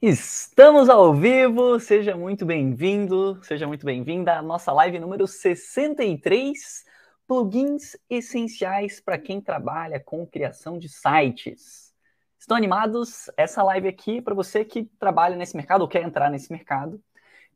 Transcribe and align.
Estamos 0.00 0.88
ao 0.88 1.12
vivo, 1.12 1.80
seja 1.80 2.16
muito 2.16 2.46
bem-vindo, 2.46 3.42
seja 3.42 3.66
muito 3.66 3.84
bem-vinda 3.84 4.38
à 4.38 4.40
nossa 4.40 4.70
live 4.70 5.00
número 5.00 5.26
63, 5.26 6.84
plugins 7.26 7.96
essenciais 8.08 9.00
para 9.00 9.18
quem 9.18 9.40
trabalha 9.40 9.98
com 9.98 10.24
criação 10.24 10.78
de 10.78 10.88
sites. 10.88 11.92
Estão 12.38 12.56
animados? 12.56 13.28
Essa 13.36 13.60
live 13.64 13.88
aqui 13.88 14.22
para 14.22 14.36
você 14.36 14.64
que 14.64 14.84
trabalha 15.00 15.34
nesse 15.34 15.56
mercado 15.56 15.80
ou 15.80 15.88
quer 15.88 16.04
entrar 16.04 16.30
nesse 16.30 16.52
mercado, 16.52 17.02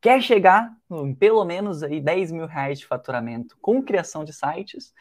quer 0.00 0.20
chegar 0.20 0.76
em 0.90 1.14
pelo 1.14 1.44
menos 1.44 1.84
aí 1.84 2.00
10 2.00 2.32
mil 2.32 2.46
reais 2.46 2.80
de 2.80 2.86
faturamento 2.86 3.56
com 3.60 3.80
criação 3.80 4.24
de 4.24 4.32
sites, 4.32 4.92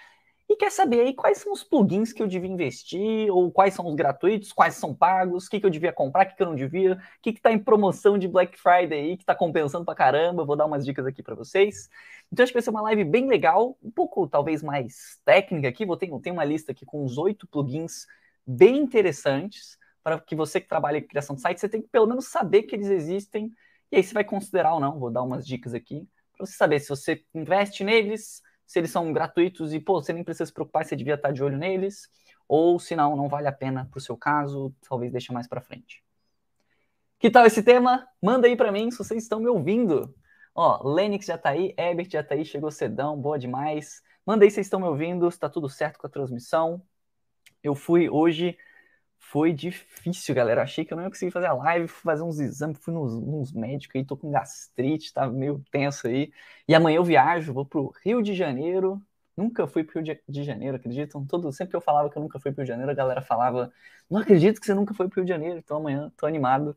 e 0.52 0.55
quer 0.57 0.70
saber 0.70 0.99
aí 0.99 1.13
quais 1.13 1.38
são 1.38 1.54
os 1.54 1.63
plugins 1.63 2.11
que 2.11 2.21
eu 2.21 2.27
devia 2.27 2.49
investir, 2.49 3.31
ou 3.31 3.50
quais 3.50 3.73
são 3.73 3.88
os 3.88 3.95
gratuitos, 3.95 4.51
quais 4.51 4.75
são 4.75 4.93
pagos, 4.93 5.45
o 5.47 5.50
que, 5.50 5.59
que 5.61 5.65
eu 5.65 5.70
devia 5.70 5.93
comprar, 5.93 6.25
o 6.25 6.29
que, 6.29 6.36
que 6.36 6.43
eu 6.43 6.47
não 6.47 6.55
devia, 6.55 6.95
o 6.95 7.21
que 7.21 7.29
está 7.29 7.51
em 7.54 7.60
promoção 7.60 8.18
de 8.18 8.27
Black 8.27 8.60
Friday 8.60 9.00
aí, 9.00 9.18
que 9.18 9.24
está 9.24 9.33
compensando 9.33 9.86
pra 9.86 9.96
caramba, 9.96 10.43
vou 10.43 10.57
dar 10.57 10.65
umas 10.65 10.83
dicas 10.83 11.05
aqui 11.05 11.24
para 11.24 11.36
vocês. 11.36 11.89
Então 12.32 12.43
acho 12.43 12.51
que 12.51 12.57
vai 12.57 12.61
ser 12.61 12.69
uma 12.69 12.82
live 12.82 13.05
bem 13.05 13.27
legal, 13.27 13.77
um 13.82 13.89
pouco 13.89 14.27
talvez 14.27 14.61
mais 14.61 15.19
técnica 15.24 15.69
aqui, 15.69 15.86
vou 15.86 15.96
ter, 15.96 16.10
ter 16.19 16.32
uma 16.32 16.43
lista 16.43 16.74
aqui 16.74 16.86
com 16.86 17.04
uns 17.04 17.18
oito 17.18 17.47
plugins 17.47 18.05
bem 18.46 18.77
interessantes, 18.77 19.77
para 20.04 20.19
que 20.19 20.36
você 20.36 20.60
que 20.60 20.68
trabalha 20.68 20.97
em 20.97 21.07
criação 21.07 21.36
de 21.36 21.41
site, 21.41 21.61
você 21.61 21.69
tem 21.69 21.82
que 21.82 21.88
pelo 21.88 22.07
menos 22.07 22.27
saber 22.27 22.63
que 22.63 22.75
eles 22.75 22.88
existem, 22.88 23.54
e 23.89 23.96
aí 23.96 24.04
você 24.04 24.13
vai 24.13 24.25
considerar 24.25 24.74
ou 24.74 24.82
não, 24.82 24.99
vou 24.99 25.10
dar 25.10 25.21
umas 25.21 25.47
dicas 25.47 25.74
aqui, 25.74 26.05
para 26.36 26.46
você 26.46 26.54
saber 26.54 26.79
se 26.79 26.89
você 26.89 27.24
investe 27.33 27.83
neles, 27.83 28.41
se 28.71 28.80
eles 28.80 28.89
são 28.89 29.11
gratuitos 29.11 29.74
e, 29.74 29.82
pô, 29.82 30.02
você 30.02 30.14
nem 30.14 30.24
precisa 30.24 30.46
se 30.46 30.54
preocupar, 30.54 30.86
você 30.86 30.96
devia 30.96 31.16
estar 31.16 31.34
de 31.34 31.43
olho 31.43 31.57
neles, 31.57 32.08
ou 32.48 32.80
se 32.80 32.95
não, 32.95 33.17
não 33.17 33.28
vale 33.28 33.50
a 33.50 33.52
pena 33.52 33.86
para 33.92 33.97
o 33.97 34.02
seu 34.02 34.16
caso, 34.16 34.73
talvez 34.88 35.11
deixe 35.11 35.34
mais 35.34 35.45
para 35.45 35.59
frente. 35.59 36.02
Que 37.20 37.30
tal 37.30 37.45
esse 37.45 37.61
tema? 37.61 38.08
Manda 38.22 38.47
aí 38.47 38.56
para 38.56 38.72
mim 38.72 38.89
se 38.89 38.97
vocês 38.97 39.23
estão 39.23 39.41
me 39.41 39.50
ouvindo. 39.50 40.16
Ó, 40.55 40.89
Lenix 40.89 41.25
já 41.25 41.38
tá 41.38 41.50
aí, 41.50 41.73
Ebert 41.78 42.11
já 42.11 42.23
tá 42.23 42.33
aí, 42.33 42.45
chegou 42.45 42.72
cedão, 42.72 43.19
boa 43.19 43.38
demais. 43.38 44.02
Manda 44.25 44.45
aí 44.45 44.50
se 44.50 44.55
vocês 44.55 44.67
estão 44.67 44.80
me 44.80 44.88
ouvindo, 44.88 45.30
se 45.30 45.38
tá 45.38 45.50
tudo 45.50 45.67
certo 45.67 46.00
com 46.00 46.08
a 46.08 46.09
transmissão. 46.09 46.81
Eu 47.61 47.75
fui 47.75 48.09
hoje 48.09 48.58
foi 49.22 49.53
difícil, 49.53 50.36
galera. 50.36 50.64
Achei 50.64 50.83
que 50.83 50.91
eu 50.91 50.97
não 50.97 51.03
ia 51.05 51.09
conseguir 51.09 51.31
fazer 51.31 51.45
a 51.47 51.53
live, 51.53 51.88
fui 51.88 52.02
fazer 52.02 52.23
uns 52.23 52.39
exames, 52.39 52.77
fui 52.83 52.94
nos, 52.94 53.16
nos 53.16 53.53
médicos 53.53 53.95
aí, 53.95 54.05
tô 54.05 54.17
com 54.17 54.31
gastrite, 54.31 55.13
tá 55.13 55.28
meio 55.28 55.63
tenso 55.72 56.08
aí. 56.08 56.33
E 56.67 56.75
amanhã 56.75 56.97
eu 56.97 57.03
viajo, 57.03 57.53
vou 57.53 57.66
pro 57.66 57.94
Rio 58.03 58.22
de 58.22 58.33
Janeiro. 58.33 59.02
Nunca 59.38 59.67
fui 59.67 59.83
pro 59.83 60.02
Rio 60.02 60.17
de 60.28 60.44
Janeiro, 60.44 60.75
acreditam? 60.75 61.25
Todo, 61.25 61.52
sempre 61.53 61.72
que 61.72 61.75
eu 61.78 61.81
falava 61.81 62.09
que 62.09 62.17
eu 62.17 62.22
nunca 62.22 62.39
fui 62.39 62.52
pro 62.52 62.61
Rio 62.61 62.66
de 62.66 62.69
Janeiro, 62.69 62.91
a 62.91 62.95
galera 62.95 63.22
falava, 63.22 63.72
não 64.09 64.19
acredito 64.19 64.59
que 64.59 64.66
você 64.66 64.73
nunca 64.73 64.94
foi 64.94 65.08
pro 65.08 65.17
Rio 65.22 65.25
de 65.25 65.30
Janeiro. 65.30 65.59
Então 65.59 65.78
amanhã 65.78 66.11
tô 66.17 66.25
animado. 66.25 66.75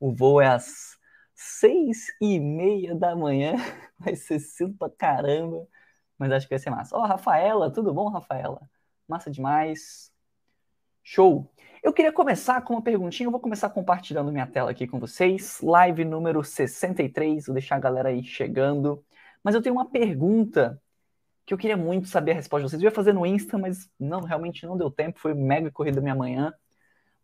O 0.00 0.12
voo 0.12 0.40
é 0.40 0.48
às 0.48 0.98
seis 1.34 2.08
e 2.20 2.40
meia 2.40 2.94
da 2.94 3.16
manhã. 3.16 3.54
Vai 3.98 4.16
ser 4.16 4.38
cedo 4.40 4.74
pra 4.78 4.90
caramba. 4.90 5.66
Mas 6.18 6.32
acho 6.32 6.46
que 6.46 6.54
vai 6.54 6.58
ser 6.58 6.70
massa. 6.70 6.96
Ó, 6.96 7.00
oh, 7.00 7.06
Rafaela, 7.06 7.72
tudo 7.72 7.94
bom, 7.94 8.08
Rafaela? 8.08 8.60
Massa 9.08 9.30
demais. 9.30 10.12
Show! 11.02 11.50
Eu 11.82 11.94
queria 11.94 12.12
começar 12.12 12.60
com 12.60 12.74
uma 12.74 12.82
perguntinha, 12.82 13.26
eu 13.26 13.30
vou 13.30 13.40
começar 13.40 13.70
compartilhando 13.70 14.30
minha 14.30 14.46
tela 14.46 14.70
aqui 14.70 14.86
com 14.86 14.98
vocês. 14.98 15.60
Live 15.62 16.04
número 16.04 16.44
63, 16.44 17.46
vou 17.46 17.54
deixar 17.54 17.76
a 17.76 17.78
galera 17.78 18.10
aí 18.10 18.22
chegando. 18.22 19.02
Mas 19.42 19.54
eu 19.54 19.62
tenho 19.62 19.74
uma 19.74 19.88
pergunta 19.88 20.80
que 21.46 21.54
eu 21.54 21.58
queria 21.58 21.78
muito 21.78 22.06
saber 22.06 22.32
a 22.32 22.34
resposta 22.34 22.66
de 22.66 22.70
vocês. 22.70 22.82
Eu 22.82 22.88
ia 22.88 22.94
fazer 22.94 23.14
no 23.14 23.24
Insta, 23.24 23.56
mas 23.56 23.90
não, 23.98 24.20
realmente 24.20 24.66
não 24.66 24.76
deu 24.76 24.90
tempo, 24.90 25.18
foi 25.18 25.32
mega 25.32 25.70
corrida 25.70 26.02
minha 26.02 26.14
manhã. 26.14 26.52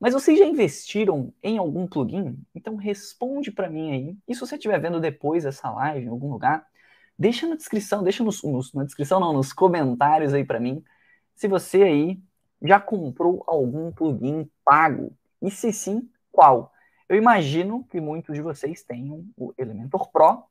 Mas 0.01 0.15
vocês 0.15 0.39
já 0.39 0.47
investiram 0.47 1.35
em 1.43 1.59
algum 1.59 1.87
plugin? 1.87 2.39
Então 2.55 2.77
responde 2.77 3.53
para 3.53 3.69
mim 3.69 3.93
aí. 3.93 4.17
E 4.27 4.35
se 4.35 4.41
você 4.41 4.55
estiver 4.55 4.81
vendo 4.81 4.99
depois 4.99 5.45
essa 5.45 5.71
live 5.71 6.07
em 6.07 6.11
algum 6.11 6.31
lugar, 6.31 6.67
deixa 7.19 7.47
na 7.47 7.57
descrição, 7.57 8.03
deixa 8.03 8.25
nos, 8.25 8.43
nos 8.43 8.73
na 8.73 8.85
descrição 8.85 9.21
não, 9.21 9.35
nos 9.35 9.53
comentários 9.53 10.33
aí 10.33 10.47
para 10.47 10.59
mim, 10.59 10.83
se 11.35 11.47
você 11.47 11.83
aí 11.83 12.19
já 12.63 12.81
comprou 12.81 13.43
algum 13.47 13.91
plugin 13.93 14.49
pago? 14.65 15.13
E 15.43 15.51
se 15.51 15.73
sim, 15.73 16.09
qual? 16.33 16.73
Eu 17.09 17.17
imagino 17.17 17.85
que 17.85 18.01
muitos 18.01 18.35
de 18.35 18.43
vocês 18.43 18.83
tenham 18.83 19.25
o 19.37 19.55
Elementor 19.57 20.11
Pro, 20.11 20.45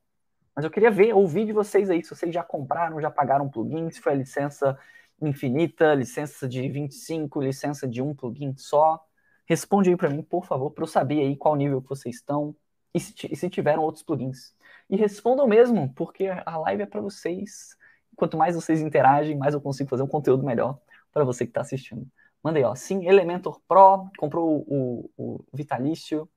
mas 0.54 0.64
eu 0.64 0.70
queria 0.70 0.90
ver, 0.90 1.14
ouvir 1.14 1.44
de 1.44 1.52
vocês 1.52 1.90
aí, 1.90 2.02
se 2.02 2.08
vocês 2.08 2.32
já 2.34 2.42
compraram, 2.42 3.00
já 3.00 3.10
pagaram 3.10 3.48
plugin, 3.48 3.90
se 3.90 4.00
foi 4.00 4.12
a 4.12 4.16
licença 4.16 4.78
infinita, 5.20 5.94
licença 5.94 6.48
de 6.48 6.66
25, 6.68 7.42
licença 7.42 7.86
de 7.86 8.00
um 8.00 8.14
plugin 8.14 8.54
só. 8.56 9.04
Responde 9.44 9.90
aí 9.90 9.96
para 9.96 10.08
mim, 10.08 10.22
por 10.22 10.46
favor, 10.46 10.70
para 10.70 10.82
eu 10.82 10.88
saber 10.88 11.20
aí 11.20 11.36
qual 11.36 11.54
nível 11.56 11.82
que 11.82 11.88
vocês 11.88 12.16
estão 12.16 12.56
e 12.94 13.00
se, 13.00 13.14
e 13.30 13.36
se 13.36 13.50
tiveram 13.50 13.82
outros 13.82 14.02
plugins. 14.02 14.54
E 14.88 14.96
respondam 14.96 15.46
mesmo, 15.46 15.92
porque 15.94 16.28
a 16.28 16.56
live 16.58 16.84
é 16.84 16.86
para 16.86 17.00
vocês. 17.00 17.76
Quanto 18.16 18.38
mais 18.38 18.54
vocês 18.54 18.80
interagem, 18.80 19.36
mais 19.36 19.52
eu 19.52 19.60
consigo 19.60 19.90
fazer 19.90 20.02
um 20.02 20.06
conteúdo 20.06 20.44
melhor 20.44 20.78
para 21.16 21.24
você 21.24 21.46
que 21.46 21.50
está 21.50 21.62
assistindo. 21.62 22.06
Mandei, 22.44 22.62
ó. 22.62 22.74
Sim, 22.74 23.08
Elementor 23.08 23.58
Pro, 23.66 24.10
comprou 24.18 24.66
o, 24.68 25.10
o, 25.16 25.44
Vitalício. 25.50 26.28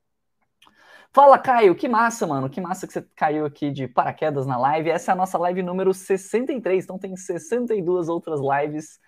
Fala, 1.12 1.38
Caio, 1.38 1.74
que 1.74 1.86
massa, 1.86 2.26
mano. 2.26 2.48
Que 2.48 2.62
massa 2.62 2.86
que 2.86 2.94
você 2.94 3.02
caiu 3.14 3.44
aqui 3.44 3.70
de 3.70 3.86
paraquedas 3.86 4.46
na 4.46 4.56
live. 4.56 4.88
Essa 4.88 5.10
é 5.10 5.12
a 5.12 5.16
nossa 5.16 5.36
live 5.36 5.62
número 5.62 5.92
63, 5.92 6.82
então 6.82 6.98
tem 6.98 7.14
62 7.14 8.08
outras 8.08 8.40
lives 8.40 8.98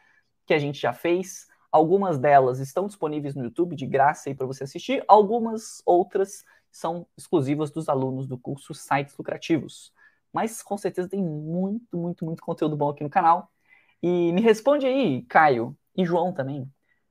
que 0.44 0.52
a 0.52 0.58
gente 0.58 0.78
já 0.78 0.92
fez. 0.92 1.46
Algumas 1.70 2.18
delas 2.18 2.58
estão 2.58 2.86
disponíveis 2.86 3.34
no 3.34 3.44
YouTube 3.44 3.74
de 3.74 3.86
graça 3.86 4.28
aí 4.28 4.34
para 4.34 4.46
você 4.46 4.64
assistir. 4.64 5.02
Algumas 5.08 5.80
outras 5.86 6.44
são 6.70 7.06
exclusivas 7.16 7.70
dos 7.70 7.88
alunos 7.88 8.26
do 8.26 8.36
curso 8.36 8.74
Sites 8.74 9.16
Lucrativos. 9.16 9.90
Mas 10.30 10.62
com 10.62 10.76
certeza 10.76 11.08
tem 11.08 11.24
muito, 11.24 11.96
muito, 11.96 12.26
muito 12.26 12.42
conteúdo 12.42 12.76
bom 12.76 12.90
aqui 12.90 13.02
no 13.02 13.08
canal. 13.08 13.50
E 14.02 14.32
me 14.32 14.40
responde 14.40 14.86
aí, 14.86 15.22
Caio 15.22 15.76
e 15.96 16.04
João 16.04 16.32
também. 16.32 16.70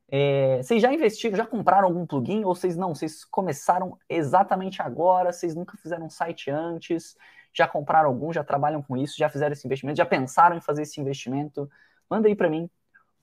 É, 0.09 0.61
vocês 0.61 0.81
já 0.81 0.93
investiram, 0.93 1.37
já 1.37 1.45
compraram 1.45 1.87
algum 1.87 2.05
plugin 2.05 2.43
ou 2.43 2.53
vocês 2.53 2.75
não? 2.75 2.93
Vocês 2.93 3.23
começaram 3.23 3.97
exatamente 4.09 4.81
agora? 4.81 5.31
Vocês 5.31 5.55
nunca 5.55 5.77
fizeram 5.77 6.07
um 6.07 6.09
site 6.09 6.51
antes? 6.51 7.15
Já 7.53 7.67
compraram 7.67 8.09
algum? 8.09 8.33
Já 8.33 8.43
trabalham 8.43 8.81
com 8.81 8.97
isso? 8.97 9.17
Já 9.17 9.29
fizeram 9.29 9.53
esse 9.53 9.65
investimento? 9.65 9.97
Já 9.97 10.05
pensaram 10.05 10.57
em 10.57 10.61
fazer 10.61 10.81
esse 10.81 10.99
investimento? 10.99 11.69
Manda 12.09 12.27
aí 12.27 12.35
para 12.35 12.49
mim, 12.49 12.69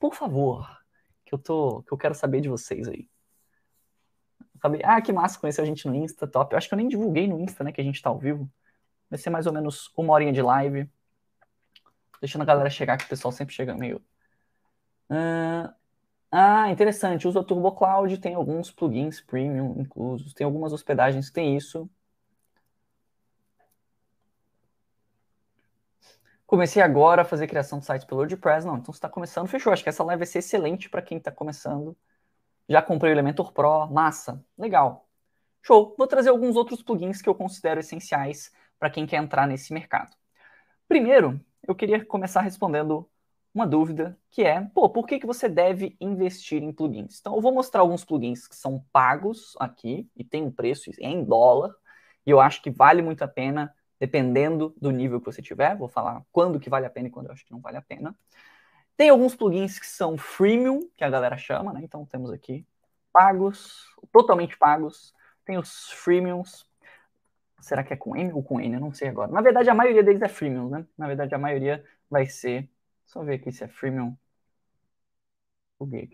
por 0.01 0.15
favor, 0.15 0.67
que 1.27 1.35
eu 1.35 1.39
tô, 1.39 1.83
que 1.83 1.93
eu 1.93 1.99
quero 1.99 2.15
saber 2.15 2.41
de 2.41 2.49
vocês 2.49 2.89
aí. 2.89 3.07
Ah, 4.83 5.01
que 5.01 5.13
massa 5.13 5.39
conhecer 5.39 5.61
a 5.61 5.65
gente 5.65 5.87
no 5.87 5.95
Insta, 5.95 6.27
top. 6.27 6.53
Eu 6.55 6.59
acho 6.59 6.69
que 6.69 6.75
eu 6.75 6.79
nem 6.79 6.89
divulguei 6.89 7.29
no 7.29 7.39
Insta, 7.39 7.63
né, 7.63 7.71
que 7.71 7.81
a 7.81 7.85
gente 7.85 8.01
tá 8.03 8.11
ao 8.11 8.19
vivo. 8.19 8.51
Vai 9.11 9.19
ser 9.19 9.31
mais 9.31 9.47
ou 9.47 9.53
menos 9.53 9.93
uma 9.97 10.13
horinha 10.15 10.33
de 10.33 10.43
live. 10.43 10.91
Deixando 12.21 12.43
a 12.43 12.45
galera 12.45 12.71
chegar, 12.71 12.97
que 12.99 13.05
o 13.05 13.09
pessoal 13.09 13.33
sempre 13.33 13.55
chega 13.55 13.75
meio. 13.75 14.03
Uh, 15.11 15.73
ah, 16.31 16.71
interessante. 16.71 17.27
Usa 17.29 17.41
o 17.41 17.45
Turbo 17.45 17.73
Cloud, 17.73 18.19
tem 18.19 18.35
alguns 18.35 18.71
plugins 18.71 19.21
premium 19.21 19.75
inclusos, 19.81 20.35
tem 20.35 20.45
algumas 20.45 20.73
hospedagens 20.73 21.29
que 21.29 21.35
tem 21.35 21.57
isso. 21.57 21.89
Comecei 26.47 26.83
agora 26.83 27.23
a 27.23 27.25
fazer 27.25 27.47
criação 27.47 27.79
de 27.79 27.85
sites 27.87 28.07
pelo 28.07 28.21
WordPress. 28.21 28.67
Não, 28.67 28.77
então 28.79 28.93
você 28.93 28.99
está 28.99 29.09
começando, 29.09 29.49
fechou. 29.49 29.73
Acho 29.73 29.83
que 29.83 29.89
essa 29.91 30.03
live 30.03 30.21
vai 30.21 30.27
ser 30.27 30.39
excelente 30.39 30.89
para 30.89 31.03
quem 31.03 31.19
está 31.19 31.31
começando. 31.31 31.97
Já 32.69 32.83
comprei 32.83 33.13
o 33.13 33.15
Elementor 33.15 33.53
Pro, 33.53 33.87
massa, 33.89 34.45
legal. 34.57 35.09
Show. 35.63 35.95
Vou 35.99 36.07
trazer 36.07 36.31
alguns 36.31 36.57
outros 36.57 36.83
plugins 36.83 37.21
que 37.23 37.29
eu 37.29 37.35
considero 37.35 37.81
essenciais 37.81 38.51
para 38.79 38.91
quem 38.91 39.07
quer 39.07 39.19
entrar 39.19 39.47
nesse 39.47 39.73
mercado. 39.75 40.17
Primeiro, 40.89 41.41
eu 41.69 41.75
queria 41.75 42.03
começar 42.03 42.41
respondendo 42.41 43.09
uma 43.55 43.67
dúvida 43.67 44.19
que 44.31 44.43
é, 44.43 44.61
pô, 44.75 44.89
por 44.89 45.07
que, 45.07 45.19
que 45.19 45.27
você 45.27 45.49
deve 45.49 45.97
investir 46.01 46.63
em 46.63 46.73
plugins? 46.73 47.21
Então, 47.21 47.35
eu 47.35 47.41
vou 47.43 47.53
mostrar 47.53 47.83
alguns 47.83 48.05
plugins 48.05 48.49
que 48.49 48.57
são 48.57 48.85
pagos 48.91 49.55
aqui 49.61 50.09
e 50.17 50.25
tem 50.25 50.43
um 50.43 50.51
preço 50.51 50.91
em 50.99 51.23
dólar, 51.23 51.75
e 52.27 52.31
eu 52.31 52.41
acho 52.41 52.63
que 52.63 52.71
vale 52.71 53.03
muito 53.03 53.23
a 53.23 53.29
pena, 53.29 53.75
dependendo 54.01 54.75
do 54.81 54.91
nível 54.91 55.21
que 55.21 55.27
você 55.27 55.43
tiver. 55.43 55.77
Vou 55.77 55.89
falar 55.89 56.23
quando 56.33 56.61
que 56.61 56.71
vale 56.71 56.87
a 56.87 56.91
pena 56.91 57.09
e 57.09 57.11
quando 57.11 57.27
eu 57.27 57.33
acho 57.33 57.45
que 57.45 57.53
não 57.53 57.61
vale 57.61 57.77
a 57.77 57.83
pena. 57.83 58.15
Tem 58.97 59.11
alguns 59.11 59.35
plugins 59.35 59.79
que 59.79 59.87
são 59.87 60.17
freemium, 60.19 60.89
que 60.97 61.05
a 61.05 61.11
galera 61.11 61.37
chama, 61.37 61.73
né? 61.73 61.81
Então, 61.83 62.05
temos 62.05 62.31
aqui 62.31 62.67
pagos, 63.13 63.87
totalmente 64.13 64.59
pagos. 64.59 65.15
Tem 65.45 65.57
os 65.57 65.91
freemiums, 65.91 66.68
Será 67.61 67.83
que 67.85 67.93
é 67.93 67.97
com 67.97 68.17
M 68.17 68.33
ou 68.33 68.43
com 68.43 68.61
N? 68.61 68.75
Eu 68.75 68.81
não 68.81 68.93
sei 68.93 69.09
agora. 69.09 69.31
Na 69.31 69.41
verdade, 69.41 69.69
a 69.71 69.75
maioria 69.75 70.03
deles 70.03 70.23
é 70.23 70.29
freemium, 70.29 70.69
né? 70.69 70.87
Na 70.97 71.07
verdade, 71.07 71.35
a 71.35 71.39
maioria 71.39 71.85
vai 72.11 72.27
ser. 72.27 72.69
Só 73.07 73.23
ver 73.25 73.35
aqui 73.35 73.51
se 73.53 73.65
é 73.65 73.69
freemium. 73.69 74.17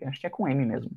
Acho 0.07 0.19
que 0.19 0.27
é 0.27 0.29
com 0.29 0.47
M 0.47 0.65
mesmo. 0.65 0.91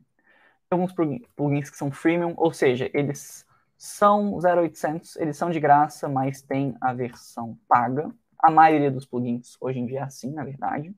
Tem 0.69 0.79
alguns 0.79 0.95
plugins 1.35 1.71
que 1.71 1.77
são 1.77 1.91
freemium, 1.91 2.35
ou 2.37 2.53
seja, 2.53 2.91
eles 2.93 3.47
são 3.77 4.39
0800, 4.39 5.17
eles 5.17 5.37
são 5.37 5.51
de 5.51 5.61
graça, 5.61 6.09
mas 6.09 6.43
tem 6.43 6.77
a 6.81 6.93
versão 6.93 7.59
paga. 7.67 8.11
A 8.39 8.51
maioria 8.51 8.91
dos 8.91 9.07
plugins 9.07 9.57
hoje 9.61 9.79
em 9.79 9.87
dia 9.87 10.01
é 10.01 10.03
assim, 10.03 10.31
na 10.33 10.45
verdade. 10.45 10.95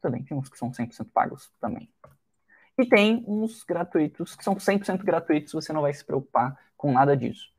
Também 0.00 0.24
tem 0.24 0.36
uns 0.36 0.48
que 0.48 0.58
são 0.58 0.72
100% 0.72 1.10
pagos 1.12 1.52
também. 1.60 1.90
E 2.78 2.86
tem 2.86 3.22
uns 3.26 3.62
gratuitos, 3.62 4.34
que 4.34 4.42
são 4.42 4.58
100% 4.58 5.04
gratuitos, 5.04 5.52
você 5.52 5.72
não 5.72 5.82
vai 5.82 5.92
se 5.92 6.04
preocupar 6.04 6.58
com 6.76 6.92
nada 6.92 7.16
disso. 7.16 7.52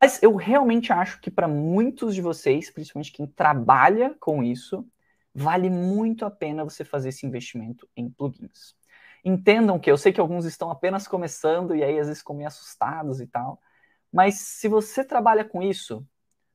Mas 0.00 0.22
eu 0.22 0.36
realmente 0.36 0.92
acho 0.92 1.20
que 1.20 1.30
para 1.30 1.48
muitos 1.48 2.14
de 2.14 2.20
vocês, 2.20 2.70
principalmente 2.70 3.12
quem 3.12 3.26
trabalha 3.26 4.14
com 4.20 4.42
isso, 4.42 4.86
vale 5.34 5.70
muito 5.70 6.24
a 6.24 6.30
pena 6.30 6.64
você 6.64 6.84
fazer 6.84 7.10
esse 7.10 7.26
investimento 7.26 7.88
em 7.96 8.08
plugins. 8.10 8.74
Entendam 9.24 9.78
que 9.78 9.90
eu 9.90 9.98
sei 9.98 10.12
que 10.12 10.20
alguns 10.20 10.44
estão 10.44 10.70
apenas 10.70 11.08
começando 11.08 11.74
e 11.74 11.82
aí 11.82 11.98
às 11.98 12.06
vezes 12.06 12.20
ficam 12.20 12.36
meio 12.36 12.48
assustados 12.48 13.20
e 13.20 13.26
tal, 13.26 13.60
mas 14.12 14.36
se 14.36 14.68
você 14.68 15.04
trabalha 15.04 15.44
com 15.44 15.62
isso, 15.62 16.06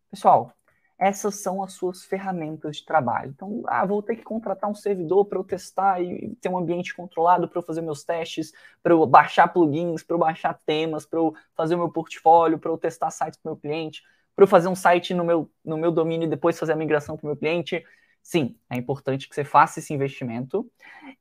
pessoal, 0.10 0.54
essas 1.01 1.38
são 1.38 1.63
as 1.63 1.74
suas 1.74 2.06
ferramentas 2.06 2.77
de 2.77 2.86
trabalho. 2.86 3.31
Então, 3.31 3.63
ah, 3.65 3.83
vou 3.83 4.03
ter 4.03 4.15
que 4.15 4.21
contratar 4.21 4.69
um 4.69 4.75
servidor 4.75 5.25
para 5.25 5.39
eu 5.39 5.44
testar 5.44 6.00
e 6.00 6.36
ter 6.39 6.48
um 6.48 6.56
ambiente 6.56 6.94
controlado 6.94 7.48
para 7.48 7.57
eu 7.57 7.63
fazer 7.63 7.81
meus 7.81 8.03
testes, 8.03 8.53
para 8.83 8.94
eu 8.94 9.03
baixar 9.07 9.48
plugins, 9.48 10.03
para 10.03 10.13
eu 10.13 10.19
baixar 10.19 10.53
temas, 10.63 11.03
para 11.03 11.18
eu 11.18 11.33
fazer 11.56 11.74
o 11.74 11.80
meu 11.80 11.89
portfólio, 11.89 12.59
para 12.59 12.69
eu 12.69 12.77
testar 12.77 13.09
sites 13.09 13.39
para 13.42 13.50
o 13.50 13.53
meu 13.53 13.59
cliente, 13.59 14.03
para 14.36 14.44
eu 14.44 14.48
fazer 14.48 14.68
um 14.68 14.75
site 14.75 15.12
no 15.15 15.24
meu, 15.24 15.50
no 15.65 15.75
meu 15.75 15.92
domínio 15.92 16.27
e 16.27 16.30
depois 16.30 16.59
fazer 16.59 16.74
a 16.74 16.75
migração 16.75 17.18
para 17.18 17.25
o 17.25 17.30
meu 17.30 17.36
cliente. 17.36 17.83
Sim, 18.21 18.56
é 18.69 18.77
importante 18.77 19.27
que 19.27 19.33
você 19.33 19.44
faça 19.44 19.80
esse 19.80 19.92
investimento. 19.92 20.69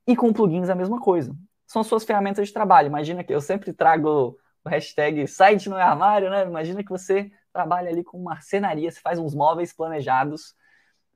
E 0.07 0.15
com 0.15 0.31
plugins 0.31 0.69
a 0.69 0.75
mesma 0.75 1.01
coisa. 1.01 1.35
São 1.67 1.83
suas 1.83 2.05
ferramentas 2.05 2.49
de 2.49 2.53
trabalho. 2.53 2.89
Imagina 2.89 3.25
que 3.25 3.33
eu 3.33 3.41
sempre 3.41 3.73
trago 3.73 4.39
o 4.63 4.69
hashtag 4.69 5.27
site 5.27 5.71
no 5.71 5.77
armário, 5.77 6.29
né? 6.29 6.45
Imagina 6.45 6.85
que 6.85 6.91
você 6.91 7.33
trabalha 7.53 7.91
ali 7.91 8.05
com 8.05 8.23
marcenaria, 8.23 8.91
você 8.91 9.01
faz 9.01 9.19
uns 9.19 9.35
móveis 9.35 9.73
planejados, 9.73 10.55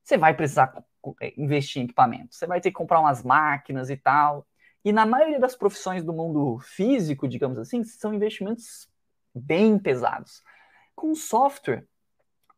você 0.03 0.19
vai 0.19 0.35
precisar 0.35 0.85
é, 1.21 1.33
investir 1.41 1.83
em 1.83 1.85
equipamento, 1.85 2.35
você 2.35 2.47
vai 2.47 2.61
ter 2.61 2.71
que 2.71 2.77
comprar 2.77 3.01
umas 3.01 3.23
máquinas 3.23 3.91
e 3.91 3.97
tal. 3.97 4.47
E 4.85 4.93
na 4.93 5.07
maioria 5.07 5.41
das 5.41 5.57
profissões 5.57 6.05
do 6.05 6.13
mundo 6.13 6.59
físico, 6.61 7.27
digamos 7.27 7.59
assim, 7.59 7.83
são 7.85 8.13
investimentos 8.13 8.89
bem 9.35 9.79
pesados. 9.79 10.43
Com 10.95 11.15
software, 11.15 11.87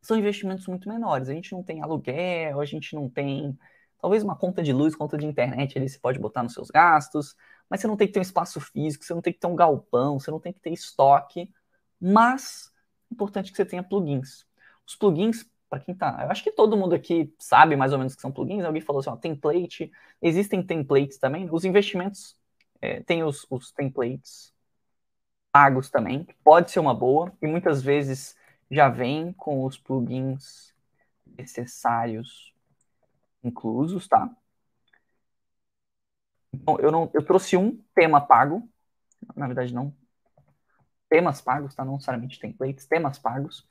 são 0.03 0.17
investimentos 0.17 0.67
muito 0.67 0.89
menores. 0.89 1.29
A 1.29 1.33
gente 1.33 1.53
não 1.53 1.63
tem 1.63 1.83
aluguel, 1.83 2.61
a 2.61 2.65
gente 2.65 2.95
não 2.95 3.09
tem 3.09 3.57
talvez 4.01 4.23
uma 4.23 4.37
conta 4.37 4.63
de 4.63 4.73
luz, 4.73 4.95
conta 4.95 5.17
de 5.17 5.27
internet 5.27 5.79
ali 5.79 5.89
você 5.89 5.99
pode 5.99 6.19
botar 6.19 6.43
nos 6.43 6.53
seus 6.53 6.69
gastos, 6.69 7.35
mas 7.69 7.81
você 7.81 7.87
não 7.87 7.97
tem 7.97 8.07
que 8.07 8.13
ter 8.13 8.21
um 8.21 8.23
espaço 8.23 8.61
físico, 8.61 9.05
você 9.05 9.15
não 9.15 9.23
tem 9.23 9.33
que 9.33 9.41
ter 9.41 9.47
um 9.47 9.57
galpão, 9.57 10.19
você 10.19 10.31
não 10.31 10.39
tem 10.39 10.53
que 10.53 10.61
ter 10.61 10.71
estoque, 10.71 11.51
mas 12.01 12.71
importante 13.11 13.51
que 13.51 13.57
você 13.57 13.65
tenha 13.65 13.83
plugins. 13.83 14.47
Os 14.87 14.95
plugins, 14.95 15.45
para 15.69 15.81
quem 15.81 15.95
tá, 15.95 16.19
eu 16.23 16.31
acho 16.31 16.43
que 16.45 16.53
todo 16.53 16.77
mundo 16.77 16.95
aqui 16.95 17.33
sabe 17.39 17.77
mais 17.77 17.93
ou 17.93 17.99
menos 17.99 18.15
que 18.15 18.21
são 18.23 18.33
plugins. 18.33 18.65
Alguém 18.65 18.83
falou 18.83 19.01
assim, 19.01 19.11
ó, 19.11 19.17
template. 19.17 19.91
Existem 20.23 20.63
templates 20.63 21.19
também. 21.19 21.49
Os 21.51 21.65
investimentos 21.65 22.37
é, 22.81 23.03
tem 23.03 23.25
os, 23.25 23.47
os 23.51 23.73
templates 23.73 24.55
pagos 25.53 25.91
também, 25.91 26.25
que 26.25 26.35
pode 26.45 26.71
ser 26.71 26.81
uma 26.81 26.95
boa, 26.95 27.33
e 27.41 27.47
muitas 27.47 27.83
vezes 27.83 28.37
já 28.71 28.91
vem 28.91 29.33
com 29.33 29.65
os 29.65 29.79
plugins 29.79 30.75
necessários 31.37 32.53
inclusos, 33.43 34.07
tá? 34.07 34.31
Então, 36.53 36.79
eu, 36.79 36.91
não, 36.93 37.11
eu 37.15 37.25
trouxe 37.25 37.57
um 37.57 37.83
tema 37.95 38.21
pago, 38.21 38.69
na 39.35 39.47
verdade 39.47 39.75
não 39.75 39.95
temas 41.09 41.41
pagos, 41.41 41.75
tá? 41.75 41.85
Não 41.85 41.95
necessariamente 41.95 42.39
templates, 42.41 42.87
temas 42.87 43.19
pagos. 43.19 43.67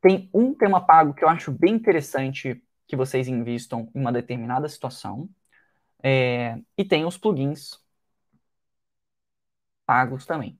Tem 0.00 0.30
um 0.34 0.54
tema 0.54 0.80
pago 0.84 1.14
que 1.14 1.24
eu 1.24 1.28
acho 1.28 1.52
bem 1.52 1.74
interessante 1.74 2.62
que 2.88 2.96
vocês 2.96 3.28
investam 3.28 3.90
em 3.94 4.00
uma 4.00 4.12
determinada 4.12 4.68
situação. 4.68 5.28
É, 6.02 6.58
e 6.78 6.84
tem 6.84 7.04
os 7.06 7.18
plugins 7.18 7.80
pagos 9.84 10.24
também. 10.26 10.58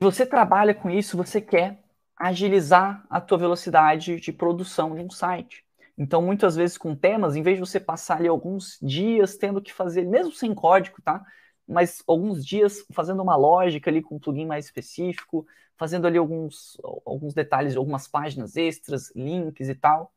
Se 0.00 0.04
você 0.04 0.26
trabalha 0.26 0.74
com 0.74 0.90
isso, 0.90 1.16
você 1.16 1.40
quer 1.40 1.82
agilizar 2.16 3.04
a 3.08 3.20
tua 3.20 3.38
velocidade 3.38 4.20
de 4.20 4.32
produção 4.32 4.94
de 4.94 5.00
um 5.02 5.10
site. 5.10 5.64
Então, 5.96 6.22
muitas 6.22 6.56
vezes 6.56 6.76
com 6.78 6.94
temas, 6.96 7.36
em 7.36 7.42
vez 7.42 7.56
de 7.56 7.60
você 7.60 7.78
passar 7.78 8.16
ali 8.18 8.28
alguns 8.28 8.78
dias 8.82 9.36
tendo 9.36 9.60
que 9.62 9.72
fazer, 9.72 10.04
mesmo 10.04 10.32
sem 10.32 10.54
código, 10.54 11.00
tá? 11.02 11.24
Mas 11.72 12.02
alguns 12.06 12.44
dias 12.44 12.84
fazendo 12.92 13.22
uma 13.22 13.36
lógica 13.36 13.90
ali 13.90 14.02
com 14.02 14.16
um 14.16 14.18
plugin 14.18 14.46
mais 14.46 14.66
específico, 14.66 15.46
fazendo 15.76 16.06
ali 16.06 16.18
alguns, 16.18 16.78
alguns 17.04 17.34
detalhes, 17.34 17.76
algumas 17.76 18.06
páginas 18.06 18.56
extras, 18.56 19.12
links 19.16 19.68
e 19.68 19.74
tal. 19.74 20.12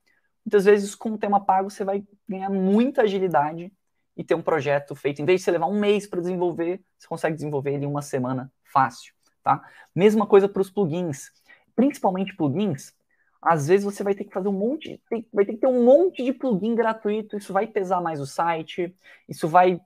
Muitas 0.46 0.66
vezes 0.66 0.94
com 0.94 1.12
o 1.12 1.18
tema 1.18 1.44
pago 1.44 1.70
você 1.70 1.84
vai 1.84 2.04
ganhar 2.28 2.50
muita 2.50 3.02
agilidade 3.04 3.72
e 4.16 4.24
ter 4.24 4.36
um 4.36 4.42
projeto 4.42 4.96
feito. 4.96 5.22
Em 5.22 5.26
vez 5.26 5.42
de 5.42 5.46
você 5.46 5.52
levar 5.52 5.68
um 5.68 5.80
mês 5.80 6.08
para 6.08 6.22
desenvolver, 6.22 6.82
você 6.98 7.08
consegue 7.08 7.36
desenvolver 7.36 7.74
ele 7.74 7.86
em 7.86 7.88
uma 7.88 8.02
semana 8.02 8.52
fácil, 8.64 9.14
tá? 9.44 9.64
Mesma 9.94 10.28
coisa 10.28 10.48
para 10.48 10.62
os 10.62 10.70
plugins, 10.70 11.32
principalmente 11.76 12.36
plugins. 12.36 12.94
Às 13.42 13.68
vezes 13.68 13.84
você 13.84 14.04
vai 14.04 14.16
ter 14.16 14.24
que 14.24 14.34
fazer 14.34 14.48
um 14.48 14.54
monte, 14.54 15.02
vai 15.32 15.46
ter 15.46 15.54
que 15.54 15.60
ter 15.60 15.68
um 15.68 15.84
monte 15.84 16.24
de 16.24 16.34
plugin 16.34 16.74
gratuito. 16.74 17.38
Isso 17.38 17.54
vai 17.54 17.68
pesar 17.68 18.02
mais 18.02 18.20
o 18.20 18.26
site, 18.26 18.96
isso 19.28 19.48
vai 19.48 19.80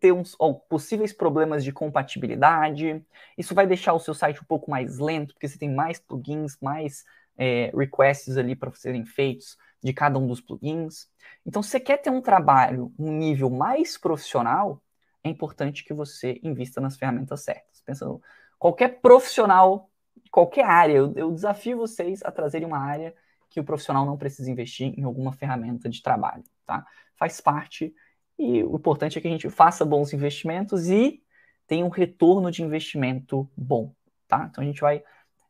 ter 0.00 0.12
uns 0.12 0.34
ó, 0.38 0.52
possíveis 0.52 1.12
problemas 1.12 1.62
de 1.62 1.72
compatibilidade. 1.72 3.04
Isso 3.36 3.54
vai 3.54 3.66
deixar 3.66 3.92
o 3.92 4.00
seu 4.00 4.14
site 4.14 4.40
um 4.40 4.46
pouco 4.46 4.70
mais 4.70 4.98
lento, 4.98 5.34
porque 5.34 5.48
você 5.48 5.58
tem 5.58 5.72
mais 5.72 5.98
plugins, 5.98 6.56
mais 6.60 7.04
é, 7.36 7.70
requests 7.76 8.36
ali 8.36 8.56
para 8.56 8.72
serem 8.72 9.04
feitos 9.04 9.56
de 9.82 9.92
cada 9.92 10.18
um 10.18 10.26
dos 10.26 10.40
plugins. 10.40 11.08
Então, 11.44 11.62
se 11.62 11.70
você 11.70 11.80
quer 11.80 11.98
ter 11.98 12.10
um 12.10 12.20
trabalho, 12.20 12.92
um 12.98 13.12
nível 13.12 13.50
mais 13.50 13.98
profissional, 13.98 14.82
é 15.22 15.28
importante 15.28 15.84
que 15.84 15.92
você 15.92 16.40
invista 16.42 16.80
nas 16.80 16.96
ferramentas 16.96 17.42
certas. 17.42 17.82
Pensando, 17.84 18.20
qualquer 18.58 19.00
profissional, 19.00 19.90
qualquer 20.30 20.64
área, 20.64 20.94
eu, 20.94 21.12
eu 21.14 21.32
desafio 21.32 21.76
vocês 21.76 22.22
a 22.24 22.30
trazerem 22.30 22.66
uma 22.66 22.78
área 22.78 23.14
que 23.50 23.60
o 23.60 23.64
profissional 23.64 24.04
não 24.04 24.16
precisa 24.16 24.50
investir 24.50 24.98
em 24.98 25.04
alguma 25.04 25.32
ferramenta 25.32 25.88
de 25.88 26.02
trabalho, 26.02 26.44
tá? 26.64 26.84
Faz 27.16 27.40
parte 27.40 27.94
e 28.38 28.62
o 28.62 28.76
importante 28.76 29.18
é 29.18 29.20
que 29.20 29.28
a 29.28 29.30
gente 29.30 29.48
faça 29.48 29.84
bons 29.84 30.12
investimentos 30.12 30.88
e 30.88 31.22
tenha 31.66 31.84
um 31.84 31.88
retorno 31.88 32.50
de 32.50 32.62
investimento 32.62 33.50
bom, 33.56 33.94
tá? 34.28 34.48
Então 34.50 34.62
a 34.62 34.66
gente 34.66 34.80
vai, 34.80 35.02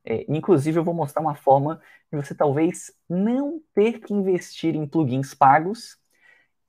é, 0.04 0.24
inclusive 0.28 0.78
eu 0.78 0.84
vou 0.84 0.94
mostrar 0.94 1.20
uma 1.22 1.34
forma 1.34 1.80
de 2.10 2.16
você 2.16 2.34
talvez 2.34 2.92
não 3.08 3.60
ter 3.74 4.00
que 4.00 4.14
investir 4.14 4.74
em 4.74 4.86
plugins 4.86 5.34
pagos 5.34 5.98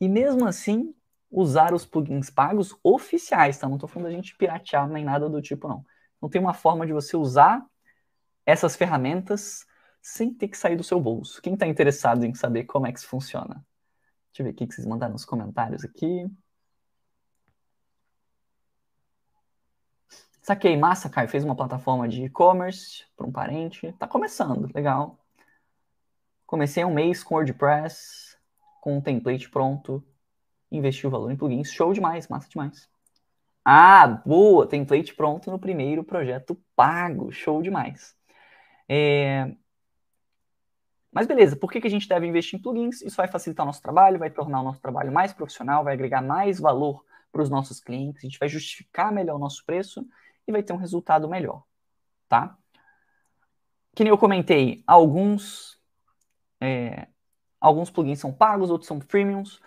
e 0.01 0.09
mesmo 0.09 0.45
assim 0.47 0.93
usar 1.29 1.73
os 1.73 1.85
plugins 1.85 2.29
pagos 2.29 2.75
oficiais, 2.83 3.57
tá? 3.57 3.67
Não 3.67 3.75
estou 3.75 3.89
falando 3.89 4.09
da 4.09 4.15
gente 4.15 4.35
piratear 4.37 4.87
nem 4.89 5.03
nada 5.03 5.29
do 5.29 5.41
tipo, 5.41 5.67
não. 5.67 5.85
Não 6.21 6.29
tem 6.29 6.41
uma 6.41 6.53
forma 6.53 6.85
de 6.87 6.93
você 6.93 7.15
usar 7.17 7.63
essas 8.45 8.75
ferramentas 8.75 9.65
sem 10.01 10.33
ter 10.33 10.47
que 10.47 10.57
sair 10.57 10.77
do 10.77 10.83
seu 10.83 11.01
bolso. 11.01 11.41
Quem 11.41 11.53
está 11.53 11.67
interessado 11.67 12.25
em 12.25 12.33
saber 12.33 12.63
como 12.65 12.87
é 12.87 12.93
que 12.93 12.99
isso 12.99 13.07
funciona? 13.09 13.66
Deixa 14.37 14.43
eu 14.43 14.53
ver 14.53 14.63
o 14.63 14.67
que 14.67 14.75
vocês 14.75 14.85
mandaram 14.85 15.13
nos 15.13 15.25
comentários 15.25 15.83
aqui. 15.83 16.29
Saquei, 20.43 20.77
massa, 20.77 21.09
Caio. 21.09 21.27
Fez 21.27 21.43
uma 21.43 21.55
plataforma 21.55 22.07
de 22.07 22.25
e-commerce 22.25 23.03
para 23.15 23.25
um 23.25 23.31
parente. 23.31 23.91
Tá 23.93 24.07
começando, 24.07 24.69
legal. 24.75 25.17
Comecei 26.45 26.85
um 26.85 26.93
mês 26.93 27.23
com 27.23 27.33
WordPress, 27.33 28.37
com 28.79 28.97
um 28.97 29.01
template 29.01 29.49
pronto. 29.49 30.05
Investi 30.71 31.07
o 31.07 31.09
valor 31.09 31.31
em 31.31 31.35
plugins. 31.35 31.71
Show 31.71 31.91
demais, 31.91 32.27
massa 32.27 32.47
demais. 32.47 32.87
Ah, 33.65 34.07
boa! 34.07 34.67
Template 34.67 35.15
pronto 35.15 35.49
no 35.49 35.57
primeiro 35.57 36.03
projeto 36.03 36.55
pago. 36.75 37.31
Show 37.31 37.63
demais. 37.63 38.15
É, 38.87 39.51
mas 41.11 41.25
beleza, 41.25 41.55
por 41.55 41.71
que, 41.71 41.81
que 41.81 41.87
a 41.87 41.91
gente 41.91 42.07
deve 42.07 42.27
investir 42.27 42.59
em 42.59 42.61
plugins? 42.61 43.01
Isso 43.01 43.15
vai 43.15 43.27
facilitar 43.27 43.65
o 43.65 43.67
nosso 43.67 43.81
trabalho, 43.81 44.19
vai 44.19 44.29
tornar 44.29 44.61
o 44.61 44.63
nosso 44.63 44.81
trabalho 44.81 45.11
mais 45.11 45.33
profissional, 45.33 45.83
vai 45.83 45.93
agregar 45.93 46.21
mais 46.21 46.59
valor 46.59 47.03
para 47.31 47.41
os 47.41 47.49
nossos 47.49 47.79
clientes, 47.79 48.23
a 48.23 48.27
gente 48.27 48.39
vai 48.39 48.49
justificar 48.49 49.11
melhor 49.11 49.35
o 49.35 49.39
nosso 49.39 49.65
preço 49.65 50.05
e 50.47 50.51
vai 50.51 50.63
ter 50.63 50.73
um 50.73 50.77
resultado 50.77 51.27
melhor, 51.27 51.63
tá? 52.27 52.57
Que 53.95 54.03
nem 54.03 54.11
eu 54.11 54.17
comentei, 54.17 54.83
alguns, 54.85 55.79
é, 56.61 57.07
alguns 57.59 57.89
plugins 57.89 58.19
são 58.19 58.31
pagos, 58.33 58.69
outros 58.69 58.87
são 58.87 59.01
freemiums. 59.01 59.59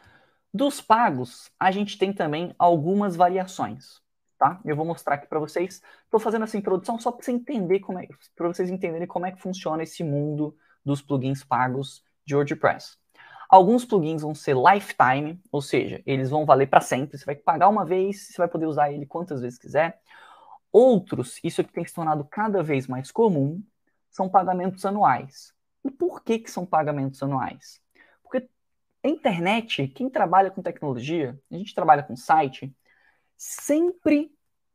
Dos 0.53 0.81
pagos, 0.81 1.51
a 1.59 1.71
gente 1.71 1.97
tem 1.99 2.13
também 2.13 2.55
algumas 2.59 3.17
variações, 3.17 4.01
tá? 4.39 4.61
Eu 4.65 4.77
vou 4.77 4.85
mostrar 4.85 5.15
aqui 5.17 5.27
para 5.27 5.39
vocês. 5.39 5.83
Estou 6.05 6.21
fazendo 6.21 6.45
essa 6.45 6.57
introdução 6.57 6.99
só 6.99 7.13
para 7.13 7.25
você 7.25 7.33
entender 7.33 7.81
como 7.81 7.99
é, 7.99 8.09
para 8.37 8.49
vocês 8.49 8.71
entenderem 8.71 9.07
como 9.07 9.27
é 9.27 9.33
que 9.33 9.41
funciona 9.41 9.83
esse 9.83 10.03
mundo 10.03 10.57
dos 10.85 11.03
plugins 11.03 11.45
pagos 11.45 12.05
de 12.25 12.35
WordPress. 12.35 12.97
Alguns 13.49 13.85
plugins 13.85 14.23
vão 14.23 14.35
ser 14.35 14.55
lifetime, 14.57 15.41
ou 15.51 15.61
seja, 15.61 16.01
eles 16.07 16.31
vão 16.31 16.47
valer 16.47 16.69
para 16.69 16.81
sempre. 16.81 17.19
Você 17.19 17.25
vai 17.25 17.35
pagar 17.35 17.69
uma 17.69 17.85
vez, 17.85 18.29
você 18.29 18.39
vai 18.39 18.49
poder 18.49 18.67
usar 18.67 18.93
ele 18.93 19.07
quantas 19.07 19.41
vezes 19.41 19.59
quiser. 19.59 20.01
Outros, 20.73 21.41
isso 21.43 21.61
aqui 21.61 21.73
tem 21.73 21.85
se 21.85 21.93
tornado 21.93 22.25
cada 22.25 22.63
vez 22.63 22.87
mais 22.87 23.11
comum, 23.11 23.61
são 24.09 24.29
pagamentos 24.29 24.85
anuais. 24.85 25.53
E 25.85 25.91
por 25.91 26.23
que, 26.23 26.39
que 26.39 26.51
são 26.51 26.65
pagamentos 26.65 27.21
anuais? 27.23 27.81
Porque 28.23 28.49
a 29.03 29.09
internet, 29.09 29.89
quem 29.89 30.09
trabalha 30.09 30.51
com 30.51 30.63
tecnologia, 30.63 31.37
a 31.51 31.57
gente 31.57 31.75
trabalha 31.75 32.05
com 32.05 32.15
site, 32.15 32.73
sempre 33.37 34.33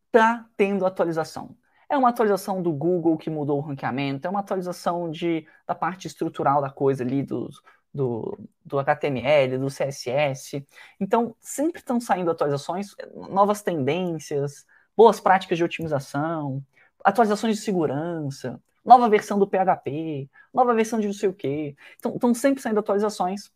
está 0.08 0.50
tendo 0.58 0.86
atualização. 0.86 1.56
É 1.90 1.98
uma 1.98 2.10
atualização 2.10 2.62
do 2.62 2.72
Google 2.72 3.18
que 3.18 3.30
mudou 3.30 3.58
o 3.58 3.62
ranqueamento, 3.62 4.28
é 4.28 4.30
uma 4.30 4.40
atualização 4.40 5.10
de, 5.10 5.48
da 5.68 5.76
parte 5.76 6.08
estrutural 6.08 6.62
da 6.62 6.70
coisa 6.70 7.04
ali, 7.04 7.22
do, 7.24 7.50
do, 7.94 8.38
do 8.64 8.80
HTML, 8.80 9.58
do 9.58 9.68
CSS. 9.68 10.66
Então, 11.00 11.36
sempre 11.40 11.80
estão 11.80 12.00
saindo 12.00 12.32
atualizações, 12.32 12.96
novas 13.30 13.62
tendências, 13.62 14.66
boas 14.96 15.20
práticas 15.20 15.58
de 15.58 15.64
otimização, 15.64 16.64
atualizações 17.04 17.58
de 17.58 17.62
segurança, 17.64 18.62
nova 18.84 19.08
versão 19.10 19.40
do 19.40 19.48
PHP, 19.48 20.30
nova 20.54 20.74
versão 20.74 21.00
de 21.00 21.08
não 21.08 21.14
sei 21.14 21.30
o 21.30 21.34
quê. 21.34 21.76
Então, 21.98 22.16
estão 22.16 22.34
sempre 22.34 22.62
saindo 22.62 22.80
atualizações. 22.80 23.52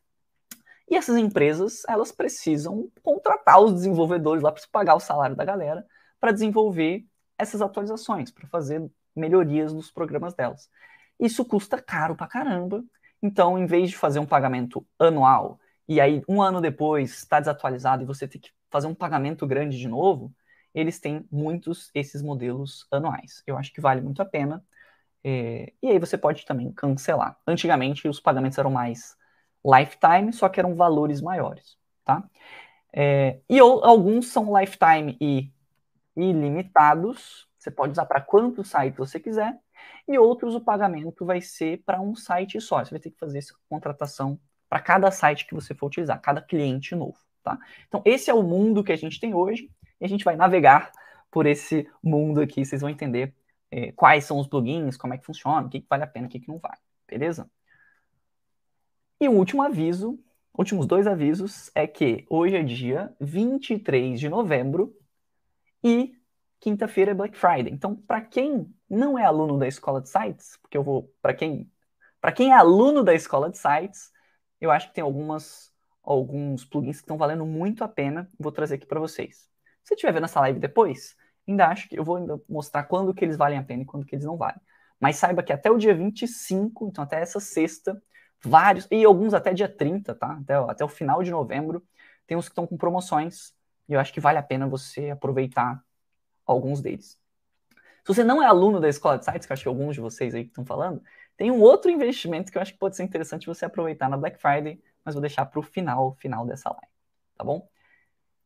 E 0.89 0.95
essas 0.95 1.17
empresas, 1.17 1.83
elas 1.87 2.11
precisam 2.11 2.89
contratar 3.03 3.61
os 3.61 3.73
desenvolvedores 3.73 4.41
lá 4.41 4.51
para 4.51 4.63
pagar 4.71 4.95
o 4.95 4.99
salário 4.99 5.35
da 5.35 5.45
galera 5.45 5.85
para 6.19 6.31
desenvolver 6.31 7.05
essas 7.39 7.61
atualizações, 7.61 8.29
para 8.31 8.47
fazer 8.47 8.85
melhorias 9.15 9.73
nos 9.73 9.89
programas 9.89 10.33
delas. 10.33 10.69
Isso 11.19 11.43
custa 11.45 11.81
caro 11.81 12.15
pra 12.15 12.27
caramba. 12.27 12.83
Então, 13.21 13.57
em 13.57 13.65
vez 13.65 13.89
de 13.89 13.97
fazer 13.97 14.19
um 14.19 14.25
pagamento 14.25 14.85
anual 14.99 15.59
e 15.87 15.99
aí 15.99 16.21
um 16.27 16.41
ano 16.41 16.61
depois 16.61 17.11
está 17.17 17.39
desatualizado 17.39 18.03
e 18.03 18.05
você 18.05 18.27
tem 18.27 18.39
que 18.39 18.51
fazer 18.69 18.87
um 18.87 18.93
pagamento 18.93 19.47
grande 19.47 19.77
de 19.77 19.87
novo, 19.87 20.31
eles 20.73 20.99
têm 20.99 21.25
muitos 21.31 21.89
esses 21.95 22.21
modelos 22.21 22.85
anuais. 22.91 23.41
Eu 23.47 23.57
acho 23.57 23.73
que 23.73 23.81
vale 23.81 24.01
muito 24.01 24.21
a 24.21 24.25
pena. 24.25 24.63
É, 25.23 25.73
e 25.81 25.89
aí 25.89 25.99
você 25.99 26.17
pode 26.17 26.45
também 26.45 26.71
cancelar. 26.71 27.37
Antigamente 27.47 28.07
os 28.07 28.19
pagamentos 28.19 28.57
eram 28.57 28.71
mais 28.71 29.17
lifetime, 29.65 30.31
só 30.31 30.47
que 30.47 30.59
eram 30.59 30.75
valores 30.75 31.21
maiores, 31.21 31.77
tá? 32.05 32.23
É, 32.93 33.39
e 33.49 33.61
ou, 33.61 33.83
alguns 33.83 34.27
são 34.27 34.57
lifetime 34.57 35.17
e 35.19 35.51
ilimitados, 36.21 37.47
você 37.57 37.71
pode 37.71 37.91
usar 37.91 38.05
para 38.05 38.21
quantos 38.21 38.69
sites 38.69 38.97
você 38.97 39.19
quiser, 39.19 39.57
e 40.07 40.17
outros 40.17 40.55
o 40.55 40.61
pagamento 40.61 41.25
vai 41.25 41.41
ser 41.41 41.83
para 41.85 42.01
um 42.01 42.15
site 42.15 42.59
só. 42.59 42.83
Você 42.83 42.91
vai 42.91 42.99
ter 42.99 43.11
que 43.11 43.19
fazer 43.19 43.37
essa 43.37 43.53
contratação 43.69 44.39
para 44.69 44.79
cada 44.79 45.11
site 45.11 45.45
que 45.45 45.53
você 45.53 45.73
for 45.73 45.87
utilizar, 45.87 46.21
cada 46.21 46.41
cliente 46.41 46.95
novo, 46.95 47.17
tá? 47.43 47.57
Então, 47.87 48.01
esse 48.05 48.29
é 48.29 48.33
o 48.33 48.43
mundo 48.43 48.83
que 48.83 48.91
a 48.91 48.95
gente 48.95 49.19
tem 49.19 49.33
hoje, 49.33 49.69
e 49.99 50.05
a 50.05 50.07
gente 50.07 50.23
vai 50.23 50.35
navegar 50.35 50.91
por 51.31 51.45
esse 51.45 51.89
mundo 52.03 52.41
aqui, 52.41 52.65
vocês 52.65 52.81
vão 52.81 52.89
entender 52.89 53.33
é, 53.71 53.91
quais 53.91 54.25
são 54.25 54.39
os 54.39 54.47
plugins, 54.47 54.97
como 54.97 55.13
é 55.13 55.17
que 55.17 55.25
funciona, 55.25 55.67
o 55.67 55.69
que, 55.69 55.81
que 55.81 55.87
vale 55.89 56.03
a 56.03 56.07
pena, 56.07 56.27
o 56.27 56.29
que, 56.29 56.39
que 56.39 56.47
não 56.47 56.57
vale, 56.57 56.79
beleza? 57.07 57.49
E 59.19 59.27
o 59.27 59.33
último 59.33 59.61
aviso, 59.61 60.17
últimos 60.57 60.87
dois 60.87 61.05
avisos, 61.05 61.69
é 61.75 61.85
que 61.85 62.25
hoje 62.29 62.55
é 62.55 62.63
dia 62.63 63.13
23 63.19 64.19
de 64.19 64.29
novembro 64.29 64.95
e 65.83 66.13
quinta-feira 66.59 67.11
é 67.11 67.13
Black 67.13 67.37
Friday. 67.37 67.71
Então, 67.71 67.95
para 67.95 68.21
quem 68.21 68.73
não 68.89 69.17
é 69.17 69.23
aluno 69.23 69.57
da 69.57 69.67
escola 69.67 70.01
de 70.01 70.09
sites, 70.09 70.57
porque 70.61 70.77
eu 70.77 70.83
vou 70.83 71.13
para 71.21 71.33
quem 71.33 71.71
para 72.21 72.33
quem 72.33 72.51
é 72.51 72.53
aluno 72.53 73.01
da 73.01 73.13
escola 73.13 73.49
de 73.49 73.57
sites, 73.57 74.11
eu 74.59 74.71
acho 74.71 74.89
que 74.89 74.95
tem 74.95 75.03
algumas 75.03 75.73
alguns 76.03 76.65
plugins 76.65 76.97
que 76.97 77.03
estão 77.03 77.17
valendo 77.17 77.45
muito 77.45 77.83
a 77.83 77.87
pena. 77.87 78.29
Vou 78.39 78.51
trazer 78.51 78.75
aqui 78.75 78.85
para 78.85 78.99
vocês. 78.99 79.49
Se 79.83 79.93
estiver 79.93 80.13
vendo 80.13 80.25
essa 80.25 80.39
live 80.41 80.59
depois, 80.59 81.15
ainda 81.47 81.67
acho 81.67 81.87
que 81.87 81.97
eu 81.97 82.03
vou 82.03 82.17
ainda 82.17 82.39
mostrar 82.47 82.83
quando 82.83 83.13
que 83.13 83.23
eles 83.23 83.37
valem 83.37 83.57
a 83.57 83.63
pena 83.63 83.83
e 83.83 83.85
quando 83.85 84.05
que 84.05 84.15
eles 84.15 84.25
não 84.25 84.37
valem. 84.37 84.59
Mas 84.99 85.15
saiba 85.15 85.43
que 85.43 85.53
até 85.53 85.71
o 85.71 85.77
dia 85.77 85.95
25, 85.95 86.87
então 86.87 87.03
até 87.03 87.21
essa 87.21 87.39
sexta, 87.39 88.01
vários, 88.43 88.87
e 88.91 89.03
alguns 89.05 89.33
até 89.33 89.53
dia 89.53 89.69
30, 89.69 90.13
tá? 90.15 90.37
Até, 90.41 90.53
até 90.55 90.85
o 90.85 90.89
final 90.89 91.23
de 91.23 91.31
novembro, 91.31 91.83
tem 92.27 92.37
uns 92.37 92.45
que 92.45 92.51
estão 92.51 92.67
com 92.67 92.77
promoções 92.77 93.53
e 93.89 93.93
eu 93.93 93.99
acho 93.99 94.13
que 94.13 94.19
vale 94.19 94.37
a 94.37 94.43
pena 94.43 94.67
você 94.67 95.09
aproveitar 95.09 95.83
alguns 96.45 96.81
deles. 96.81 97.19
Se 98.03 98.13
você 98.13 98.23
não 98.23 98.41
é 98.41 98.45
aluno 98.45 98.79
da 98.79 98.87
escola 98.87 99.17
de 99.17 99.25
sites, 99.25 99.45
que 99.45 99.51
eu 99.51 99.53
acho 99.55 99.63
que 99.63 99.69
alguns 99.69 99.95
de 99.95 100.01
vocês 100.01 100.33
aí 100.33 100.43
que 100.43 100.51
estão 100.51 100.65
falando, 100.65 101.03
tem 101.35 101.51
um 101.51 101.59
outro 101.59 101.91
investimento 101.91 102.51
que 102.51 102.57
eu 102.57 102.61
acho 102.61 102.73
que 102.73 102.79
pode 102.79 102.95
ser 102.95 103.03
interessante 103.03 103.47
você 103.47 103.65
aproveitar 103.65 104.07
na 104.07 104.17
Black 104.17 104.39
Friday, 104.39 104.81
mas 105.03 105.15
vou 105.15 105.21
deixar 105.21 105.45
para 105.45 105.59
o 105.59 105.63
final, 105.63 106.15
final 106.15 106.45
dessa 106.45 106.69
live, 106.69 106.93
tá 107.35 107.43
bom? 107.43 107.67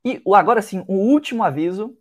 E 0.04 0.22
agora 0.34 0.62
sim, 0.62 0.84
o 0.88 0.94
último 0.94 1.44
aviso 1.44 1.98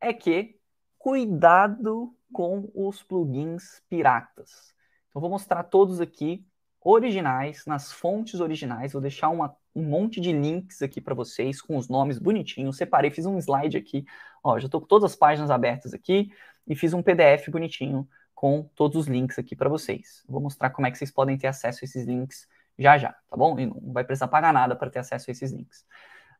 é 0.00 0.12
que 0.12 0.58
cuidado 0.98 2.14
com 2.32 2.70
os 2.74 3.02
plugins 3.02 3.82
piratas. 3.88 4.74
Então 5.08 5.20
vou 5.20 5.30
mostrar 5.30 5.62
todos 5.62 6.00
aqui 6.00 6.46
originais, 6.82 7.64
nas 7.66 7.92
fontes 7.92 8.40
originais. 8.40 8.92
Vou 8.92 9.02
deixar 9.02 9.28
uma, 9.28 9.56
um 9.74 9.82
monte 9.82 10.20
de 10.20 10.32
links 10.32 10.82
aqui 10.82 11.00
para 11.00 11.14
vocês 11.14 11.60
com 11.60 11.76
os 11.76 11.88
nomes 11.88 12.18
bonitinhos. 12.18 12.76
Separei, 12.76 13.10
fiz 13.10 13.26
um 13.26 13.38
slide 13.38 13.76
aqui. 13.76 14.04
Ó, 14.42 14.58
já 14.58 14.66
estou 14.66 14.80
com 14.80 14.86
todas 14.86 15.10
as 15.10 15.16
páginas 15.16 15.50
abertas 15.50 15.92
aqui 15.92 16.30
e 16.66 16.76
fiz 16.76 16.92
um 16.94 17.02
PDF 17.02 17.48
bonitinho 17.48 18.08
com 18.34 18.62
todos 18.74 18.96
os 18.96 19.06
links 19.06 19.38
aqui 19.38 19.56
para 19.56 19.68
vocês. 19.68 20.22
Vou 20.28 20.40
mostrar 20.40 20.70
como 20.70 20.86
é 20.86 20.90
que 20.90 20.98
vocês 20.98 21.10
podem 21.10 21.36
ter 21.36 21.46
acesso 21.46 21.80
a 21.82 21.84
esses 21.84 22.04
links 22.06 22.46
já 22.78 22.98
já, 22.98 23.12
tá 23.28 23.36
bom? 23.36 23.58
E 23.58 23.66
não 23.66 23.92
vai 23.92 24.04
precisar 24.04 24.28
pagar 24.28 24.52
nada 24.52 24.76
para 24.76 24.90
ter 24.90 24.98
acesso 24.98 25.30
a 25.30 25.32
esses 25.32 25.50
links. 25.50 25.84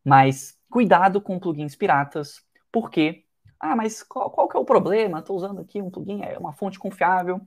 Mas 0.05 0.59
cuidado 0.71 1.21
com 1.21 1.39
plugins 1.39 1.75
piratas, 1.75 2.43
porque 2.71 3.25
ah, 3.59 3.75
mas 3.75 4.03
qual, 4.03 4.31
qual 4.31 4.49
que 4.49 4.57
é 4.57 4.61
o 4.61 4.65
problema? 4.65 5.19
Estou 5.19 5.37
usando 5.37 5.61
aqui 5.61 5.81
um 5.81 5.91
plugin, 5.91 6.23
é 6.23 6.39
uma 6.39 6.53
fonte 6.53 6.79
confiável. 6.79 7.41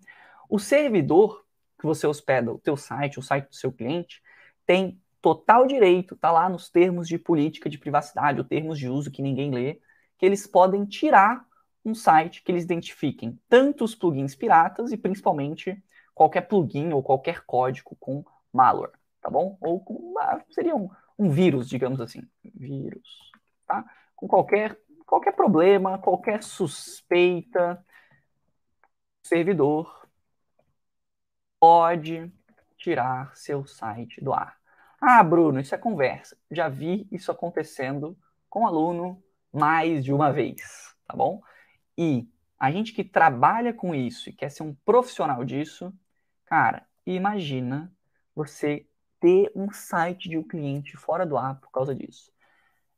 O 0.49 0.57
servidor 0.57 1.45
que 1.79 1.85
você 1.85 2.05
hospeda 2.05 2.51
o 2.51 2.59
teu 2.59 2.75
site, 2.75 3.17
o 3.17 3.23
site 3.23 3.47
do 3.47 3.55
seu 3.55 3.71
cliente, 3.71 4.21
tem 4.65 5.01
total 5.21 5.65
direito, 5.65 6.15
tá 6.15 6.31
lá 6.31 6.49
nos 6.49 6.69
termos 6.69 7.07
de 7.07 7.17
política 7.17 7.69
de 7.69 7.77
privacidade, 7.77 8.39
ou 8.39 8.45
termos 8.45 8.77
de 8.77 8.89
uso 8.89 9.11
que 9.11 9.21
ninguém 9.21 9.51
lê, 9.51 9.79
que 10.17 10.25
eles 10.25 10.45
podem 10.45 10.85
tirar 10.85 11.45
um 11.83 11.95
site 11.95 12.43
que 12.43 12.51
eles 12.51 12.65
identifiquem 12.65 13.39
tanto 13.47 13.83
os 13.83 13.95
plugins 13.95 14.35
piratas 14.35 14.91
e 14.91 14.97
principalmente 14.97 15.81
qualquer 16.13 16.41
plugin 16.41 16.91
ou 16.91 17.01
qualquer 17.01 17.45
código 17.45 17.95
com 17.99 18.23
malware, 18.51 18.91
tá 19.21 19.29
bom? 19.29 19.57
Ou 19.61 19.79
com, 19.79 20.13
seria 20.51 20.75
um, 20.75 20.89
um 21.17 21.29
vírus, 21.29 21.69
digamos 21.69 22.01
assim, 22.01 22.21
vírus, 22.43 23.31
tá? 23.65 23.85
Com 24.15 24.27
qualquer 24.27 24.77
qualquer 25.05 25.31
problema, 25.31 25.97
qualquer 25.97 26.43
suspeita, 26.43 27.83
servidor 29.23 29.98
pode 31.59 32.31
tirar 32.77 33.35
seu 33.35 33.65
site 33.65 34.23
do 34.23 34.33
ar. 34.33 34.57
Ah, 35.01 35.23
Bruno, 35.23 35.59
isso 35.59 35.75
é 35.75 35.77
conversa. 35.77 36.37
Já 36.49 36.69
vi 36.69 37.07
isso 37.11 37.31
acontecendo 37.31 38.17
com 38.49 38.65
aluno 38.65 39.21
mais 39.51 40.03
de 40.03 40.13
uma 40.13 40.31
vez, 40.31 40.95
tá 41.07 41.15
bom? 41.15 41.41
E 41.97 42.27
a 42.59 42.71
gente 42.71 42.93
que 42.93 43.03
trabalha 43.03 43.73
com 43.73 43.95
isso 43.95 44.29
e 44.29 44.33
quer 44.33 44.49
ser 44.49 44.63
um 44.63 44.75
profissional 44.85 45.43
disso, 45.45 45.93
cara, 46.45 46.85
imagina 47.05 47.91
você 48.35 48.85
ter 49.19 49.51
um 49.55 49.71
site 49.71 50.29
de 50.29 50.37
um 50.37 50.43
cliente 50.43 50.95
fora 50.97 51.25
do 51.25 51.37
ar 51.37 51.59
por 51.59 51.71
causa 51.71 51.93
disso. 51.93 52.31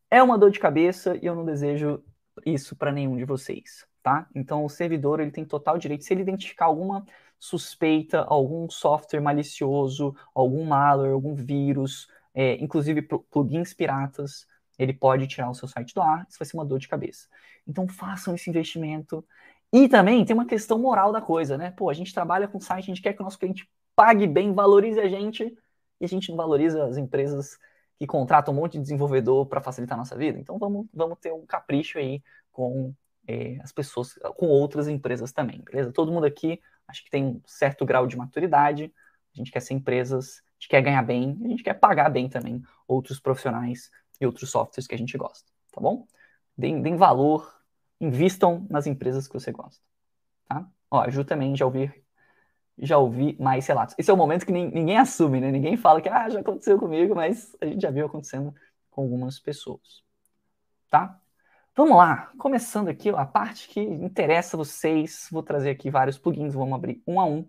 É 0.09 0.21
uma 0.21 0.37
dor 0.37 0.51
de 0.51 0.59
cabeça 0.59 1.17
e 1.21 1.25
eu 1.25 1.35
não 1.35 1.45
desejo 1.45 2.03
isso 2.45 2.75
para 2.75 2.91
nenhum 2.91 3.17
de 3.17 3.25
vocês, 3.25 3.85
tá? 4.03 4.27
Então 4.35 4.65
o 4.65 4.69
servidor 4.69 5.19
ele 5.19 5.31
tem 5.31 5.45
total 5.45 5.77
direito, 5.77 6.03
se 6.03 6.13
ele 6.13 6.21
identificar 6.21 6.65
alguma 6.65 7.05
suspeita, 7.41 8.21
algum 8.21 8.69
software 8.69 9.19
malicioso, 9.19 10.15
algum 10.31 10.63
malware, 10.63 11.11
algum 11.11 11.33
vírus, 11.33 12.07
é, 12.35 12.53
inclusive 12.63 13.01
plugins 13.01 13.73
piratas, 13.73 14.45
ele 14.77 14.93
pode 14.93 15.25
tirar 15.25 15.49
o 15.49 15.55
seu 15.55 15.67
site 15.67 15.91
do 15.95 16.03
ar, 16.03 16.27
isso 16.29 16.37
vai 16.37 16.45
ser 16.45 16.55
uma 16.55 16.63
dor 16.63 16.77
de 16.77 16.87
cabeça. 16.87 17.27
Então 17.67 17.87
façam 17.87 18.35
esse 18.35 18.47
investimento. 18.47 19.25
E 19.73 19.89
também 19.89 20.23
tem 20.23 20.35
uma 20.35 20.45
questão 20.45 20.77
moral 20.77 21.11
da 21.11 21.19
coisa, 21.19 21.57
né? 21.57 21.71
Pô, 21.71 21.89
a 21.89 21.95
gente 21.95 22.13
trabalha 22.13 22.47
com 22.47 22.59
site, 22.59 22.83
a 22.83 22.93
gente 22.93 23.01
quer 23.01 23.13
que 23.13 23.21
o 23.21 23.23
nosso 23.23 23.39
cliente 23.39 23.67
pague 23.95 24.27
bem, 24.27 24.53
valorize 24.53 24.99
a 24.99 25.09
gente, 25.09 25.57
e 25.99 26.05
a 26.05 26.07
gente 26.07 26.29
não 26.29 26.37
valoriza 26.37 26.85
as 26.85 26.97
empresas 26.97 27.57
que 27.97 28.05
contratam 28.05 28.53
um 28.53 28.57
monte 28.57 28.73
de 28.73 28.81
desenvolvedor 28.81 29.47
para 29.47 29.61
facilitar 29.61 29.97
a 29.97 30.01
nossa 30.01 30.15
vida. 30.15 30.37
Então 30.37 30.59
vamos, 30.59 30.85
vamos 30.93 31.17
ter 31.19 31.33
um 31.33 31.43
capricho 31.43 31.97
aí 31.97 32.21
com 32.51 32.93
é, 33.27 33.57
as 33.63 33.71
pessoas, 33.71 34.13
com 34.35 34.45
outras 34.45 34.87
empresas 34.87 35.31
também, 35.31 35.59
beleza? 35.61 35.91
Todo 35.91 36.11
mundo 36.11 36.25
aqui 36.25 36.61
acho 36.87 37.03
que 37.03 37.09
tem 37.09 37.25
um 37.25 37.41
certo 37.45 37.85
grau 37.85 38.05
de 38.07 38.17
maturidade, 38.17 38.93
a 39.33 39.37
gente 39.37 39.51
quer 39.51 39.61
ser 39.61 39.73
empresas, 39.73 40.39
a 40.39 40.53
gente 40.59 40.69
quer 40.69 40.81
ganhar 40.81 41.01
bem, 41.03 41.39
a 41.43 41.47
gente 41.47 41.63
quer 41.63 41.73
pagar 41.73 42.09
bem 42.09 42.29
também 42.29 42.61
outros 42.87 43.19
profissionais 43.19 43.89
e 44.19 44.25
outros 44.25 44.49
softwares 44.49 44.87
que 44.87 44.95
a 44.95 44.97
gente 44.97 45.17
gosta, 45.17 45.49
tá 45.71 45.79
bom? 45.79 46.05
Deem, 46.57 46.81
deem 46.81 46.95
valor, 46.95 47.61
invistam 47.99 48.67
nas 48.69 48.87
empresas 48.87 49.27
que 49.27 49.33
você 49.33 49.51
gosta, 49.51 49.81
tá? 50.47 50.67
Ó, 50.89 51.01
a 51.01 51.09
Ju 51.09 51.23
também 51.23 51.55
já 51.55 51.65
ouvi, 51.65 51.91
já 52.77 52.97
ouvi 52.97 53.37
mais 53.39 53.65
relatos. 53.67 53.95
Esse 53.97 54.11
é 54.11 54.13
o 54.13 54.17
momento 54.17 54.45
que 54.45 54.51
ninguém 54.51 54.97
assume, 54.97 55.39
né? 55.39 55.51
Ninguém 55.51 55.77
fala 55.77 56.01
que, 56.01 56.09
ah, 56.09 56.29
já 56.29 56.39
aconteceu 56.41 56.77
comigo, 56.77 57.15
mas 57.15 57.55
a 57.61 57.65
gente 57.65 57.81
já 57.81 57.91
viu 57.91 58.05
acontecendo 58.05 58.53
com 58.89 59.01
algumas 59.01 59.39
pessoas, 59.39 60.03
tá? 60.89 61.20
Vamos 61.75 61.95
lá, 61.95 62.31
começando 62.37 62.89
aqui 62.89 63.09
a 63.09 63.25
parte 63.25 63.69
que 63.69 63.79
interessa 63.79 64.57
vocês, 64.57 65.27
vou 65.31 65.41
trazer 65.41 65.69
aqui 65.69 65.89
vários 65.89 66.17
plugins, 66.17 66.53
vamos 66.53 66.73
abrir 66.75 67.01
um 67.07 67.19
a 67.19 67.25
um. 67.25 67.45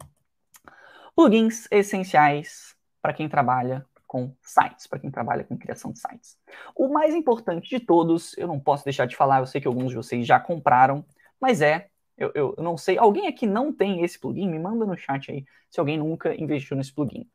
Plugins 1.15 1.67
essenciais 1.71 2.77
para 3.01 3.13
quem 3.13 3.29
trabalha 3.29 3.85
com 4.07 4.33
sites, 4.41 4.87
para 4.87 5.01
quem 5.01 5.11
trabalha 5.11 5.43
com 5.43 5.59
criação 5.59 5.91
de 5.93 5.99
sites. 5.99 6.39
O 6.77 6.89
mais 6.89 7.15
importante 7.15 7.69
de 7.69 7.81
todos, 7.81 8.37
eu 8.39 8.47
não 8.47 8.61
posso 8.61 8.85
deixar 8.85 9.07
de 9.07 9.17
falar, 9.17 9.41
eu 9.41 9.47
sei 9.47 9.61
que 9.61 9.67
alguns 9.67 9.91
de 9.91 9.97
vocês 9.97 10.27
já 10.27 10.39
compraram, 10.39 11.05
mas 11.41 11.61
é, 11.61 11.89
Eu, 12.17 12.31
eu, 12.35 12.55
eu, 12.57 12.63
não 12.63 12.77
sei. 12.77 12.99
Alguém 12.99 13.27
aqui 13.27 13.47
não 13.47 13.73
tem 13.73 14.05
esse 14.05 14.19
plugin? 14.19 14.49
Me 14.49 14.59
manda 14.59 14.85
no 14.87 14.97
chat 14.97 15.31
aí 15.31 15.45
se 15.71 15.81
alguém 15.81 15.99
nunca 15.99 16.35
investiu 16.41 16.77
nesse 16.77 16.93
plugin. 16.95 17.29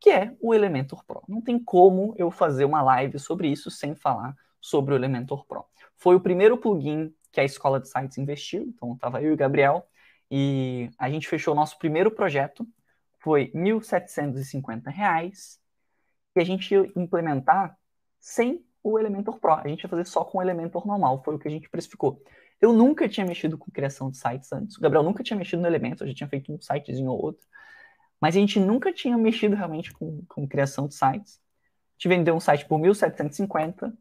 Que 0.00 0.10
é 0.10 0.36
o 0.40 0.54
Elementor 0.54 1.04
Pro. 1.04 1.22
Não 1.26 1.40
tem 1.42 1.58
como 1.58 2.14
eu 2.16 2.30
fazer 2.30 2.64
uma 2.64 2.82
live 2.82 3.18
sobre 3.18 3.48
isso 3.48 3.70
sem 3.70 3.96
falar 3.96 4.36
sobre 4.60 4.94
o 4.94 4.96
Elementor 4.96 5.44
Pro. 5.46 5.64
Foi 5.98 6.14
o 6.14 6.20
primeiro 6.20 6.56
plugin 6.56 7.12
que 7.32 7.40
a 7.40 7.44
escola 7.44 7.80
de 7.80 7.88
sites 7.88 8.16
investiu. 8.18 8.62
Então, 8.62 8.94
estava 8.94 9.22
eu 9.22 9.30
e 9.30 9.34
o 9.34 9.36
Gabriel. 9.36 9.86
E 10.30 10.90
a 10.98 11.10
gente 11.10 11.28
fechou 11.28 11.52
o 11.52 11.56
nosso 11.56 11.78
primeiro 11.78 12.10
projeto. 12.10 12.66
Foi 13.18 13.50
R$ 13.54 13.60
1.750. 13.60 15.58
E 16.36 16.40
a 16.40 16.44
gente 16.44 16.72
ia 16.72 16.90
implementar 16.96 17.76
sem 18.20 18.64
o 18.82 18.98
Elementor 18.98 19.38
Pro. 19.38 19.54
A 19.54 19.66
gente 19.68 19.82
ia 19.82 19.88
fazer 19.88 20.06
só 20.06 20.24
com 20.24 20.38
o 20.38 20.42
Elementor 20.42 20.86
normal. 20.86 21.22
Foi 21.24 21.34
o 21.34 21.38
que 21.38 21.48
a 21.48 21.50
gente 21.50 21.68
precificou. 21.68 22.22
Eu 22.60 22.72
nunca 22.72 23.08
tinha 23.08 23.26
mexido 23.26 23.58
com 23.58 23.70
criação 23.70 24.10
de 24.10 24.16
sites 24.16 24.52
antes. 24.52 24.76
O 24.76 24.80
Gabriel 24.80 25.02
nunca 25.02 25.22
tinha 25.22 25.36
mexido 25.36 25.62
no 25.62 25.68
Elementor. 25.68 26.06
Já 26.06 26.14
tinha 26.14 26.28
feito 26.28 26.52
um 26.52 26.60
sitezinho 26.60 27.10
ou 27.10 27.20
outro. 27.20 27.46
Mas 28.20 28.36
a 28.36 28.38
gente 28.38 28.58
nunca 28.58 28.92
tinha 28.92 29.16
mexido 29.16 29.56
realmente 29.56 29.92
com, 29.92 30.24
com 30.28 30.46
criação 30.46 30.86
de 30.86 30.94
sites. 30.94 31.40
A 31.40 31.92
gente 31.98 32.08
vendeu 32.08 32.34
um 32.34 32.40
site 32.40 32.64
por 32.66 32.78
1.750, 32.80 33.92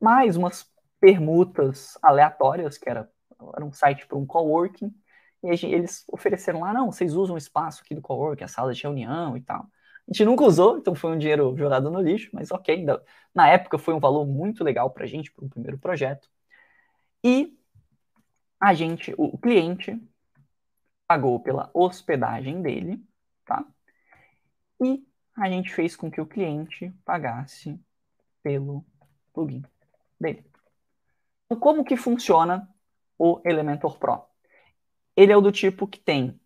mais 0.00 0.36
umas 0.36 0.73
permutas 1.00 1.98
aleatórias, 2.02 2.78
que 2.78 2.88
era, 2.88 3.10
era 3.54 3.64
um 3.64 3.72
site 3.72 4.06
para 4.06 4.18
um 4.18 4.26
coworking, 4.26 4.94
e 5.42 5.50
aí 5.50 5.58
eles 5.64 6.04
ofereceram 6.10 6.60
lá, 6.60 6.72
não, 6.72 6.90
vocês 6.90 7.14
usam 7.14 7.34
o 7.34 7.38
espaço 7.38 7.82
aqui 7.82 7.94
do 7.94 8.00
coworking, 8.00 8.44
a 8.44 8.48
sala 8.48 8.72
de 8.72 8.82
reunião 8.82 9.36
e 9.36 9.42
tal. 9.42 9.66
A 10.06 10.12
gente 10.12 10.24
nunca 10.24 10.44
usou, 10.44 10.78
então 10.78 10.94
foi 10.94 11.12
um 11.12 11.18
dinheiro 11.18 11.56
jogado 11.56 11.90
no 11.90 12.00
lixo, 12.00 12.30
mas 12.32 12.50
ok, 12.50 12.86
na 13.34 13.48
época 13.48 13.78
foi 13.78 13.94
um 13.94 14.00
valor 14.00 14.26
muito 14.26 14.62
legal 14.62 14.90
para 14.90 15.04
a 15.04 15.06
gente, 15.06 15.32
para 15.32 15.44
o 15.44 15.48
primeiro 15.48 15.78
projeto. 15.78 16.28
E 17.22 17.58
a 18.60 18.74
gente, 18.74 19.14
o 19.16 19.38
cliente, 19.38 20.00
pagou 21.06 21.40
pela 21.40 21.70
hospedagem 21.74 22.62
dele, 22.62 23.02
tá? 23.44 23.64
E 24.82 25.06
a 25.36 25.48
gente 25.48 25.72
fez 25.72 25.96
com 25.96 26.10
que 26.10 26.20
o 26.20 26.26
cliente 26.26 26.90
pagasse 27.04 27.78
pelo 28.42 28.84
plugin 29.32 29.62
dele. 30.20 30.44
Então, 31.46 31.58
como 31.58 31.84
que 31.84 31.96
funciona 31.96 32.68
o 33.18 33.40
Elementor 33.44 33.98
Pro? 33.98 34.24
Ele 35.16 35.32
é 35.32 35.36
o 35.36 35.40
do 35.40 35.52
tipo 35.52 35.86
que 35.86 36.00
tem 36.00 36.40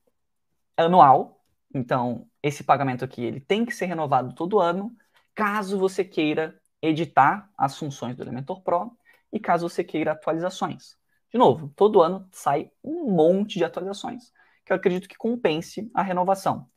anual, 0.77 1.43
então 1.75 2.29
esse 2.43 2.63
pagamento 2.63 3.05
aqui 3.05 3.25
ele 3.25 3.41
tem 3.41 3.65
que 3.65 3.75
ser 3.75 3.87
renovado 3.87 4.35
todo 4.35 4.61
ano, 4.61 4.95
caso 5.35 5.79
você 5.79 6.05
queira 6.05 6.61
editar 6.81 7.51
as 7.57 7.77
funções 7.77 8.17
do 8.17 8.23
Elementor 8.23 8.63
Pro 8.63 8.97
e 9.33 9.41
caso 9.41 9.69
você 9.69 9.83
queira 9.83 10.13
atualizações. 10.13 10.97
De 11.31 11.39
novo, 11.39 11.73
todo 11.77 12.01
ano 12.01 12.27
sai 12.33 12.71
um 12.83 13.11
monte 13.11 13.59
de 13.59 13.65
atualizações, 13.65 14.33
que 14.65 14.73
eu 14.73 14.77
acredito 14.77 15.09
que 15.09 15.17
compense 15.17 15.91
a 15.95 16.03
renovação. 16.03 16.69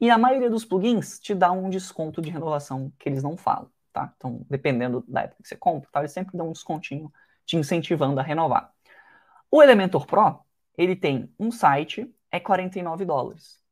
E 0.00 0.10
a 0.10 0.18
maioria 0.18 0.50
dos 0.50 0.64
plugins 0.64 1.18
te 1.20 1.34
dá 1.34 1.52
um 1.52 1.70
desconto 1.70 2.20
de 2.20 2.30
renovação 2.30 2.92
que 2.98 3.08
eles 3.08 3.22
não 3.22 3.36
falam, 3.36 3.70
tá? 3.92 4.12
Então, 4.16 4.44
dependendo 4.50 5.04
da 5.06 5.22
época 5.22 5.42
que 5.42 5.48
você 5.48 5.56
compra, 5.56 5.88
tá? 5.90 6.00
eles 6.00 6.12
sempre 6.12 6.36
dão 6.36 6.48
um 6.48 6.52
descontinho 6.52 7.12
te 7.44 7.56
incentivando 7.56 8.20
a 8.20 8.22
renovar. 8.22 8.72
O 9.50 9.62
Elementor 9.62 10.06
Pro, 10.06 10.40
ele 10.76 10.96
tem 10.96 11.32
um 11.38 11.50
site, 11.50 12.12
é 12.30 12.40
49 12.40 13.04
dólares. 13.04 13.62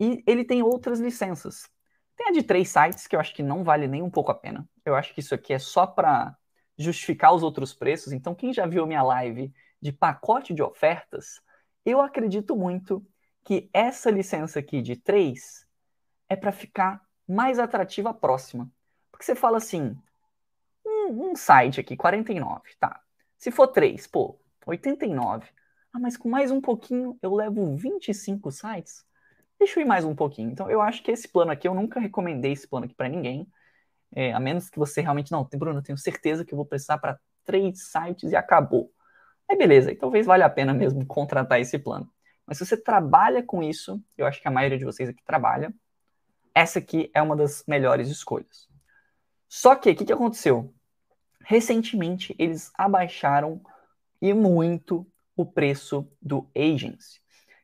E 0.00 0.22
ele 0.26 0.44
tem 0.44 0.62
outras 0.62 1.00
licenças. 1.00 1.68
Tem 2.16 2.28
a 2.28 2.32
de 2.32 2.42
três 2.42 2.68
sites, 2.68 3.06
que 3.06 3.14
eu 3.14 3.20
acho 3.20 3.34
que 3.34 3.42
não 3.42 3.62
vale 3.62 3.86
nem 3.86 4.02
um 4.02 4.10
pouco 4.10 4.30
a 4.30 4.34
pena. 4.34 4.66
Eu 4.84 4.94
acho 4.94 5.12
que 5.12 5.20
isso 5.20 5.34
aqui 5.34 5.52
é 5.52 5.58
só 5.58 5.86
para 5.86 6.36
justificar 6.78 7.34
os 7.34 7.42
outros 7.42 7.74
preços. 7.74 8.12
Então, 8.12 8.34
quem 8.34 8.52
já 8.52 8.66
viu 8.66 8.86
minha 8.86 9.02
live 9.02 9.52
de 9.80 9.92
pacote 9.92 10.54
de 10.54 10.62
ofertas, 10.62 11.40
eu 11.84 12.00
acredito 12.00 12.56
muito 12.56 13.06
que 13.44 13.70
essa 13.72 14.10
licença 14.10 14.58
aqui 14.58 14.82
de 14.82 14.96
três 14.96 15.66
é 16.28 16.34
para 16.34 16.52
ficar 16.52 17.00
mais 17.28 17.58
atrativa 17.58 18.10
a 18.10 18.14
próxima. 18.14 18.70
Porque 19.10 19.24
você 19.24 19.34
fala 19.34 19.58
assim, 19.58 19.96
um, 20.84 21.30
um 21.30 21.36
site 21.36 21.80
aqui, 21.80 21.96
49, 21.96 22.62
tá. 22.78 23.00
Se 23.46 23.52
for 23.52 23.68
3, 23.68 24.08
pô, 24.08 24.40
89. 24.66 25.46
Ah, 25.92 26.00
mas 26.00 26.16
com 26.16 26.28
mais 26.28 26.50
um 26.50 26.60
pouquinho 26.60 27.16
eu 27.22 27.32
levo 27.32 27.76
25 27.76 28.50
sites? 28.50 29.04
Deixa 29.56 29.78
eu 29.78 29.84
ir 29.84 29.86
mais 29.86 30.04
um 30.04 30.16
pouquinho. 30.16 30.50
Então, 30.50 30.68
eu 30.68 30.82
acho 30.82 31.00
que 31.00 31.12
esse 31.12 31.28
plano 31.28 31.52
aqui, 31.52 31.68
eu 31.68 31.72
nunca 31.72 32.00
recomendei 32.00 32.50
esse 32.50 32.66
plano 32.66 32.86
aqui 32.86 32.94
para 32.96 33.08
ninguém. 33.08 33.46
É, 34.12 34.32
a 34.32 34.40
menos 34.40 34.68
que 34.68 34.80
você 34.80 35.00
realmente, 35.00 35.30
não, 35.30 35.48
Bruno, 35.54 35.78
eu 35.78 35.82
tenho 35.84 35.96
certeza 35.96 36.44
que 36.44 36.52
eu 36.52 36.56
vou 36.56 36.66
precisar 36.66 36.98
para 36.98 37.20
três 37.44 37.88
sites 37.88 38.32
e 38.32 38.34
acabou. 38.34 38.92
Aí 39.48 39.56
beleza, 39.56 39.92
e 39.92 39.94
talvez 39.94 40.26
valha 40.26 40.46
a 40.46 40.50
pena 40.50 40.74
mesmo 40.74 41.06
contratar 41.06 41.60
esse 41.60 41.78
plano. 41.78 42.12
Mas 42.44 42.58
se 42.58 42.66
você 42.66 42.76
trabalha 42.76 43.44
com 43.44 43.62
isso, 43.62 44.02
eu 44.18 44.26
acho 44.26 44.42
que 44.42 44.48
a 44.48 44.50
maioria 44.50 44.76
de 44.76 44.84
vocês 44.84 45.08
aqui 45.08 45.22
trabalha, 45.24 45.72
essa 46.52 46.80
aqui 46.80 47.12
é 47.14 47.22
uma 47.22 47.36
das 47.36 47.62
melhores 47.64 48.08
escolhas. 48.08 48.68
Só 49.48 49.76
que 49.76 49.88
o 49.88 49.94
que, 49.94 50.04
que 50.04 50.12
aconteceu? 50.12 50.74
Recentemente, 51.48 52.34
eles 52.40 52.72
abaixaram 52.74 53.60
e 54.20 54.34
muito 54.34 55.06
o 55.36 55.46
preço 55.46 56.10
do 56.20 56.50
agency, 56.56 57.20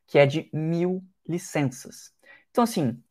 que 0.07 0.17
é 0.17 0.25
de 0.25 0.49
mil 0.53 1.03
licenças. 1.27 2.15
Então, 2.49 2.63
assim, 2.63 3.03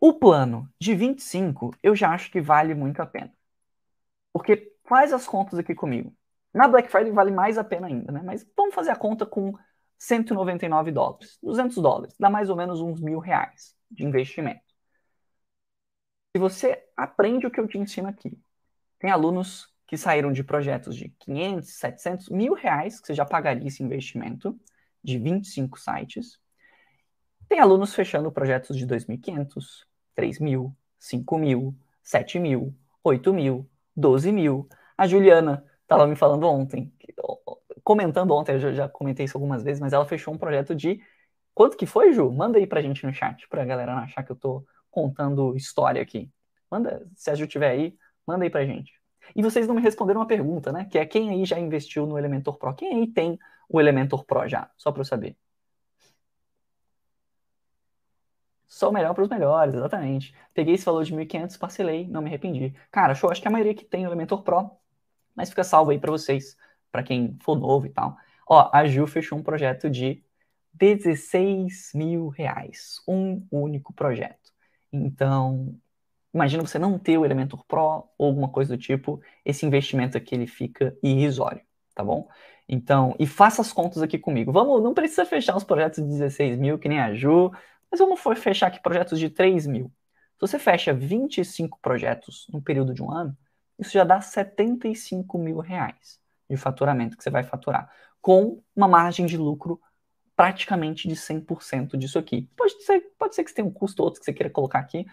o 0.00 0.14
plano 0.14 0.66
de 0.80 0.94
25 0.94 1.76
eu 1.82 1.94
já 1.94 2.08
acho 2.08 2.30
que 2.30 2.40
vale 2.40 2.74
muito 2.74 3.02
a 3.02 3.06
pena. 3.06 3.30
Porque 4.32 4.72
faz 4.86 5.12
as 5.12 5.26
contas 5.26 5.58
aqui 5.58 5.74
comigo. 5.74 6.16
Na 6.54 6.66
Black 6.66 6.90
Friday 6.90 7.12
vale 7.12 7.30
mais 7.30 7.58
a 7.58 7.64
pena 7.64 7.86
ainda, 7.86 8.10
né? 8.10 8.22
Mas 8.24 8.50
vamos 8.56 8.74
fazer 8.74 8.92
a 8.92 8.96
conta 8.96 9.26
com 9.26 9.52
199 9.98 10.90
dólares. 10.90 11.38
200 11.42 11.76
dólares. 11.76 12.16
Dá 12.18 12.30
mais 12.30 12.48
ou 12.48 12.56
menos 12.56 12.80
uns 12.80 12.98
mil 12.98 13.18
reais 13.18 13.76
de 13.90 14.06
investimento. 14.06 14.64
Se 16.34 16.40
você 16.40 16.82
aprende 16.96 17.46
o 17.46 17.50
que 17.50 17.60
eu 17.60 17.68
te 17.68 17.76
ensino 17.76 18.08
aqui, 18.08 18.40
tem 19.00 19.10
alunos 19.10 19.68
que 19.86 19.96
saíram 19.96 20.30
de 20.30 20.44
projetos 20.44 20.94
de 20.94 21.08
500, 21.18 21.68
700, 21.68 22.28
mil 22.28 22.54
reais, 22.54 23.00
que 23.00 23.08
você 23.08 23.14
já 23.14 23.24
pagaria 23.24 23.66
esse 23.66 23.82
investimento, 23.82 24.56
de 25.02 25.18
25 25.18 25.80
sites. 25.80 26.38
Tem 27.48 27.58
alunos 27.58 27.92
fechando 27.92 28.30
projetos 28.30 28.76
de 28.76 28.86
2.500, 28.86 29.84
3.000, 30.16 30.72
5.000, 31.00 31.74
7.000, 32.04 32.72
8.000, 33.04 33.66
12.000. 33.98 34.68
A 34.96 35.06
Juliana 35.06 35.64
estava 35.82 36.06
me 36.06 36.14
falando 36.14 36.46
ontem, 36.46 36.92
comentando 37.82 38.30
ontem, 38.32 38.52
eu 38.52 38.74
já 38.74 38.88
comentei 38.88 39.24
isso 39.24 39.36
algumas 39.36 39.62
vezes, 39.64 39.80
mas 39.80 39.92
ela 39.92 40.06
fechou 40.06 40.32
um 40.32 40.38
projeto 40.38 40.74
de. 40.74 41.00
Quanto 41.52 41.76
que 41.76 41.86
foi, 41.86 42.12
Ju? 42.12 42.30
Manda 42.30 42.58
aí 42.58 42.66
pra 42.66 42.80
gente 42.80 43.04
no 43.04 43.12
chat, 43.12 43.48
pra 43.48 43.64
galera 43.64 43.94
não 43.94 44.02
achar 44.02 44.22
que 44.22 44.30
eu 44.30 44.36
tô 44.36 44.64
contando 44.90 45.56
história 45.56 46.00
aqui. 46.00 46.30
Manda, 46.70 47.04
se 47.16 47.30
a 47.30 47.34
Ju 47.34 47.46
tiver 47.46 47.70
aí, 47.70 47.96
manda 48.30 48.44
aí 48.44 48.50
pra 48.50 48.64
gente. 48.64 48.92
E 49.34 49.42
vocês 49.42 49.66
não 49.66 49.74
me 49.74 49.82
responderam 49.82 50.20
uma 50.20 50.26
pergunta, 50.26 50.72
né? 50.72 50.84
Que 50.86 50.98
é 50.98 51.06
quem 51.06 51.30
aí 51.30 51.44
já 51.44 51.58
investiu 51.58 52.06
no 52.06 52.18
Elementor 52.18 52.56
Pro? 52.58 52.74
Quem 52.74 52.94
aí 52.94 53.06
tem 53.06 53.38
o 53.68 53.80
Elementor 53.80 54.24
Pro 54.24 54.48
já? 54.48 54.70
Só 54.76 54.92
para 54.92 55.00
eu 55.00 55.04
saber. 55.04 55.36
Só 58.66 58.88
o 58.88 58.92
melhor 58.92 59.14
para 59.14 59.24
os 59.24 59.28
melhores, 59.28 59.74
exatamente. 59.74 60.34
Peguei 60.54 60.74
esse 60.74 60.84
valor 60.84 61.04
de 61.04 61.12
1.500, 61.12 61.58
parcelei, 61.58 62.06
não 62.06 62.22
me 62.22 62.28
arrependi. 62.28 62.72
Cara, 62.90 63.14
show, 63.14 63.30
acho 63.30 63.42
que 63.42 63.48
a 63.48 63.50
maioria 63.50 63.74
que 63.74 63.84
tem 63.84 64.06
o 64.06 64.08
Elementor 64.08 64.42
Pro, 64.42 64.70
mas 65.34 65.50
fica 65.50 65.64
salvo 65.64 65.90
aí 65.90 65.98
para 65.98 66.10
vocês, 66.10 66.56
para 66.90 67.02
quem 67.02 67.36
for 67.42 67.58
novo 67.58 67.86
e 67.86 67.90
tal. 67.90 68.16
Ó, 68.48 68.70
a 68.72 68.86
Ju 68.86 69.06
fechou 69.06 69.38
um 69.38 69.42
projeto 69.42 69.90
de 69.90 70.22
16 70.72 71.92
mil 71.94 72.28
reais, 72.28 73.02
um 73.08 73.44
único 73.50 73.92
projeto. 73.92 74.52
Então, 74.92 75.74
imagina 76.32 76.64
você 76.64 76.78
não 76.78 76.98
ter 76.98 77.18
o 77.18 77.24
Elementor 77.24 77.64
Pro 77.66 78.08
ou 78.16 78.26
alguma 78.26 78.48
coisa 78.48 78.76
do 78.76 78.80
tipo, 78.80 79.20
esse 79.44 79.66
investimento 79.66 80.16
aqui 80.16 80.34
ele 80.34 80.46
fica 80.46 80.96
irrisório, 81.02 81.62
tá 81.94 82.04
bom? 82.04 82.28
Então, 82.68 83.16
e 83.18 83.26
faça 83.26 83.60
as 83.60 83.72
contas 83.72 84.00
aqui 84.00 84.18
comigo. 84.18 84.52
Vamos, 84.52 84.82
não 84.82 84.94
precisa 84.94 85.24
fechar 85.26 85.56
os 85.56 85.64
projetos 85.64 86.02
de 86.02 86.08
16 86.08 86.58
mil, 86.58 86.78
que 86.78 86.88
nem 86.88 87.00
a 87.00 87.12
Ju, 87.12 87.50
mas 87.90 87.98
vamos 87.98 88.20
fechar 88.38 88.68
aqui 88.68 88.80
projetos 88.80 89.18
de 89.18 89.28
3 89.28 89.66
mil. 89.66 89.92
Se 90.34 90.40
você 90.40 90.58
fecha 90.58 90.94
25 90.94 91.78
projetos 91.82 92.46
no 92.52 92.62
período 92.62 92.94
de 92.94 93.02
um 93.02 93.10
ano, 93.10 93.36
isso 93.78 93.92
já 93.92 94.04
dá 94.04 94.20
75 94.20 95.36
mil 95.36 95.58
reais 95.58 96.20
de 96.48 96.56
faturamento 96.56 97.16
que 97.16 97.22
você 97.22 97.30
vai 97.30 97.42
faturar, 97.42 97.90
com 98.20 98.62
uma 98.74 98.86
margem 98.88 99.26
de 99.26 99.36
lucro 99.36 99.80
praticamente 100.36 101.06
de 101.06 101.16
100% 101.16 101.96
disso 101.96 102.18
aqui. 102.18 102.48
Pode 102.56 102.82
ser, 102.82 103.00
pode 103.18 103.34
ser 103.34 103.44
que 103.44 103.50
você 103.50 103.56
tenha 103.56 103.68
um 103.68 103.72
custo 103.72 104.00
ou 104.00 104.06
outro 104.06 104.20
que 104.20 104.24
você 104.24 104.32
queira 104.32 104.48
colocar 104.48 104.78
aqui, 104.78 105.06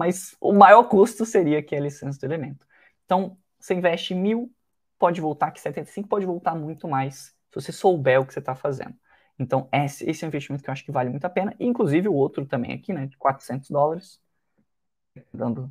mas 0.00 0.34
o 0.40 0.50
maior 0.54 0.84
custo 0.84 1.26
seria 1.26 1.62
que 1.62 1.76
a 1.76 1.80
licença 1.80 2.18
do 2.18 2.24
elemento. 2.24 2.66
Então, 3.04 3.36
você 3.58 3.74
investe 3.74 4.14
mil, 4.14 4.50
pode 4.98 5.20
voltar 5.20 5.48
aqui 5.48 5.60
75, 5.60 6.08
pode 6.08 6.24
voltar 6.24 6.54
muito 6.54 6.88
mais 6.88 7.34
se 7.50 7.54
você 7.54 7.70
souber 7.70 8.18
o 8.18 8.24
que 8.24 8.32
você 8.32 8.38
está 8.38 8.54
fazendo. 8.54 8.94
Então, 9.38 9.68
esse, 9.70 10.08
esse 10.08 10.24
é 10.24 10.26
um 10.26 10.30
investimento 10.30 10.64
que 10.64 10.70
eu 10.70 10.72
acho 10.72 10.86
que 10.86 10.90
vale 10.90 11.10
muito 11.10 11.26
a 11.26 11.28
pena. 11.28 11.54
Inclusive, 11.60 12.08
o 12.08 12.14
outro 12.14 12.46
também 12.46 12.72
aqui, 12.72 12.94
né, 12.94 13.04
de 13.08 13.16
400 13.18 13.68
dólares, 13.68 14.18
dando 15.34 15.70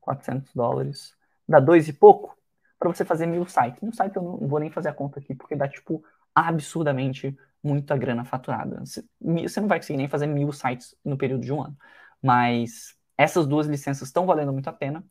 400 0.00 0.54
dólares, 0.54 1.14
dá 1.46 1.60
dois 1.60 1.86
e 1.86 1.92
pouco, 1.92 2.34
para 2.78 2.88
você 2.88 3.04
fazer 3.04 3.26
mil 3.26 3.44
sites. 3.44 3.82
Mil 3.82 3.92
sites 3.92 4.16
eu 4.16 4.22
não 4.22 4.48
vou 4.48 4.58
nem 4.58 4.70
fazer 4.70 4.88
a 4.88 4.94
conta 4.94 5.20
aqui, 5.20 5.34
porque 5.34 5.54
dá, 5.54 5.68
tipo, 5.68 6.02
absurdamente 6.34 7.36
muita 7.62 7.94
grana 7.94 8.24
faturada. 8.24 8.82
Você 8.86 9.60
não 9.60 9.68
vai 9.68 9.80
conseguir 9.80 9.98
nem 9.98 10.08
fazer 10.08 10.26
mil 10.26 10.50
sites 10.50 10.96
no 11.04 11.18
período 11.18 11.42
de 11.44 11.52
um 11.52 11.62
ano. 11.62 11.76
Mas 12.22 12.96
essas 13.16 13.46
duas 13.46 13.66
licenças 13.66 14.08
estão 14.08 14.26
valendo 14.26 14.52
muito 14.52 14.68
a 14.68 14.72
pena. 14.72 15.04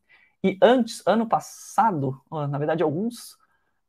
E 0.43 0.57
antes, 0.61 1.01
ano 1.05 1.27
passado, 1.27 2.21
na 2.31 2.57
verdade, 2.57 2.83
alguns. 2.83 3.37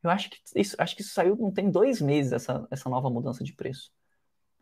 Eu 0.02 0.10
acho 0.10 0.30
que 0.30 0.38
isso, 0.54 0.76
acho 0.78 0.94
que 0.96 1.02
isso 1.02 1.12
saiu, 1.12 1.36
não 1.36 1.52
tem 1.52 1.70
dois 1.70 2.00
meses, 2.00 2.32
essa, 2.32 2.66
essa 2.70 2.88
nova 2.88 3.10
mudança 3.10 3.42
de 3.44 3.52
preço. 3.52 3.90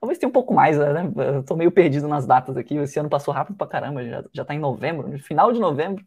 Talvez 0.01 0.19
tenha 0.19 0.29
um 0.29 0.33
pouco 0.33 0.53
mais, 0.53 0.77
né? 0.79 1.03
Eu 1.37 1.43
tô 1.43 1.57
meio 1.57 1.71
perdido 1.73 2.09
nas 2.09 2.27
datas 2.27 2.57
aqui. 2.57 2.77
Esse 2.77 2.99
ano 2.99 3.09
passou 3.09 3.33
rápido 3.33 3.57
pra 3.57 3.67
caramba, 3.67 4.05
já, 4.05 4.25
já 4.33 4.45
tá 4.45 4.55
em 4.55 4.59
novembro, 4.59 5.09
no 5.09 5.19
final 5.19 5.53
de 5.53 5.61
novembro. 5.61 6.05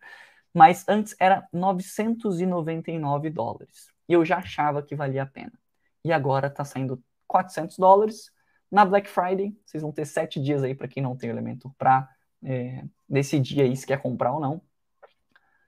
Mas 0.53 0.85
antes 0.87 1.15
era 1.19 1.47
999 1.53 3.29
dólares. 3.29 3.91
E 4.09 4.13
eu 4.13 4.25
já 4.25 4.37
achava 4.37 4.81
que 4.83 4.95
valia 4.95 5.23
a 5.23 5.25
pena. 5.25 5.53
E 6.03 6.11
agora 6.11 6.49
tá 6.49 6.63
saindo 6.63 7.01
400 7.27 7.77
dólares. 7.77 8.31
Na 8.69 8.83
Black 8.85 9.09
Friday, 9.09 9.55
vocês 9.65 9.81
vão 9.81 9.91
ter 9.91 10.05
sete 10.05 10.39
dias 10.41 10.63
aí 10.63 10.75
para 10.75 10.87
quem 10.87 11.01
não 11.01 11.15
tem 11.15 11.29
o 11.29 11.33
Elementor 11.33 11.71
para 11.77 12.09
é, 12.43 12.83
decidir 13.07 13.61
aí 13.61 13.75
se 13.75 13.85
quer 13.85 14.01
comprar 14.01 14.33
ou 14.33 14.39
não. 14.39 14.61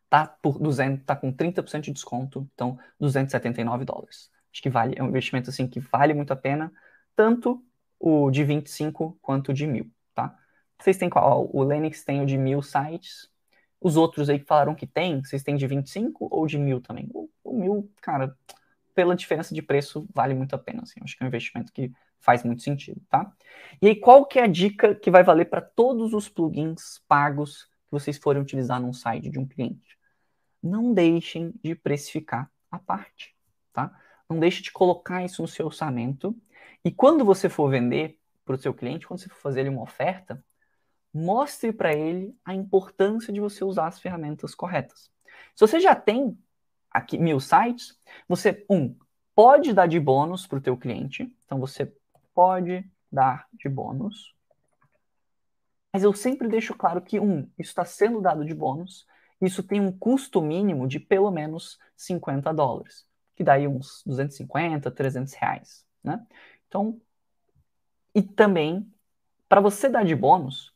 Tá 0.10 0.26
por 0.26 0.60
200, 0.60 1.06
tá 1.06 1.16
com 1.16 1.32
30% 1.32 1.86
de 1.86 1.94
desconto, 1.94 2.50
então 2.54 2.80
279 3.00 3.86
dólares. 3.86 4.32
Acho 4.52 4.62
que 4.62 4.70
vale, 4.70 4.96
é 4.98 5.04
um 5.04 5.08
investimento 5.08 5.50
assim 5.50 5.68
que 5.68 5.80
vale 5.80 6.14
muito 6.14 6.34
a 6.34 6.36
pena, 6.36 6.72
tanto 7.16 7.64
o 8.00 8.32
de 8.32 8.44
25 8.44 9.18
quanto 9.22 9.50
o 9.50 9.54
de 9.54 9.68
mil, 9.68 9.92
tá? 10.16 10.36
Vocês 10.80 10.98
têm 10.98 11.10
qual? 11.10 11.50
O 11.54 11.64
Lennox 11.64 12.04
tem 12.04 12.22
o 12.22 12.26
de 12.26 12.38
mil 12.38 12.62
sites. 12.62 13.30
Os 13.82 13.96
outros 13.98 14.30
aí 14.30 14.40
que 14.40 14.46
falaram 14.46 14.76
que 14.76 14.88
tem, 14.88 15.24
vocês 15.24 15.44
têm 15.44 15.56
de 15.56 15.68
25 15.68 16.28
ou 16.32 16.48
de 16.48 16.58
mil 16.58 16.82
também? 16.82 17.10
O, 17.14 17.30
o 17.44 17.54
mil, 17.54 17.92
cara, 18.02 18.36
pela 19.00 19.16
diferença 19.16 19.56
de 19.56 19.62
preço, 19.62 20.06
vale 20.14 20.34
muito 20.34 20.54
a 20.54 20.58
pena. 20.58 20.82
Assim. 20.84 21.00
Acho 21.02 21.16
que 21.16 21.24
é 21.24 21.26
um 21.26 21.30
investimento 21.30 21.72
que 21.72 21.90
faz 22.20 22.44
muito 22.44 22.62
sentido, 22.62 23.02
tá? 23.10 23.32
E 23.82 23.88
aí, 23.88 23.96
qual 23.96 24.26
que 24.26 24.38
é 24.38 24.44
a 24.44 24.48
dica 24.48 24.94
que 24.94 25.10
vai 25.10 25.24
valer 25.24 25.46
para 25.46 25.62
todos 25.62 26.14
os 26.14 26.28
plugins 26.28 27.02
pagos 27.08 27.64
que 27.64 27.92
vocês 27.92 28.18
forem 28.18 28.42
utilizar 28.42 28.82
num 28.82 28.92
site 28.92 29.30
de 29.30 29.40
um 29.40 29.48
cliente? 29.48 29.98
Não 30.62 30.94
deixem 30.94 31.54
de 31.64 31.76
precificar 31.76 32.52
a 32.70 32.78
parte, 32.78 33.34
tá? 33.72 33.98
Não 34.30 34.38
deixe 34.38 34.62
de 34.62 34.70
colocar 34.70 35.24
isso 35.24 35.42
no 35.42 35.48
seu 35.48 35.68
orçamento. 35.68 36.36
E 36.84 36.92
quando 36.92 37.24
você 37.24 37.48
for 37.48 37.70
vender 37.70 38.20
para 38.44 38.56
o 38.56 38.60
seu 38.60 38.74
cliente, 38.74 39.08
quando 39.08 39.22
você 39.22 39.30
for 39.30 39.40
fazer 39.40 39.62
ele 39.62 39.70
uma 39.70 39.84
oferta, 39.84 40.44
mostre 41.14 41.72
para 41.72 41.94
ele 41.94 42.36
a 42.44 42.54
importância 42.54 43.32
de 43.32 43.40
você 43.40 43.64
usar 43.64 43.88
as 43.88 43.98
ferramentas 43.98 44.54
corretas. 44.54 45.10
Se 45.56 45.62
você 45.66 45.80
já 45.80 45.96
tem 45.96 46.38
aqui 46.92 47.18
mil 47.18 47.40
sites, 47.40 47.98
você, 48.28 48.66
um, 48.70 48.96
pode 49.36 49.74
dar 49.74 49.88
de 49.88 50.00
bônus 50.00 50.48
para 50.48 50.58
o 50.58 50.62
teu 50.62 50.76
cliente. 50.78 51.34
Então, 51.46 51.60
você 51.60 51.94
pode 52.34 52.90
dar 53.12 53.48
de 53.54 53.70
bônus. 53.70 54.36
Mas 55.94 56.04
eu 56.04 56.14
sempre 56.14 56.48
deixo 56.48 56.76
claro 56.76 57.02
que, 57.02 57.20
um, 57.20 57.50
isso 57.58 57.70
está 57.70 57.86
sendo 57.86 58.22
dado 58.22 58.46
de 58.46 58.54
bônus. 58.54 59.08
Isso 59.42 59.64
tem 59.64 59.80
um 59.80 59.92
custo 59.92 60.42
mínimo 60.42 60.88
de 60.88 61.00
pelo 61.00 61.32
menos 61.32 61.80
50 61.96 62.54
dólares, 62.54 63.08
que 63.36 63.44
daí 63.44 63.68
uns 63.68 64.04
250, 64.06 64.92
300 64.92 65.34
reais, 65.34 65.86
né? 66.04 66.26
Então, 66.68 67.00
e 68.14 68.22
também, 68.22 68.92
para 69.48 69.62
você 69.62 69.88
dar 69.88 70.04
de 70.04 70.16
bônus, 70.16 70.74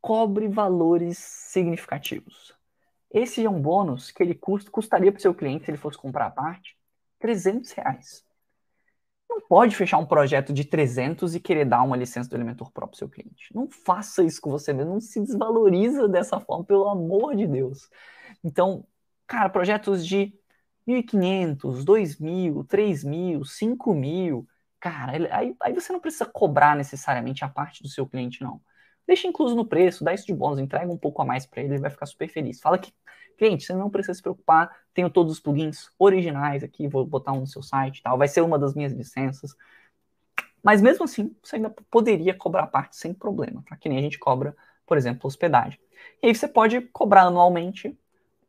cobre 0.00 0.48
valores 0.48 1.18
significativos. 1.18 2.54
Esse 3.14 3.44
é 3.44 3.48
um 3.48 3.62
bônus 3.62 4.10
que 4.10 4.20
ele 4.20 4.34
custa, 4.34 4.68
custaria 4.72 5.12
para 5.12 5.20
o 5.20 5.22
seu 5.22 5.32
cliente, 5.32 5.64
se 5.64 5.70
ele 5.70 5.78
fosse 5.78 5.96
comprar 5.96 6.26
a 6.26 6.30
parte, 6.30 6.76
300 7.20 7.70
reais. 7.70 8.24
Não 9.30 9.40
pode 9.40 9.76
fechar 9.76 9.98
um 9.98 10.06
projeto 10.06 10.52
de 10.52 10.64
300 10.64 11.32
e 11.36 11.40
querer 11.40 11.64
dar 11.64 11.82
uma 11.82 11.96
licença 11.96 12.28
do 12.28 12.36
Elementor 12.36 12.72
Pro 12.72 12.88
para 12.88 12.94
o 12.94 12.96
seu 12.96 13.08
cliente. 13.08 13.54
Não 13.54 13.70
faça 13.70 14.24
isso 14.24 14.40
com 14.40 14.50
você 14.50 14.72
mesmo. 14.72 14.94
Não 14.94 15.00
se 15.00 15.20
desvaloriza 15.20 16.08
dessa 16.08 16.40
forma, 16.40 16.64
pelo 16.64 16.88
amor 16.88 17.36
de 17.36 17.46
Deus. 17.46 17.88
Então, 18.42 18.84
cara, 19.28 19.48
projetos 19.48 20.04
de 20.04 20.34
1.500, 20.86 21.84
2.000, 21.84 22.64
3.000, 22.64 23.44
5.000, 23.44 24.46
cara, 24.80 25.12
aí, 25.36 25.56
aí 25.60 25.72
você 25.72 25.92
não 25.92 26.00
precisa 26.00 26.26
cobrar 26.26 26.76
necessariamente 26.76 27.44
a 27.44 27.48
parte 27.48 27.80
do 27.80 27.88
seu 27.88 28.08
cliente, 28.08 28.42
não. 28.42 28.60
Deixa 29.06 29.28
incluso 29.28 29.54
no 29.54 29.66
preço, 29.66 30.02
dá 30.02 30.14
isso 30.14 30.26
de 30.26 30.34
bônus, 30.34 30.58
entrega 30.58 30.90
um 30.90 30.96
pouco 30.96 31.20
a 31.20 31.24
mais 31.24 31.44
para 31.44 31.62
ele, 31.62 31.74
ele 31.74 31.80
vai 31.80 31.90
ficar 31.90 32.06
super 32.06 32.28
feliz. 32.28 32.60
Fala 32.60 32.78
que, 32.78 32.92
cliente, 33.36 33.64
você 33.64 33.74
não 33.74 33.90
precisa 33.90 34.14
se 34.14 34.22
preocupar, 34.22 34.70
tenho 34.94 35.10
todos 35.10 35.32
os 35.32 35.40
plugins 35.40 35.90
originais 35.98 36.62
aqui, 36.62 36.88
vou 36.88 37.04
botar 37.04 37.32
um 37.32 37.40
no 37.40 37.46
seu 37.46 37.62
site 37.62 38.02
tal, 38.02 38.16
vai 38.16 38.28
ser 38.28 38.40
uma 38.40 38.58
das 38.58 38.74
minhas 38.74 38.92
licenças. 38.92 39.54
Mas 40.62 40.80
mesmo 40.80 41.04
assim, 41.04 41.36
você 41.42 41.56
ainda 41.56 41.68
poderia 41.90 42.32
cobrar 42.32 42.66
parte 42.68 42.96
sem 42.96 43.12
problema, 43.12 43.62
tá? 43.68 43.76
Que 43.76 43.88
nem 43.88 43.98
a 43.98 44.02
gente 44.02 44.18
cobra, 44.18 44.56
por 44.86 44.96
exemplo, 44.96 45.26
hospedagem. 45.26 45.78
E 46.22 46.28
aí 46.28 46.34
você 46.34 46.48
pode 46.48 46.80
cobrar 46.80 47.24
anualmente, 47.24 47.98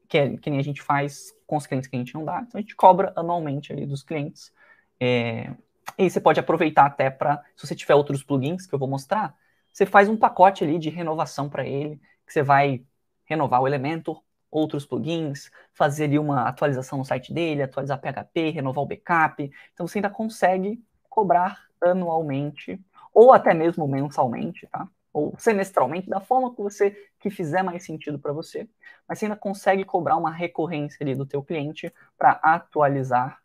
que, 0.08 0.18
é, 0.18 0.38
que 0.38 0.50
nem 0.50 0.60
a 0.60 0.64
gente 0.64 0.82
faz 0.82 1.36
com 1.46 1.58
os 1.58 1.68
clientes 1.68 1.90
que 1.90 1.96
a 1.98 2.00
gente 2.00 2.14
não 2.14 2.24
dá. 2.24 2.42
Então 2.48 2.58
a 2.58 2.62
gente 2.62 2.76
cobra 2.76 3.12
anualmente 3.18 3.74
ali 3.74 3.86
dos 3.86 4.02
clientes. 4.02 4.54
É, 4.98 5.52
e 5.98 6.04
aí 6.04 6.10
você 6.10 6.22
pode 6.22 6.40
aproveitar 6.40 6.86
até 6.86 7.10
para, 7.10 7.44
se 7.56 7.68
você 7.68 7.76
tiver 7.76 7.96
outros 7.96 8.24
plugins 8.24 8.66
que 8.66 8.74
eu 8.74 8.80
vou 8.80 8.88
mostrar, 8.88 9.36
você 9.76 9.86
faz 9.86 10.08
um 10.08 10.16
pacote 10.16 10.64
ali 10.64 10.80
de 10.80 10.90
renovação 10.90 11.50
para 11.50 11.68
ele, 11.68 11.98
que 12.26 12.32
você 12.32 12.42
vai 12.42 12.82
renovar 13.26 13.62
o 13.62 13.68
Elementor, 13.68 14.24
outros 14.50 14.86
plugins, 14.86 15.52
fazer 15.74 16.06
ali 16.06 16.18
uma 16.18 16.48
atualização 16.48 16.98
no 16.98 17.04
site 17.04 17.34
dele, 17.34 17.62
atualizar 17.62 18.00
PHP, 18.00 18.52
renovar 18.52 18.86
o 18.86 18.88
backup. 18.88 19.52
Então 19.74 19.86
você 19.86 19.98
ainda 19.98 20.10
consegue 20.10 20.82
cobrar 21.10 21.66
anualmente 21.82 22.82
ou 23.14 23.34
até 23.34 23.54
mesmo 23.54 23.86
mensalmente, 23.86 24.66
tá? 24.68 24.88
Ou 25.12 25.36
semestralmente, 25.38 26.10
da 26.10 26.22
forma 26.22 26.56
que 26.56 26.62
você 26.62 26.92
que 27.20 27.30
fizer 27.30 27.62
mais 27.62 27.84
sentido 27.84 28.18
para 28.18 28.32
você, 28.32 28.70
mas 29.06 29.20
você 29.20 29.26
ainda 29.26 29.36
consegue 29.36 29.84
cobrar 29.84 30.16
uma 30.16 30.32
recorrência 30.32 31.04
ali 31.04 31.14
do 31.16 31.26
teu 31.26 31.44
cliente 31.44 31.94
para 32.18 32.32
atualizar 32.32 33.42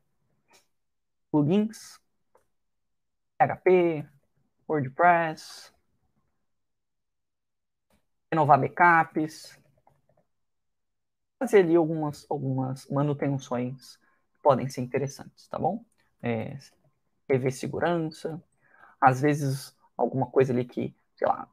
plugins, 1.33 1.99
PHP, 3.37 4.07
WordPress, 4.69 5.73
renovar 8.31 8.61
backups, 8.61 9.59
fazer 11.39 11.61
ali 11.61 11.75
algumas, 11.75 12.27
algumas 12.29 12.87
manutenções 12.89 13.97
que 13.97 14.43
podem 14.43 14.69
ser 14.69 14.83
interessantes, 14.83 15.49
tá 15.49 15.59
bom? 15.59 15.85
É, 16.23 16.57
rever 17.29 17.53
segurança, 17.53 18.43
às 19.01 19.21
vezes 19.21 19.77
alguma 19.97 20.27
coisa 20.27 20.53
ali 20.53 20.65
que, 20.65 20.95
sei 21.17 21.27
lá, 21.27 21.49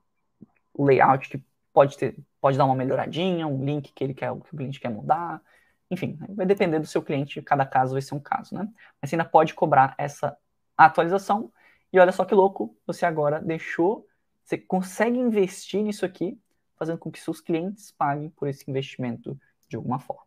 o 0.74 0.86
layout 0.86 1.30
que 1.30 1.44
pode 1.74 1.98
ter, 1.98 2.18
pode 2.42 2.58
dar 2.58 2.66
uma 2.66 2.76
melhoradinha, 2.76 3.48
um 3.48 3.64
link 3.64 3.92
que 3.94 4.04
ele 4.04 4.14
quer, 4.14 4.32
que 4.34 4.54
o 4.54 4.58
cliente 4.58 4.80
quer 4.80 4.90
mudar, 4.90 5.42
enfim, 5.90 6.18
vai 6.30 6.46
depender 6.46 6.80
do 6.80 6.88
seu 6.88 7.02
cliente, 7.02 7.42
cada 7.42 7.66
caso 7.66 7.94
vai 7.94 8.02
ser 8.02 8.14
um 8.14 8.20
caso, 8.20 8.56
né? 8.56 8.68
Mas 9.02 9.10
você 9.10 9.16
ainda 9.16 9.26
pode 9.26 9.54
cobrar 9.54 9.96
essa 9.98 10.38
atualização, 10.76 11.52
e 11.92 12.00
olha 12.00 12.12
só 12.12 12.26
que 12.26 12.36
louco, 12.36 12.76
você 12.86 13.06
agora 13.06 13.40
deixou, 13.40 14.06
você 14.44 14.58
consegue 14.58 15.18
investir 15.18 15.82
nisso 15.82 16.06
aqui 16.06 16.40
fazendo 16.78 16.98
com 16.98 17.12
que 17.12 17.20
seus 17.20 17.42
clientes 17.42 17.92
paguem 17.92 18.30
por 18.30 18.48
esse 18.48 18.70
investimento 18.70 19.40
de 19.68 19.76
alguma 19.76 20.00
forma, 20.00 20.24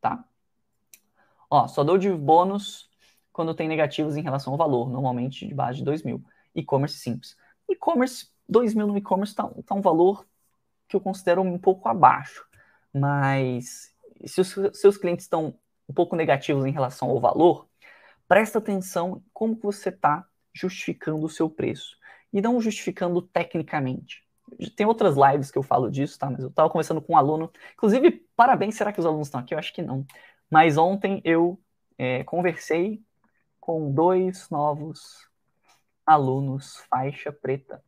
tá? 0.00 0.24
Ó, 1.50 1.66
só 1.66 1.82
dou 1.82 1.98
de 1.98 2.10
bônus 2.12 2.88
quando 3.32 3.54
tem 3.54 3.68
negativos 3.68 4.16
em 4.16 4.22
relação 4.22 4.52
ao 4.52 4.58
valor, 4.58 4.90
normalmente 4.90 5.46
de 5.46 5.54
base 5.54 5.78
de 5.78 5.84
2 5.84 6.02
mil. 6.02 6.22
E-commerce 6.54 6.98
simples. 6.98 7.36
E-commerce, 7.68 8.28
2 8.48 8.74
mil 8.74 8.86
no 8.86 8.96
e-commerce 8.96 9.32
está 9.32 9.48
tá 9.64 9.74
um 9.74 9.80
valor 9.80 10.26
que 10.88 10.96
eu 10.96 11.00
considero 11.00 11.42
um 11.42 11.58
pouco 11.58 11.88
abaixo. 11.88 12.44
Mas 12.92 13.94
se 14.26 14.40
os 14.40 14.54
seus 14.72 14.96
clientes 14.96 15.24
estão 15.24 15.54
um 15.88 15.94
pouco 15.94 16.16
negativos 16.16 16.64
em 16.64 16.72
relação 16.72 17.10
ao 17.10 17.20
valor, 17.20 17.68
presta 18.26 18.58
atenção 18.58 19.22
como 19.32 19.56
que 19.56 19.62
você 19.62 19.90
está 19.90 20.26
justificando 20.52 21.24
o 21.24 21.30
seu 21.30 21.48
preço. 21.48 21.96
E 22.32 22.40
não 22.42 22.60
justificando 22.60 23.22
tecnicamente. 23.22 24.27
Tem 24.76 24.86
outras 24.86 25.16
lives 25.16 25.50
que 25.50 25.58
eu 25.58 25.62
falo 25.62 25.90
disso, 25.90 26.18
tá? 26.18 26.30
Mas 26.30 26.40
eu 26.40 26.48
estava 26.48 26.70
conversando 26.70 27.02
com 27.02 27.14
um 27.14 27.16
aluno. 27.16 27.52
Inclusive, 27.74 28.26
parabéns, 28.36 28.76
será 28.76 28.92
que 28.92 29.00
os 29.00 29.06
alunos 29.06 29.28
estão 29.28 29.40
aqui? 29.40 29.54
Eu 29.54 29.58
acho 29.58 29.72
que 29.72 29.82
não. 29.82 30.06
Mas 30.50 30.76
ontem 30.76 31.20
eu 31.24 31.60
é, 31.96 32.24
conversei 32.24 33.02
com 33.60 33.92
dois 33.92 34.48
novos 34.50 35.28
alunos 36.06 36.76
faixa 36.88 37.32
preta 37.32 37.82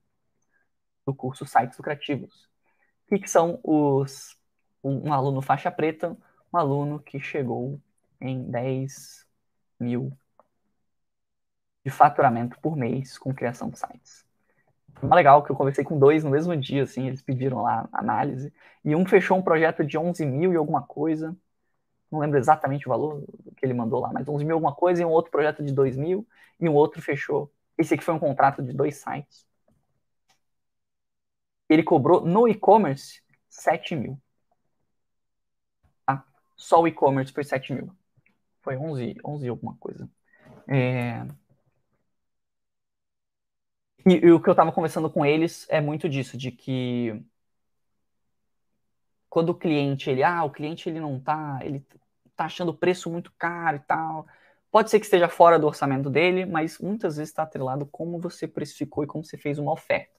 do 1.07 1.14
curso 1.14 1.46
Sites 1.46 1.79
Lucrativos. 1.79 2.49
O 3.11 3.18
que, 3.18 3.29
são 3.29 3.59
os. 3.62 4.38
Um 4.83 5.12
aluno 5.12 5.42
faixa 5.42 5.70
preta, 5.70 6.16
um 6.53 6.57
aluno 6.57 7.01
que 7.01 7.20
chegou 7.20 7.81
em 8.20 8.51
10 8.51 9.27
mil 9.79 10.16
de 11.85 11.90
faturamento 11.90 12.59
por 12.61 12.77
mês 12.77 13.18
com 13.18 13.35
criação 13.35 13.68
de 13.70 13.79
sites. 13.79 14.30
Foi 15.01 15.09
legal 15.11 15.43
que 15.43 15.51
eu 15.51 15.57
conversei 15.57 15.83
com 15.83 15.99
dois 15.99 16.23
no 16.23 16.31
mesmo 16.31 16.55
dia, 16.57 16.83
assim, 16.83 17.07
eles 17.07 17.23
pediram 17.23 17.63
lá 17.63 17.89
análise. 17.93 18.53
E 18.85 18.95
um 18.95 19.07
fechou 19.07 19.39
um 19.39 19.43
projeto 19.43 19.85
de 19.85 19.97
11 19.97 20.27
mil 20.27 20.53
e 20.53 20.57
alguma 20.57 20.83
coisa. 20.83 21.35
Não 22.11 22.21
lembro 22.21 22.39
exatamente 22.39 22.87
o 22.87 22.91
valor 22.91 23.25
que 23.57 23.65
ele 23.65 23.73
mandou 23.75 24.01
lá, 24.01 24.13
mas 24.13 24.29
11 24.29 24.45
mil 24.45 24.57
alguma 24.57 24.75
coisa, 24.75 25.03
e 25.03 25.05
um 25.05 25.11
outro 25.11 25.31
projeto 25.31 25.63
de 25.65 25.73
2 25.73 25.97
mil, 25.97 26.27
e 26.61 26.69
um 26.69 26.75
outro 26.75 27.01
fechou 27.01 27.51
Esse 27.79 27.95
aqui 27.95 28.05
foi 28.05 28.15
um 28.15 28.19
contrato 28.19 28.63
de 28.63 28.73
dois 28.73 28.97
sites. 28.97 29.47
Ele 31.69 31.83
cobrou 31.83 32.21
no 32.27 32.49
e-commerce 32.49 33.23
7 33.49 33.97
mil. 33.97 34.21
Tá? 36.05 36.25
Só 36.57 36.83
o 36.83 36.89
e-commerce 36.89 37.33
foi 37.33 37.45
7 37.45 37.73
mil. 37.73 37.91
Foi 38.61 38.77
11, 38.77 39.17
11 39.25 39.49
alguma 39.49 39.77
coisa. 39.77 40.09
É... 40.69 41.25
E, 44.07 44.27
e, 44.27 44.33
o 44.33 44.41
que 44.41 44.49
eu 44.49 44.53
estava 44.53 44.73
conversando 44.73 45.11
com 45.11 45.25
eles 45.25 45.67
é 45.69 45.81
muito 45.81 46.09
disso, 46.09 46.37
de 46.37 46.51
que 46.51 47.23
quando 49.29 49.51
o 49.51 49.55
cliente, 49.55 50.11
ele, 50.11 50.23
ah, 50.23 50.45
o 50.45 50.51
cliente 50.51 50.89
ele 50.89 51.01
não 51.01 51.21
tá, 51.21 51.61
ele 51.63 51.85
tá 52.37 52.47
achando 52.47 52.71
o 52.71 52.75
preço 52.77 53.11
muito 53.11 53.33
caro 53.39 53.77
e 53.77 53.81
tal. 53.81 54.27
Pode 54.71 54.91
ser 54.91 54.99
que 55.01 55.07
esteja 55.07 55.29
fora 55.29 55.59
do 55.59 55.67
orçamento 55.67 56.11
dele, 56.11 56.47
mas 56.47 56.79
muitas 56.79 57.17
vezes 57.17 57.31
está 57.31 57.43
atrelado 57.43 57.87
como 57.87 58.19
você 58.19 58.47
precificou 58.49 59.05
e 59.05 59.07
como 59.07 59.25
você 59.25 59.37
fez 59.37 59.59
uma 59.59 59.73
oferta. 59.73 60.13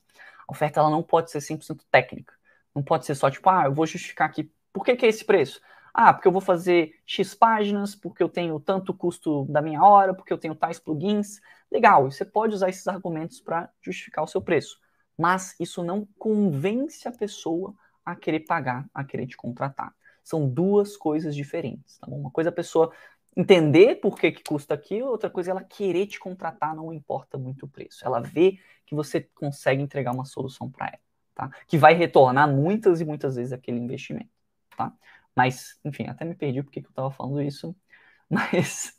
A 0.47 0.51
oferta 0.51 0.79
ela 0.79 0.89
não 0.89 1.03
pode 1.03 1.31
ser 1.31 1.39
100% 1.39 1.83
técnica. 1.89 2.33
Não 2.75 2.83
pode 2.83 3.05
ser 3.05 3.15
só 3.15 3.29
tipo, 3.29 3.49
ah, 3.49 3.65
eu 3.65 3.73
vou 3.73 3.85
justificar 3.85 4.29
aqui. 4.29 4.51
Por 4.73 4.85
que, 4.85 4.95
que 4.95 5.05
é 5.05 5.09
esse 5.09 5.25
preço? 5.25 5.61
Ah, 5.93 6.13
porque 6.13 6.27
eu 6.27 6.31
vou 6.31 6.41
fazer 6.41 6.95
X 7.05 7.33
páginas, 7.35 7.95
porque 7.95 8.23
eu 8.23 8.29
tenho 8.29 8.59
tanto 8.59 8.93
custo 8.93 9.45
da 9.45 9.61
minha 9.61 9.83
hora, 9.83 10.13
porque 10.13 10.31
eu 10.31 10.37
tenho 10.37 10.55
tais 10.55 10.79
plugins. 10.79 11.41
Legal, 11.71 12.09
você 12.09 12.23
pode 12.25 12.55
usar 12.55 12.69
esses 12.69 12.87
argumentos 12.87 13.41
para 13.41 13.69
justificar 13.81 14.23
o 14.23 14.27
seu 14.27 14.41
preço. 14.41 14.79
Mas 15.17 15.55
isso 15.59 15.83
não 15.83 16.07
convence 16.17 17.07
a 17.07 17.11
pessoa 17.11 17.73
a 18.05 18.15
querer 18.15 18.41
pagar, 18.41 18.89
a 18.93 19.03
querer 19.03 19.27
te 19.27 19.37
contratar. 19.37 19.93
São 20.23 20.47
duas 20.47 20.95
coisas 20.95 21.35
diferentes, 21.35 21.97
tá 21.97 22.07
bom? 22.07 22.17
Uma 22.19 22.31
coisa 22.31 22.49
é 22.49 22.51
a 22.51 22.55
pessoa 22.55 22.91
entender 23.35 23.95
por 23.95 24.17
que, 24.19 24.31
que 24.31 24.43
custa 24.43 24.73
aquilo, 24.73 25.09
outra 25.09 25.29
coisa 25.29 25.49
é 25.49 25.51
ela 25.51 25.63
querer 25.63 26.05
te 26.07 26.19
contratar, 26.19 26.75
não 26.75 26.91
importa 26.91 27.37
muito 27.37 27.65
o 27.65 27.69
preço. 27.69 28.05
Ela 28.05 28.19
vê 28.19 28.57
que 28.85 28.95
você 28.95 29.21
consegue 29.35 29.81
entregar 29.81 30.11
uma 30.13 30.25
solução 30.25 30.69
para 30.69 30.87
ela, 30.87 30.99
tá? 31.33 31.49
Que 31.67 31.77
vai 31.77 31.93
retornar 31.93 32.49
muitas 32.49 32.99
e 33.01 33.05
muitas 33.05 33.35
vezes 33.35 33.53
aquele 33.53 33.79
investimento, 33.79 34.29
tá? 34.75 34.93
Mas, 35.35 35.79
enfim, 35.85 36.07
até 36.07 36.25
me 36.25 36.35
perdi 36.35 36.63
porque 36.63 36.81
que 36.81 36.87
eu 36.87 36.91
estava 36.91 37.11
falando 37.11 37.41
isso. 37.41 37.75
Mas, 38.29 38.93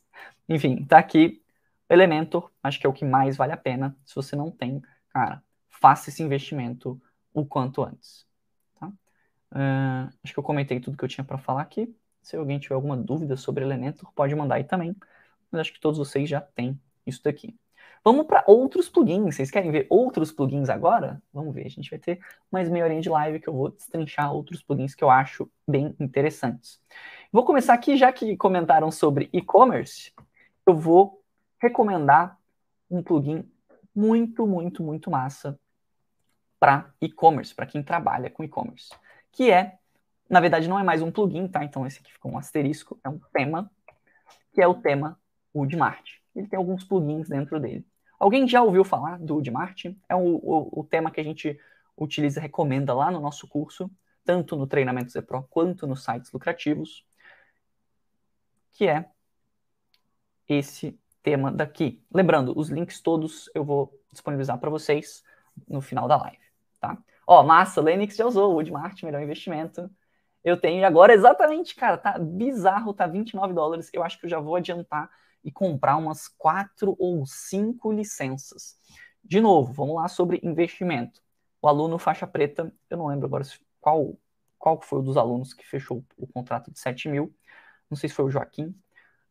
enfim, 0.48 0.84
tá 0.84 0.98
aqui. 0.98 1.42
Elementor, 1.88 2.50
acho 2.62 2.80
que 2.80 2.86
é 2.86 2.90
o 2.90 2.92
que 2.92 3.04
mais 3.04 3.36
vale 3.36 3.52
a 3.52 3.56
pena. 3.56 3.96
Se 4.04 4.14
você 4.14 4.34
não 4.36 4.50
tem, 4.50 4.82
cara, 5.10 5.42
faça 5.68 6.10
esse 6.10 6.22
investimento 6.22 7.00
o 7.34 7.44
quanto 7.46 7.82
antes. 7.82 8.26
Uh, 9.52 10.08
acho 10.24 10.32
que 10.32 10.38
eu 10.38 10.42
comentei 10.42 10.80
tudo 10.80 10.96
que 10.96 11.04
eu 11.04 11.08
tinha 11.08 11.24
para 11.24 11.38
falar 11.38 11.62
aqui. 11.62 11.94
Se 12.22 12.36
alguém 12.36 12.58
tiver 12.58 12.74
alguma 12.74 12.96
dúvida 12.96 13.36
sobre 13.36 13.64
Elementor, 13.64 14.10
pode 14.14 14.34
mandar 14.34 14.56
aí 14.56 14.64
também. 14.64 14.96
Mas 15.50 15.60
acho 15.62 15.72
que 15.72 15.80
todos 15.80 15.98
vocês 15.98 16.28
já 16.28 16.40
têm 16.40 16.80
isso 17.06 17.22
daqui. 17.22 17.58
Vamos 18.04 18.26
para 18.26 18.44
outros 18.46 18.88
plugins. 18.88 19.36
Vocês 19.36 19.50
querem 19.50 19.70
ver 19.70 19.86
outros 19.88 20.32
plugins 20.32 20.68
agora? 20.68 21.22
Vamos 21.32 21.54
ver. 21.54 21.66
A 21.66 21.70
gente 21.70 21.88
vai 21.88 21.98
ter 21.98 22.20
mais 22.50 22.68
meia 22.68 22.84
horinha 22.84 23.00
de 23.00 23.08
live 23.08 23.38
que 23.40 23.48
eu 23.48 23.52
vou 23.52 23.70
destrinchar 23.70 24.32
outros 24.32 24.62
plugins 24.62 24.94
que 24.94 25.04
eu 25.04 25.10
acho 25.10 25.50
bem 25.66 25.94
interessantes. 26.00 26.80
Vou 27.30 27.44
começar 27.44 27.74
aqui, 27.74 27.96
já 27.96 28.12
que 28.12 28.36
comentaram 28.36 28.90
sobre 28.90 29.28
e-commerce, 29.32 30.12
eu 30.66 30.74
vou 30.74 31.22
recomendar 31.60 32.38
um 32.90 33.02
plugin 33.02 33.48
muito, 33.94 34.46
muito, 34.46 34.82
muito 34.82 35.10
massa 35.10 35.58
para 36.58 36.92
e-commerce, 37.00 37.54
para 37.54 37.66
quem 37.66 37.82
trabalha 37.82 38.28
com 38.30 38.44
e-commerce 38.44 38.90
que 39.32 39.50
é, 39.50 39.78
na 40.28 40.40
verdade, 40.40 40.68
não 40.68 40.78
é 40.78 40.82
mais 40.82 41.02
um 41.02 41.10
plugin, 41.10 41.48
tá? 41.48 41.64
Então 41.64 41.86
esse 41.86 41.98
aqui 41.98 42.12
ficou 42.12 42.30
um 42.30 42.38
asterisco, 42.38 43.00
é 43.02 43.08
um 43.08 43.18
tema, 43.32 43.70
que 44.52 44.60
é 44.60 44.68
o 44.68 44.74
tema 44.74 45.18
Woodmart. 45.54 46.18
Ele 46.36 46.46
tem 46.46 46.56
alguns 46.56 46.84
plugins 46.84 47.28
dentro 47.28 47.58
dele. 47.58 47.84
Alguém 48.22 48.46
já 48.46 48.62
ouviu 48.62 48.84
falar 48.84 49.18
do 49.18 49.34
Woodmart? 49.34 49.86
É 50.08 50.14
o, 50.14 50.20
o, 50.20 50.80
o 50.80 50.84
tema 50.84 51.10
que 51.10 51.20
a 51.20 51.24
gente 51.24 51.58
utiliza 51.96 52.38
e 52.38 52.42
recomenda 52.42 52.94
lá 52.94 53.10
no 53.10 53.18
nosso 53.18 53.48
curso, 53.48 53.90
tanto 54.24 54.54
no 54.54 54.64
treinamento 54.64 55.10
Z 55.10 55.22
Pro 55.22 55.42
quanto 55.50 55.88
nos 55.88 56.04
sites 56.04 56.30
lucrativos, 56.30 57.04
que 58.70 58.86
é 58.86 59.06
esse 60.48 60.96
tema 61.20 61.50
daqui. 61.50 62.00
Lembrando, 62.14 62.56
os 62.56 62.68
links 62.68 63.00
todos 63.00 63.50
eu 63.56 63.64
vou 63.64 63.92
disponibilizar 64.12 64.56
para 64.56 64.70
vocês 64.70 65.24
no 65.68 65.80
final 65.80 66.06
da 66.06 66.16
live, 66.16 66.38
tá? 66.78 66.96
Ó, 67.26 67.42
massa, 67.42 67.80
Lenix 67.80 68.14
já 68.14 68.24
usou, 68.24 68.52
Woodmart, 68.52 69.02
melhor 69.02 69.20
investimento. 69.20 69.90
Eu 70.44 70.56
tenho 70.56 70.86
agora 70.86 71.12
exatamente, 71.12 71.74
cara, 71.74 71.98
tá 71.98 72.16
bizarro, 72.20 72.94
tá 72.94 73.04
29 73.04 73.52
dólares. 73.52 73.90
Eu 73.92 74.04
acho 74.04 74.16
que 74.20 74.26
eu 74.26 74.30
já 74.30 74.38
vou 74.38 74.54
adiantar 74.54 75.10
e 75.44 75.50
comprar 75.50 75.96
umas 75.96 76.28
quatro 76.28 76.96
ou 76.98 77.24
cinco 77.26 77.92
licenças. 77.92 78.76
De 79.24 79.40
novo, 79.40 79.72
vamos 79.72 79.96
lá 79.96 80.08
sobre 80.08 80.40
investimento. 80.42 81.20
O 81.60 81.68
aluno 81.68 81.98
faixa 81.98 82.26
preta, 82.26 82.72
eu 82.90 82.96
não 82.96 83.06
lembro 83.06 83.26
agora 83.26 83.44
qual, 83.80 84.18
qual 84.58 84.80
foi 84.80 84.98
o 84.98 85.02
dos 85.02 85.16
alunos 85.16 85.54
que 85.54 85.66
fechou 85.66 86.04
o 86.16 86.26
contrato 86.26 86.70
de 86.70 86.78
7 86.78 87.08
mil. 87.08 87.34
Não 87.88 87.96
sei 87.96 88.08
se 88.08 88.14
foi 88.14 88.24
o 88.24 88.30
Joaquim, 88.30 88.74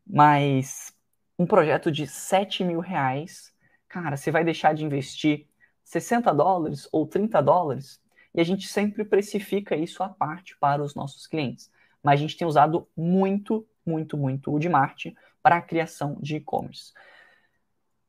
mas 0.06 0.92
um 1.38 1.46
projeto 1.46 1.90
de 1.90 2.06
7 2.06 2.64
mil 2.64 2.80
reais, 2.80 3.52
cara, 3.88 4.16
você 4.16 4.30
vai 4.30 4.44
deixar 4.44 4.74
de 4.74 4.84
investir 4.84 5.46
60 5.84 6.32
dólares 6.32 6.88
ou 6.92 7.06
30 7.06 7.40
dólares, 7.42 8.00
e 8.34 8.40
a 8.40 8.44
gente 8.44 8.66
sempre 8.66 9.04
precifica 9.04 9.76
isso 9.76 10.02
à 10.02 10.08
parte 10.08 10.56
para 10.58 10.82
os 10.82 10.94
nossos 10.94 11.26
clientes. 11.26 11.70
Mas 12.02 12.14
a 12.14 12.22
gente 12.22 12.36
tem 12.36 12.46
usado 12.46 12.88
muito, 12.96 13.66
muito, 13.84 14.16
muito 14.16 14.50
o 14.50 14.54
Udmart 14.54 15.06
para 15.42 15.56
a 15.56 15.62
criação 15.62 16.16
de 16.20 16.36
e-commerce. 16.36 16.92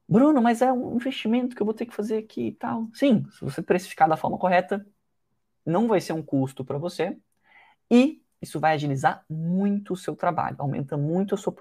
Bruno, 0.08 0.42
mas 0.42 0.62
é 0.62 0.72
um 0.72 0.96
investimento 0.96 1.56
que 1.56 1.62
eu 1.62 1.66
vou 1.66 1.74
ter 1.74 1.86
que 1.86 1.96
fazer 1.96 2.18
aqui 2.18 2.48
e 2.48 2.52
tal. 2.52 2.88
Sim, 2.94 3.26
se 3.32 3.44
você 3.44 3.62
precificar 3.62 4.08
da 4.08 4.18
forma 4.18 4.38
correta, 4.38 4.86
não 5.66 5.88
vai 5.88 6.02
ser 6.02 6.14
um 6.14 6.22
custo 6.22 6.64
para 6.64 6.78
você 6.78 7.18
e 7.90 8.22
isso 8.42 8.60
vai 8.60 8.74
agilizar 8.74 9.24
muito 9.30 9.94
o 9.94 9.98
seu 9.98 10.16
trabalho, 10.16 10.58
aumenta 10.60 10.98
muito 10.98 11.34
a 11.34 11.38
sua 11.38 11.54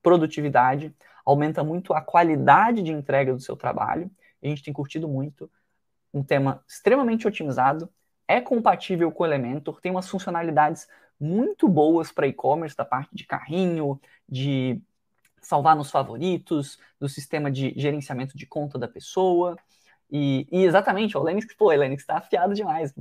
produtividade, 0.00 0.94
aumenta 1.24 1.64
muito 1.64 1.92
a 1.92 2.00
qualidade 2.00 2.80
de 2.82 2.92
entrega 2.92 3.32
do 3.32 3.40
seu 3.40 3.56
trabalho. 3.56 4.08
A 4.40 4.46
gente 4.46 4.62
tem 4.62 4.72
curtido 4.72 5.08
muito 5.08 5.50
um 6.14 6.22
tema 6.22 6.62
extremamente 6.66 7.26
otimizado, 7.26 7.90
é 8.26 8.40
compatível 8.40 9.10
com 9.10 9.24
o 9.24 9.26
Elementor, 9.26 9.80
tem 9.80 9.90
umas 9.90 10.08
funcionalidades 10.08 10.86
muito 11.18 11.68
boas 11.68 12.12
para 12.12 12.28
e-commerce, 12.28 12.76
da 12.76 12.84
parte 12.84 13.14
de 13.14 13.26
carrinho, 13.26 14.00
de 14.28 14.80
salvar 15.40 15.76
nos 15.76 15.90
favoritos, 15.90 16.78
do 16.98 17.08
sistema 17.08 17.50
de 17.50 17.72
gerenciamento 17.76 18.36
de 18.36 18.46
conta 18.46 18.78
da 18.78 18.88
pessoa. 18.88 19.56
E, 20.10 20.46
e 20.50 20.64
exatamente, 20.64 21.16
o 21.16 21.22
Lenix, 21.22 21.54
pô, 21.54 21.66
o 21.66 21.76
Lenix 21.76 22.02
está 22.02 22.18
afiado 22.18 22.54
demais, 22.54 22.94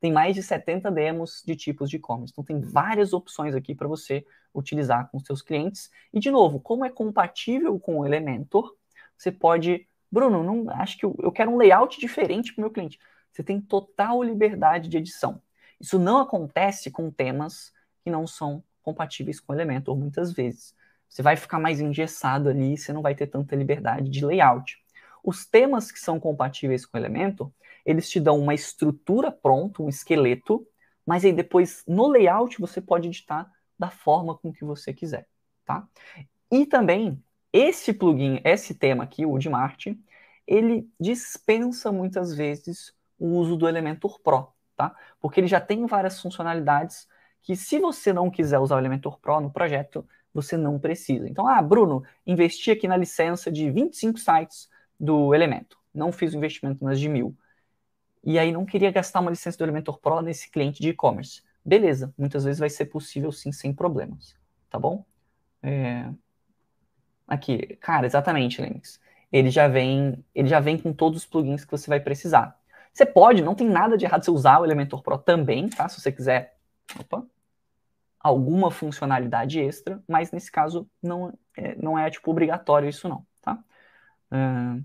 tem 0.00 0.12
mais 0.12 0.34
de 0.34 0.42
70 0.42 0.90
demos 0.90 1.42
de 1.46 1.54
tipos 1.54 1.88
de 1.88 1.96
e-commerce. 1.96 2.32
Então 2.32 2.44
tem 2.44 2.60
várias 2.60 3.12
opções 3.12 3.54
aqui 3.54 3.74
para 3.74 3.86
você 3.86 4.26
utilizar 4.54 5.08
com 5.10 5.20
seus 5.20 5.40
clientes. 5.40 5.90
E 6.12 6.18
de 6.18 6.30
novo, 6.30 6.58
como 6.58 6.84
é 6.84 6.90
compatível 6.90 7.78
com 7.78 8.00
o 8.00 8.06
Elementor, 8.06 8.74
você 9.16 9.30
pode 9.30 9.86
Bruno, 10.12 10.44
não, 10.44 10.68
acho 10.74 10.98
que 10.98 11.06
eu, 11.06 11.16
eu 11.20 11.32
quero 11.32 11.50
um 11.50 11.56
layout 11.56 11.98
diferente 11.98 12.52
para 12.52 12.60
o 12.60 12.64
meu 12.64 12.70
cliente. 12.70 12.98
Você 13.32 13.42
tem 13.42 13.58
total 13.58 14.22
liberdade 14.22 14.90
de 14.90 14.98
edição. 14.98 15.40
Isso 15.80 15.98
não 15.98 16.18
acontece 16.18 16.90
com 16.90 17.10
temas 17.10 17.72
que 18.04 18.10
não 18.10 18.26
são 18.26 18.62
compatíveis 18.82 19.40
com 19.40 19.52
o 19.52 19.56
Elementor 19.56 19.96
muitas 19.96 20.30
vezes. 20.30 20.74
Você 21.12 21.20
vai 21.20 21.36
ficar 21.36 21.58
mais 21.58 21.78
engessado 21.78 22.48
ali, 22.48 22.78
você 22.78 22.90
não 22.90 23.02
vai 23.02 23.14
ter 23.14 23.26
tanta 23.26 23.54
liberdade 23.54 24.08
de 24.08 24.24
layout. 24.24 24.78
Os 25.22 25.44
temas 25.44 25.92
que 25.92 26.00
são 26.00 26.18
compatíveis 26.18 26.86
com 26.86 26.96
o 26.96 27.00
Elementor, 27.00 27.52
eles 27.84 28.08
te 28.08 28.18
dão 28.18 28.38
uma 28.38 28.54
estrutura 28.54 29.30
pronta, 29.30 29.82
um 29.82 29.90
esqueleto, 29.90 30.66
mas 31.06 31.22
aí 31.22 31.32
depois 31.32 31.84
no 31.86 32.08
layout 32.08 32.58
você 32.58 32.80
pode 32.80 33.08
editar 33.08 33.46
da 33.78 33.90
forma 33.90 34.38
com 34.38 34.50
que 34.50 34.64
você 34.64 34.94
quiser, 34.94 35.28
tá? 35.66 35.86
E 36.50 36.64
também 36.64 37.22
esse 37.52 37.92
plugin, 37.92 38.40
esse 38.42 38.74
tema 38.74 39.04
aqui, 39.04 39.26
o 39.26 39.32
Udmart, 39.32 39.88
ele 40.46 40.88
dispensa 40.98 41.92
muitas 41.92 42.34
vezes 42.34 42.94
o 43.18 43.26
uso 43.36 43.54
do 43.54 43.68
Elementor 43.68 44.18
Pro, 44.22 44.48
tá? 44.74 44.96
Porque 45.20 45.40
ele 45.40 45.46
já 45.46 45.60
tem 45.60 45.84
várias 45.84 46.18
funcionalidades 46.22 47.06
que 47.42 47.54
se 47.54 47.78
você 47.78 48.14
não 48.14 48.30
quiser 48.30 48.58
usar 48.58 48.76
o 48.76 48.78
Elementor 48.78 49.20
Pro 49.20 49.40
no 49.40 49.50
projeto, 49.50 50.08
você 50.32 50.56
não 50.56 50.78
precisa. 50.78 51.28
Então, 51.28 51.46
ah, 51.46 51.60
Bruno, 51.60 52.02
investi 52.26 52.70
aqui 52.70 52.88
na 52.88 52.96
licença 52.96 53.50
de 53.50 53.70
25 53.70 54.18
sites 54.18 54.68
do 54.98 55.34
Elementor. 55.34 55.78
Não 55.94 56.10
fiz 56.12 56.32
o 56.32 56.36
investimento 56.36 56.84
nas 56.84 56.98
de 56.98 57.08
mil. 57.08 57.36
E 58.24 58.38
aí 58.38 58.52
não 58.52 58.64
queria 58.64 58.90
gastar 58.90 59.20
uma 59.20 59.30
licença 59.30 59.58
do 59.58 59.64
Elementor 59.64 59.98
Pro 59.98 60.20
nesse 60.20 60.50
cliente 60.50 60.80
de 60.80 60.90
e-commerce. 60.90 61.42
Beleza, 61.64 62.12
muitas 62.16 62.44
vezes 62.44 62.58
vai 62.58 62.70
ser 62.70 62.86
possível 62.86 63.32
sim, 63.32 63.52
sem 63.52 63.72
problemas. 63.72 64.36
Tá 64.70 64.78
bom? 64.78 65.04
É... 65.62 66.08
Aqui, 67.26 67.76
cara, 67.76 68.06
exatamente, 68.06 68.60
Linux. 68.60 69.00
Ele 69.32 69.50
já 69.50 69.66
vem, 69.66 70.24
ele 70.34 70.48
já 70.48 70.60
vem 70.60 70.78
com 70.78 70.92
todos 70.92 71.22
os 71.22 71.26
plugins 71.26 71.64
que 71.64 71.70
você 71.70 71.88
vai 71.88 72.00
precisar. 72.00 72.58
Você 72.92 73.06
pode, 73.06 73.42
não 73.42 73.54
tem 73.54 73.68
nada 73.68 73.96
de 73.96 74.04
errado 74.04 74.24
você 74.24 74.30
usar 74.30 74.60
o 74.60 74.64
Elementor 74.64 75.02
Pro 75.02 75.18
também, 75.18 75.68
tá? 75.68 75.88
Se 75.88 76.00
você 76.00 76.12
quiser, 76.12 76.56
opa, 76.98 77.24
alguma 78.22 78.70
funcionalidade 78.70 79.60
extra, 79.60 80.02
mas 80.08 80.30
nesse 80.32 80.50
caso 80.50 80.88
não 81.02 81.36
é, 81.56 81.74
não 81.76 81.98
é 81.98 82.10
tipo 82.10 82.30
obrigatório 82.30 82.88
isso 82.88 83.08
não, 83.08 83.26
tá? 83.40 83.62
Uh, 84.32 84.84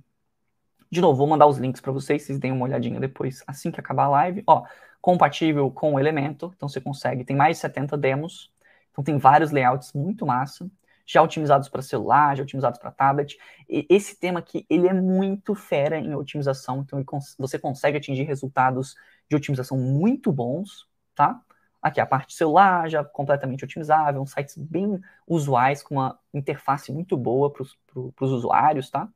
De 0.92 1.02
novo, 1.02 1.18
vou 1.18 1.28
mandar 1.28 1.48
os 1.48 1.58
links 1.58 1.82
para 1.82 1.92
vocês, 1.92 2.24
vocês 2.24 2.40
deem 2.40 2.54
uma 2.54 2.64
olhadinha 2.66 3.00
depois, 3.00 3.44
assim 3.46 3.72
que 3.72 3.80
acabar 3.80 4.06
a 4.06 4.10
live. 4.10 4.44
Ó, 4.48 4.64
compatível 5.02 5.70
com 5.72 5.94
o 5.96 6.00
Elementor, 6.00 6.54
então 6.56 6.70
você 6.70 6.80
consegue, 6.82 7.26
tem 7.26 7.36
mais 7.36 7.58
de 7.58 7.62
70 7.62 7.98
demos, 7.98 8.52
então 8.92 9.04
tem 9.04 9.18
vários 9.18 9.52
layouts 9.52 9.94
muito 9.94 10.26
massa, 10.26 10.70
já 11.06 11.22
otimizados 11.22 11.70
para 11.70 11.82
celular, 11.82 12.36
já 12.38 12.44
otimizados 12.44 12.80
para 12.80 12.92
tablet. 12.92 13.38
E 13.70 13.86
esse 13.90 14.18
tema 14.20 14.40
aqui, 14.40 14.66
ele 14.70 14.88
é 14.88 14.94
muito 14.94 15.56
fera 15.56 15.98
em 16.00 16.16
otimização, 16.16 16.82
então 16.82 17.04
você 17.38 17.60
consegue 17.60 17.98
atingir 17.98 18.24
resultados 18.24 18.96
de 19.30 19.36
otimização 19.36 19.78
muito 19.78 20.32
bons, 20.32 20.88
tá? 21.16 21.42
Aqui 21.82 22.02
a 22.02 22.06
parte 22.06 22.34
celular 22.34 22.90
já 22.90 23.04
completamente 23.04 23.64
otimizável, 23.64 24.26
sites 24.26 24.58
bem 24.58 25.00
usuais 25.28 25.84
com 25.84 25.96
uma 25.96 26.20
interface 26.34 26.92
muito 26.92 27.16
boa 27.16 27.52
para 27.52 27.64
os 27.64 28.32
usuários, 28.32 28.90
tá? 28.90 29.08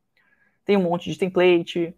Tem 0.64 0.76
um 0.76 0.84
monte 0.84 1.10
de 1.10 1.18
template, 1.18 1.94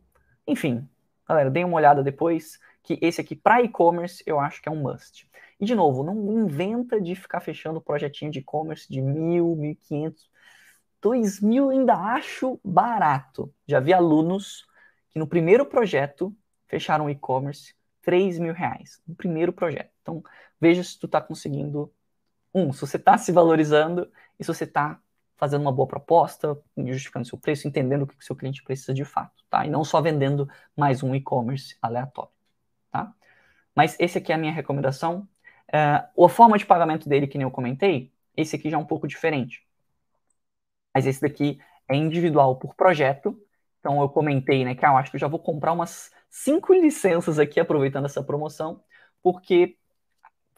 enfim. 0.47 0.89
Galera, 1.29 1.51
deem 1.51 1.65
uma 1.65 1.77
olhada 1.77 2.03
depois, 2.03 2.59
que 2.83 2.99
esse 3.01 3.21
aqui 3.21 3.37
para 3.37 3.63
e-commerce 3.63 4.23
eu 4.27 4.41
acho 4.41 4.61
que 4.61 4.69
é 4.69 4.73
um 4.73 4.83
must. 4.83 5.29
E 5.61 5.65
de 5.65 5.75
novo, 5.75 6.03
não 6.03 6.45
inventa 6.45 7.01
de 7.01 7.15
ficar 7.15 7.41
fechando 7.41 7.81
projetinho 7.81 8.31
de 8.31 8.41
e-commerce 8.41 8.91
de 8.91 9.01
mil, 9.01 9.55
mil 9.57 9.73
e 9.73 9.75
quinhentos, 9.75 10.29
dois 11.01 11.41
mil 11.41 11.71
ainda 11.71 11.95
acho 11.95 12.59
barato. 12.65 13.53
Já 13.67 13.81
vi 13.81 13.93
alunos 13.93 14.67
que 15.11 15.19
no 15.19 15.27
primeiro 15.27 15.65
projeto 15.65 16.35
fecharam 16.67 17.09
e-commerce 17.09 17.75
3 18.03 18.39
mil 18.39 18.53
reais 18.53 19.01
no 19.07 19.15
primeiro 19.15 19.53
projeto. 19.53 19.94
Então, 20.05 20.23
veja 20.61 20.85
se 20.85 20.99
tu 20.99 21.07
está 21.07 21.21
conseguindo, 21.21 21.91
um, 22.55 22.73
se 22.73 22.81
você 22.83 22.99
está 22.99 23.17
se 23.17 23.33
valorizando 23.33 24.13
e 24.39 24.45
se 24.45 24.49
você 24.53 24.65
está 24.65 25.01
fazendo 25.37 25.63
uma 25.63 25.73
boa 25.73 25.89
proposta, 25.89 26.57
justificando 26.77 27.27
seu 27.27 27.39
preço, 27.39 27.67
entendendo 27.67 28.03
o 28.03 28.07
que 28.07 28.15
o 28.15 28.23
seu 28.23 28.37
cliente 28.37 28.63
precisa 28.63 28.95
de 28.95 29.05
fato, 29.05 29.43
tá? 29.51 29.67
E 29.67 29.71
não 29.71 29.83
só 29.83 30.01
vendendo 30.01 30.49
mais 30.77 31.03
um 31.03 31.15
e-commerce 31.15 31.77
aleatório, 31.83 32.31
tá? 32.93 33.13
Mas 33.75 33.97
esse 33.99 34.19
aqui 34.19 34.33
é 34.33 34.37
a 34.37 34.39
minha 34.39 34.53
recomendação. 34.53 35.29
Uh, 35.69 36.25
a 36.25 36.29
forma 36.29 36.59
de 36.59 36.67
pagamento 36.67 37.09
dele, 37.09 37.27
que 37.27 37.39
nem 37.39 37.47
eu 37.47 37.51
comentei, 37.51 38.13
esse 38.37 38.57
aqui 38.57 38.71
já 38.71 38.77
é 38.77 38.81
um 38.81 38.85
pouco 38.85 39.09
diferente. 39.09 39.67
Mas 40.95 41.07
esse 41.07 41.21
daqui 41.21 41.59
é 41.89 41.97
individual 41.97 42.57
por 42.57 42.75
projeto. 42.75 43.39
Então 43.81 44.01
eu 44.01 44.09
comentei, 44.09 44.65
né, 44.65 44.75
que 44.75 44.85
ah, 44.85 44.91
eu 44.91 44.97
acho 44.97 45.11
que 45.11 45.17
eu 45.17 45.21
já 45.21 45.29
vou 45.29 45.41
comprar 45.41 45.73
umas 45.73 46.11
cinco 46.31 46.73
licenças 46.73 47.39
aqui, 47.39 47.61
aproveitando 47.61 48.07
essa 48.07 48.23
promoção, 48.23 48.83
porque 49.23 49.77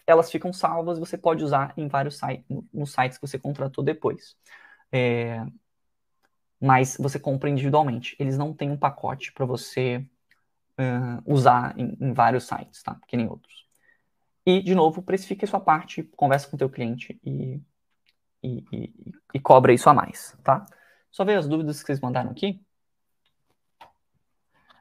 elas 0.07 0.31
ficam 0.31 0.53
salvas 0.53 0.99
você 0.99 1.19
pode 1.19 1.43
usar 1.45 1.75
em 1.77 1.89
vários 1.89 2.19
sites, 2.19 2.45
nos 2.73 2.93
sites 2.93 3.19
que 3.19 3.27
você 3.27 3.39
contratou 3.39 3.83
depois. 3.83 4.37
É, 4.93 5.45
mas 6.61 6.97
você 6.99 7.19
compra 7.19 7.51
individualmente. 7.51 8.17
Eles 8.19 8.39
não 8.39 8.55
têm 8.55 8.71
um 8.71 8.77
pacote 8.77 9.33
para 9.33 9.45
você 9.45 10.07
uh, 10.79 11.23
usar 11.25 11.79
em, 11.79 11.97
em, 12.01 12.13
vários 12.13 12.45
sites, 12.45 12.83
tá? 12.83 12.99
Que 13.07 13.17
nem 13.17 13.29
outros. 13.29 13.67
E, 14.45 14.63
de 14.63 14.75
novo, 14.75 15.03
precifique 15.03 15.45
a 15.45 15.49
sua 15.49 15.61
parte, 15.61 16.05
conversa 16.17 16.49
com 16.49 16.57
o 16.57 16.59
teu 16.59 16.71
cliente 16.71 17.19
e, 17.25 17.61
e, 18.43 18.65
e, 18.73 19.15
e 19.35 19.41
cobra 19.41 19.73
isso 19.73 19.91
a 19.91 19.95
mais, 19.95 20.37
tá? 20.43 20.65
Só 21.11 21.25
ver 21.25 21.37
as 21.39 21.49
dúvidas 21.49 21.81
que 21.81 21.87
vocês 21.87 22.01
mandaram 22.01 22.31
aqui. 22.31 22.61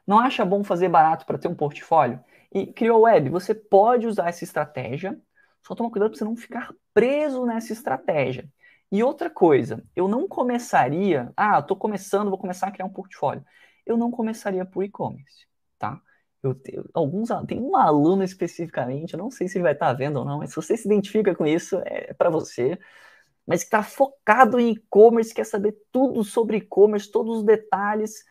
Não 0.05 0.19
acha 0.19 0.45
bom 0.45 0.63
fazer 0.63 0.87
barato 0.87 1.25
para 1.25 1.37
ter 1.37 1.47
um 1.47 1.55
portfólio? 1.55 2.23
E 2.55 2.67
criou 2.67 3.01
web, 3.01 3.29
você 3.29 3.53
pode 3.53 4.07
usar 4.07 4.29
essa 4.29 4.45
estratégia, 4.45 5.19
só 5.61 5.75
toma 5.75 5.91
cuidado 5.91 6.11
para 6.11 6.17
você 6.17 6.23
não 6.23 6.37
ficar 6.37 6.73
preso 6.93 7.45
nessa 7.45 7.73
estratégia. 7.73 8.49
E 8.89 9.03
outra 9.03 9.29
coisa, 9.29 9.83
eu 9.93 10.07
não 10.07 10.25
começaria, 10.25 11.33
ah, 11.35 11.59
estou 11.59 11.75
começando, 11.75 12.29
vou 12.29 12.39
começar 12.39 12.67
a 12.67 12.71
criar 12.71 12.85
um 12.85 12.93
portfólio. 12.93 13.43
Eu 13.85 13.97
não 13.97 14.09
começaria 14.09 14.65
por 14.65 14.85
e-commerce, 14.85 15.45
tá? 15.77 15.99
Eu 16.41 16.55
tenho, 16.55 16.89
alguns, 16.93 17.27
tem 17.45 17.59
um 17.59 17.75
aluno 17.75 18.23
especificamente, 18.23 19.15
eu 19.15 19.19
não 19.19 19.29
sei 19.29 19.49
se 19.49 19.57
ele 19.57 19.63
vai 19.63 19.73
estar 19.73 19.87
tá 19.87 19.93
vendo 19.93 20.19
ou 20.19 20.25
não, 20.25 20.37
mas 20.37 20.51
se 20.51 20.55
você 20.55 20.77
se 20.77 20.87
identifica 20.87 21.35
com 21.35 21.45
isso, 21.45 21.81
é 21.85 22.13
para 22.13 22.29
você. 22.29 22.79
Mas 23.45 23.63
que 23.63 23.67
está 23.67 23.83
focado 23.83 24.61
em 24.61 24.71
e-commerce, 24.71 25.33
quer 25.33 25.45
saber 25.45 25.75
tudo 25.91 26.23
sobre 26.23 26.57
e-commerce, 26.57 27.11
todos 27.11 27.39
os 27.39 27.43
detalhes, 27.43 28.23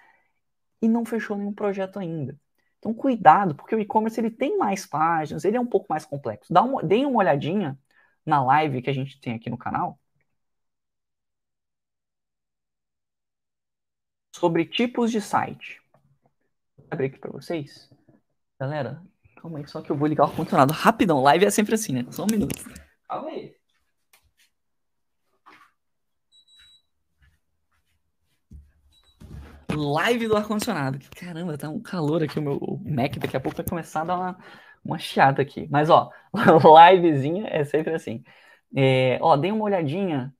e 0.80 0.88
não 0.88 1.04
fechou 1.04 1.36
nenhum 1.36 1.52
projeto 1.52 1.98
ainda. 1.98 2.38
Então, 2.84 2.92
cuidado, 2.92 3.54
porque 3.54 3.74
o 3.74 3.80
e-commerce 3.80 4.20
ele 4.20 4.30
tem 4.30 4.58
mais 4.58 4.84
páginas, 4.84 5.42
ele 5.46 5.56
é 5.56 5.60
um 5.60 5.66
pouco 5.66 5.86
mais 5.88 6.04
complexo. 6.04 6.52
Dá 6.52 6.62
uma, 6.62 6.82
deem 6.82 7.06
uma 7.06 7.18
olhadinha 7.20 7.78
na 8.26 8.44
live 8.44 8.82
que 8.82 8.90
a 8.90 8.92
gente 8.92 9.18
tem 9.18 9.34
aqui 9.34 9.48
no 9.48 9.56
canal 9.56 9.98
sobre 14.36 14.66
tipos 14.66 15.10
de 15.10 15.18
site. 15.22 15.80
Vou 16.76 16.86
abrir 16.90 17.06
aqui 17.06 17.18
para 17.18 17.30
vocês. 17.32 17.88
Galera, 18.60 19.02
calma 19.40 19.60
aí, 19.60 19.66
só 19.66 19.80
que 19.80 19.90
eu 19.90 19.96
vou 19.96 20.06
ligar 20.06 20.24
o 20.24 20.26
ar-condicionado 20.28 20.74
rapidão. 20.74 21.22
Live 21.22 21.46
é 21.46 21.50
sempre 21.50 21.74
assim, 21.76 21.94
né? 21.94 22.04
Só 22.10 22.24
um 22.24 22.30
minuto. 22.30 22.54
Calma 23.08 23.30
aí. 23.30 23.53
Live 29.76 30.28
do 30.28 30.36
ar-condicionado. 30.36 30.98
Caramba, 31.16 31.58
tá 31.58 31.68
um 31.68 31.80
calor 31.80 32.22
aqui. 32.22 32.38
O 32.38 32.42
meu 32.42 32.80
Mac 32.84 33.16
daqui 33.18 33.36
a 33.36 33.40
pouco 33.40 33.56
vai 33.56 33.66
começar 33.66 34.02
a 34.02 34.04
dar 34.04 34.16
uma, 34.16 34.38
uma 34.84 34.98
chiada 34.98 35.42
aqui. 35.42 35.68
Mas, 35.70 35.90
ó, 35.90 36.10
livezinha 36.92 37.46
é 37.48 37.64
sempre 37.64 37.94
assim. 37.94 38.22
É, 38.76 39.18
ó, 39.20 39.36
dê 39.36 39.50
uma 39.52 39.64
olhadinha. 39.64 40.34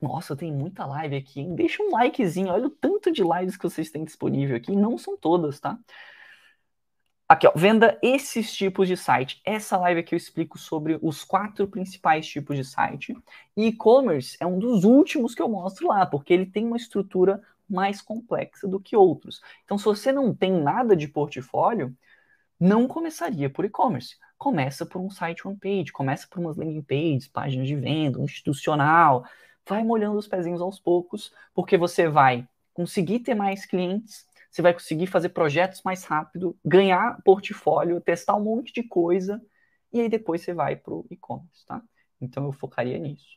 Nossa, 0.00 0.36
tem 0.36 0.52
muita 0.52 0.86
live 0.86 1.16
aqui. 1.16 1.40
Hein? 1.40 1.54
Deixa 1.54 1.82
um 1.82 1.90
likezinho. 1.90 2.48
Olha 2.52 2.66
o 2.66 2.70
tanto 2.70 3.10
de 3.10 3.22
lives 3.22 3.56
que 3.56 3.64
vocês 3.64 3.90
têm 3.90 4.04
disponível 4.04 4.56
aqui. 4.56 4.74
Não 4.76 4.98
são 4.98 5.16
todas, 5.16 5.58
tá? 5.60 5.78
Aqui, 7.28 7.44
ó, 7.44 7.52
venda 7.56 7.98
esses 8.02 8.54
tipos 8.54 8.86
de 8.86 8.96
site. 8.96 9.40
Essa 9.44 9.76
live 9.78 9.98
aqui 9.98 10.14
eu 10.14 10.16
explico 10.16 10.56
sobre 10.56 10.96
os 11.02 11.24
quatro 11.24 11.66
principais 11.66 12.24
tipos 12.24 12.56
de 12.56 12.64
site. 12.64 13.16
E 13.56 13.66
e-commerce 13.66 14.36
é 14.38 14.46
um 14.46 14.60
dos 14.60 14.84
últimos 14.84 15.34
que 15.34 15.42
eu 15.42 15.48
mostro 15.48 15.88
lá, 15.88 16.06
porque 16.06 16.32
ele 16.32 16.46
tem 16.46 16.64
uma 16.64 16.76
estrutura 16.76 17.42
mais 17.68 18.00
complexa 18.00 18.68
do 18.68 18.78
que 18.78 18.94
outros. 18.94 19.40
Então, 19.64 19.76
se 19.76 19.84
você 19.84 20.12
não 20.12 20.32
tem 20.32 20.52
nada 20.52 20.94
de 20.94 21.08
portfólio, 21.08 21.92
não 22.60 22.86
começaria 22.86 23.50
por 23.50 23.64
e-commerce. 23.64 24.16
Começa 24.38 24.86
por 24.86 25.00
um 25.00 25.10
site 25.10 25.48
one 25.48 25.56
page, 25.56 25.90
começa 25.90 26.28
por 26.30 26.38
umas 26.38 26.56
landing 26.56 26.82
pages, 26.82 27.26
páginas 27.26 27.66
de 27.66 27.74
venda, 27.74 28.20
um 28.20 28.24
institucional. 28.24 29.24
Vai 29.68 29.82
molhando 29.82 30.16
os 30.16 30.28
pezinhos 30.28 30.60
aos 30.60 30.78
poucos, 30.78 31.32
porque 31.52 31.76
você 31.76 32.08
vai 32.08 32.46
conseguir 32.72 33.18
ter 33.18 33.34
mais 33.34 33.66
clientes 33.66 34.24
você 34.56 34.62
vai 34.62 34.72
conseguir 34.72 35.06
fazer 35.06 35.28
projetos 35.28 35.82
mais 35.82 36.02
rápido, 36.04 36.56
ganhar 36.64 37.20
portfólio, 37.22 38.00
testar 38.00 38.36
um 38.36 38.42
monte 38.42 38.72
de 38.72 38.82
coisa, 38.82 39.38
e 39.92 40.00
aí 40.00 40.08
depois 40.08 40.40
você 40.40 40.54
vai 40.54 40.76
para 40.76 40.94
o 40.94 41.04
e-commerce, 41.10 41.66
tá? 41.66 41.82
Então 42.18 42.46
eu 42.46 42.52
focaria 42.52 42.98
nisso. 42.98 43.36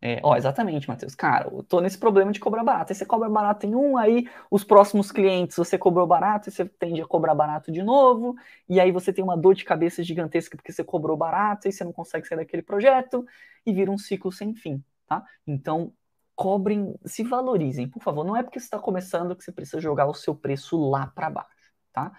É, 0.00 0.20
ó, 0.22 0.36
exatamente, 0.36 0.88
Matheus. 0.88 1.14
Cara, 1.14 1.50
eu 1.52 1.62
tô 1.62 1.80
nesse 1.80 1.98
problema 1.98 2.32
de 2.32 2.40
cobrar 2.40 2.64
barato. 2.64 2.92
Aí 2.92 2.96
você 2.96 3.04
cobra 3.04 3.28
barato 3.28 3.66
em 3.66 3.74
um, 3.74 3.98
aí 3.98 4.26
os 4.50 4.64
próximos 4.64 5.12
clientes 5.12 5.56
você 5.56 5.76
cobrou 5.76 6.06
barato, 6.06 6.48
e 6.48 6.52
você 6.52 6.64
tende 6.64 7.02
a 7.02 7.06
cobrar 7.06 7.34
barato 7.34 7.70
de 7.70 7.82
novo, 7.82 8.34
e 8.66 8.80
aí 8.80 8.90
você 8.90 9.12
tem 9.12 9.22
uma 9.22 9.36
dor 9.36 9.54
de 9.54 9.66
cabeça 9.66 10.02
gigantesca 10.02 10.56
porque 10.56 10.72
você 10.72 10.82
cobrou 10.82 11.16
barato 11.16 11.68
e 11.68 11.72
você 11.72 11.84
não 11.84 11.92
consegue 11.92 12.26
sair 12.26 12.38
daquele 12.38 12.62
projeto, 12.62 13.26
e 13.66 13.72
vira 13.72 13.90
um 13.90 13.98
ciclo 13.98 14.32
sem 14.32 14.54
fim, 14.54 14.82
tá? 15.06 15.22
Então, 15.46 15.92
cobrem, 16.38 16.94
se 17.04 17.24
valorizem, 17.24 17.88
por 17.88 18.00
favor. 18.00 18.24
Não 18.24 18.36
é 18.36 18.44
porque 18.44 18.60
você 18.60 18.66
está 18.66 18.78
começando 18.78 19.34
que 19.34 19.42
você 19.42 19.50
precisa 19.50 19.80
jogar 19.80 20.06
o 20.06 20.14
seu 20.14 20.36
preço 20.36 20.78
lá 20.88 21.08
para 21.08 21.28
baixo, 21.28 21.72
tá? 21.92 22.16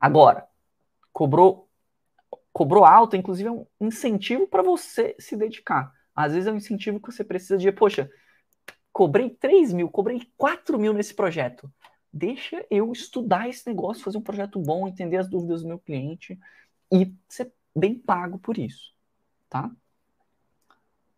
Agora, 0.00 0.48
cobrou, 1.12 1.68
cobrou 2.50 2.82
alto, 2.82 3.14
inclusive 3.14 3.50
é 3.50 3.52
um 3.52 3.66
incentivo 3.78 4.48
para 4.48 4.62
você 4.62 5.14
se 5.18 5.36
dedicar. 5.36 5.92
Às 6.14 6.32
vezes 6.32 6.46
é 6.46 6.50
um 6.52 6.56
incentivo 6.56 6.98
que 6.98 7.12
você 7.12 7.22
precisa 7.22 7.58
de, 7.58 7.70
poxa, 7.70 8.10
cobrei 8.90 9.28
3 9.28 9.74
mil, 9.74 9.90
cobrei 9.90 10.22
4 10.38 10.78
mil 10.78 10.94
nesse 10.94 11.12
projeto. 11.12 11.70
Deixa 12.10 12.64
eu 12.70 12.90
estudar 12.90 13.50
esse 13.50 13.66
negócio, 13.66 14.02
fazer 14.02 14.16
um 14.16 14.22
projeto 14.22 14.58
bom, 14.58 14.88
entender 14.88 15.18
as 15.18 15.28
dúvidas 15.28 15.60
do 15.60 15.68
meu 15.68 15.78
cliente 15.78 16.40
e 16.90 17.14
ser 17.28 17.52
bem 17.76 17.98
pago 17.98 18.38
por 18.38 18.56
isso, 18.56 18.94
tá? 19.46 19.70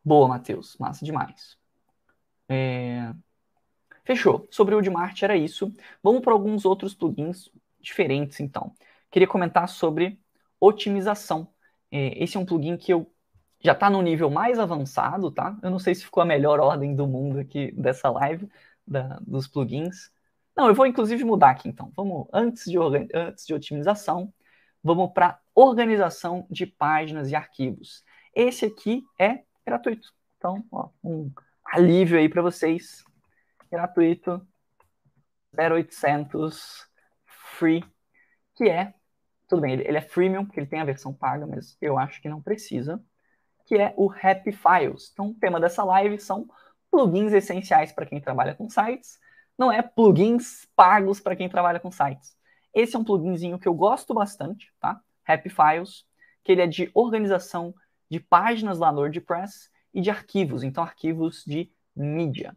Boa, 0.04 0.26
Matheus. 0.26 0.76
Massa 0.78 1.04
demais. 1.04 1.59
É... 2.50 3.14
Fechou. 4.04 4.48
Sobre 4.50 4.74
o 4.74 4.78
Udmart 4.78 5.22
era 5.22 5.36
isso. 5.36 5.72
Vamos 6.02 6.20
para 6.20 6.32
alguns 6.32 6.64
outros 6.64 6.94
plugins 6.94 7.48
diferentes, 7.80 8.40
então. 8.40 8.74
Queria 9.10 9.28
comentar 9.28 9.68
sobre 9.68 10.20
otimização. 10.58 11.48
É, 11.90 12.22
esse 12.22 12.36
é 12.36 12.40
um 12.40 12.44
plugin 12.44 12.76
que 12.76 12.92
eu 12.92 13.10
já 13.62 13.72
está 13.72 13.88
no 13.88 14.02
nível 14.02 14.30
mais 14.30 14.58
avançado, 14.58 15.30
tá? 15.30 15.56
Eu 15.62 15.70
não 15.70 15.78
sei 15.78 15.94
se 15.94 16.04
ficou 16.04 16.22
a 16.22 16.26
melhor 16.26 16.60
ordem 16.60 16.94
do 16.94 17.06
mundo 17.06 17.38
aqui 17.38 17.70
dessa 17.72 18.10
live, 18.10 18.48
da, 18.86 19.18
dos 19.20 19.46
plugins. 19.46 20.10
Não, 20.56 20.66
eu 20.68 20.74
vou 20.74 20.86
inclusive 20.86 21.22
mudar 21.24 21.50
aqui, 21.50 21.68
então. 21.68 21.92
Vamos, 21.96 22.26
antes 22.32 22.64
de, 22.64 22.76
antes 23.14 23.46
de 23.46 23.54
otimização, 23.54 24.32
vamos 24.82 25.12
para 25.12 25.38
organização 25.54 26.46
de 26.50 26.66
páginas 26.66 27.30
e 27.30 27.34
arquivos. 27.36 28.02
Esse 28.34 28.64
aqui 28.66 29.04
é 29.18 29.44
gratuito. 29.64 30.12
Então, 30.38 30.64
ó, 30.72 30.88
um 31.04 31.30
alívio 31.72 32.18
aí 32.18 32.28
para 32.28 32.42
vocês. 32.42 33.04
Gratuito. 33.70 34.46
0800 35.56 36.88
Free, 37.26 37.84
que 38.54 38.68
é, 38.68 38.94
tudo 39.48 39.62
bem, 39.62 39.72
ele 39.74 39.98
é 39.98 40.00
freemium, 40.00 40.44
porque 40.44 40.60
ele 40.60 40.66
tem 40.66 40.80
a 40.80 40.84
versão 40.84 41.12
paga, 41.12 41.46
mas 41.46 41.76
eu 41.80 41.98
acho 41.98 42.22
que 42.22 42.28
não 42.28 42.40
precisa, 42.40 43.02
que 43.66 43.74
é 43.74 43.92
o 43.96 44.10
Happy 44.10 44.52
Files. 44.52 45.10
Então, 45.12 45.30
o 45.30 45.34
tema 45.34 45.60
dessa 45.60 45.82
live 45.84 46.18
são 46.18 46.48
plugins 46.90 47.32
essenciais 47.32 47.92
para 47.92 48.06
quem 48.06 48.20
trabalha 48.20 48.54
com 48.54 48.68
sites, 48.68 49.18
não 49.58 49.70
é 49.70 49.82
plugins 49.82 50.66
pagos 50.74 51.20
para 51.20 51.36
quem 51.36 51.48
trabalha 51.48 51.80
com 51.80 51.90
sites. 51.90 52.36
Esse 52.72 52.96
é 52.96 52.98
um 52.98 53.04
pluginzinho 53.04 53.58
que 53.58 53.68
eu 53.68 53.74
gosto 53.74 54.14
bastante, 54.14 54.72
tá? 54.80 55.00
Happy 55.26 55.50
Files, 55.50 56.04
que 56.42 56.52
ele 56.52 56.62
é 56.62 56.66
de 56.66 56.90
organização 56.94 57.74
de 58.08 58.20
páginas 58.20 58.78
lá 58.78 58.90
no 58.90 59.00
WordPress 59.00 59.69
e 59.92 60.00
de 60.00 60.10
arquivos, 60.10 60.62
então 60.62 60.82
arquivos 60.82 61.44
de 61.46 61.70
mídia. 61.94 62.56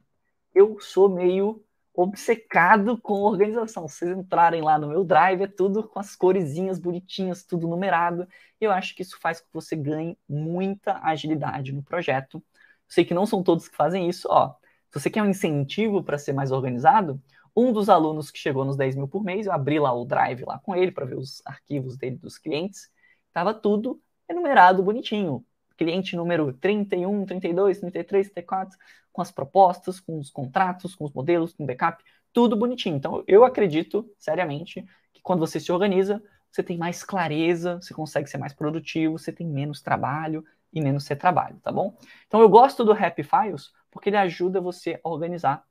Eu 0.54 0.80
sou 0.80 1.10
meio 1.10 1.64
obcecado 1.94 3.00
com 3.00 3.22
organização. 3.22 3.88
Se 3.88 4.00
vocês 4.00 4.18
entrarem 4.18 4.62
lá 4.62 4.80
no 4.80 4.88
meu 4.88 5.04
Drive, 5.04 5.44
é 5.44 5.48
tudo 5.48 5.88
com 5.88 6.00
as 6.00 6.16
coresinhas 6.16 6.80
bonitinhas, 6.80 7.44
tudo 7.44 7.68
numerado. 7.68 8.28
Eu 8.60 8.72
acho 8.72 8.96
que 8.96 9.04
isso 9.04 9.20
faz 9.20 9.40
com 9.40 9.48
que 9.48 9.54
você 9.54 9.76
ganhe 9.76 10.18
muita 10.28 11.00
agilidade 11.04 11.72
no 11.72 11.84
projeto. 11.84 12.44
sei 12.88 13.06
que 13.06 13.14
não 13.14 13.26
são 13.26 13.44
todos 13.44 13.68
que 13.68 13.76
fazem 13.76 14.10
isso. 14.10 14.28
Ó, 14.30 14.56
se 14.92 15.00
você 15.00 15.10
quer 15.10 15.24
um 15.24 15.30
incentivo 15.30 16.04
para 16.04 16.18
ser 16.18 16.34
mais 16.34 16.52
organizado, 16.52 17.22
um 17.56 17.72
dos 17.72 17.90
alunos 17.90 18.32
que 18.32 18.40
chegou 18.40 18.66
nos 18.66 18.76
10 18.76 18.96
mil 18.96 19.08
por 19.08 19.24
mês, 19.24 19.46
eu 19.46 19.54
abri 19.54 19.80
lá 19.80 19.94
o 19.94 20.06
Drive 20.06 20.44
lá 20.46 20.60
com 20.60 20.76
ele 20.76 20.92
para 20.92 21.06
ver 21.06 21.18
os 21.18 21.42
arquivos 21.46 21.98
dele 21.98 22.18
dos 22.18 22.38
clientes. 22.38 22.90
Tava 23.32 23.54
tudo 23.54 24.02
enumerado 24.28 24.84
bonitinho 24.84 25.46
cliente 25.84 26.16
número 26.16 26.54
31, 26.54 27.26
32, 27.26 27.80
33, 27.80 28.30
34, 28.30 28.78
com 29.12 29.22
as 29.22 29.32
propostas, 29.32 30.00
com 30.00 30.18
os 30.18 30.30
contratos, 30.30 30.96
com 30.96 31.04
os 31.04 31.12
modelos, 31.12 31.54
com 31.54 31.66
backup, 31.66 32.02
tudo 32.32 32.56
bonitinho. 32.56 32.96
Então, 32.96 33.24
eu 33.28 33.44
acredito, 33.44 34.10
seriamente, 34.18 34.86
que 35.14 35.22
quando 35.22 35.40
você 35.40 35.60
se 35.60 35.72
organiza, 35.72 36.24
você 36.50 36.64
tem 36.64 36.78
mais 36.78 37.04
clareza, 37.04 37.76
você 37.82 37.94
consegue 37.94 38.30
ser 38.30 38.38
mais 38.38 38.54
produtivo, 38.54 39.18
você 39.18 39.32
tem 39.32 39.46
menos 39.46 39.82
trabalho 39.82 40.46
e 40.72 40.82
menos 40.82 41.06
retrabalho, 41.08 41.60
tá 41.62 41.72
bom? 41.72 41.98
Então, 42.28 42.40
eu 42.40 42.48
gosto 42.48 42.86
do 42.86 42.94
Happy 42.94 43.24
Files 43.24 43.72
porque 43.92 44.10
ele 44.10 44.18
ajuda 44.18 44.62
você 44.62 45.00
a 45.04 45.10
organizar 45.10 45.64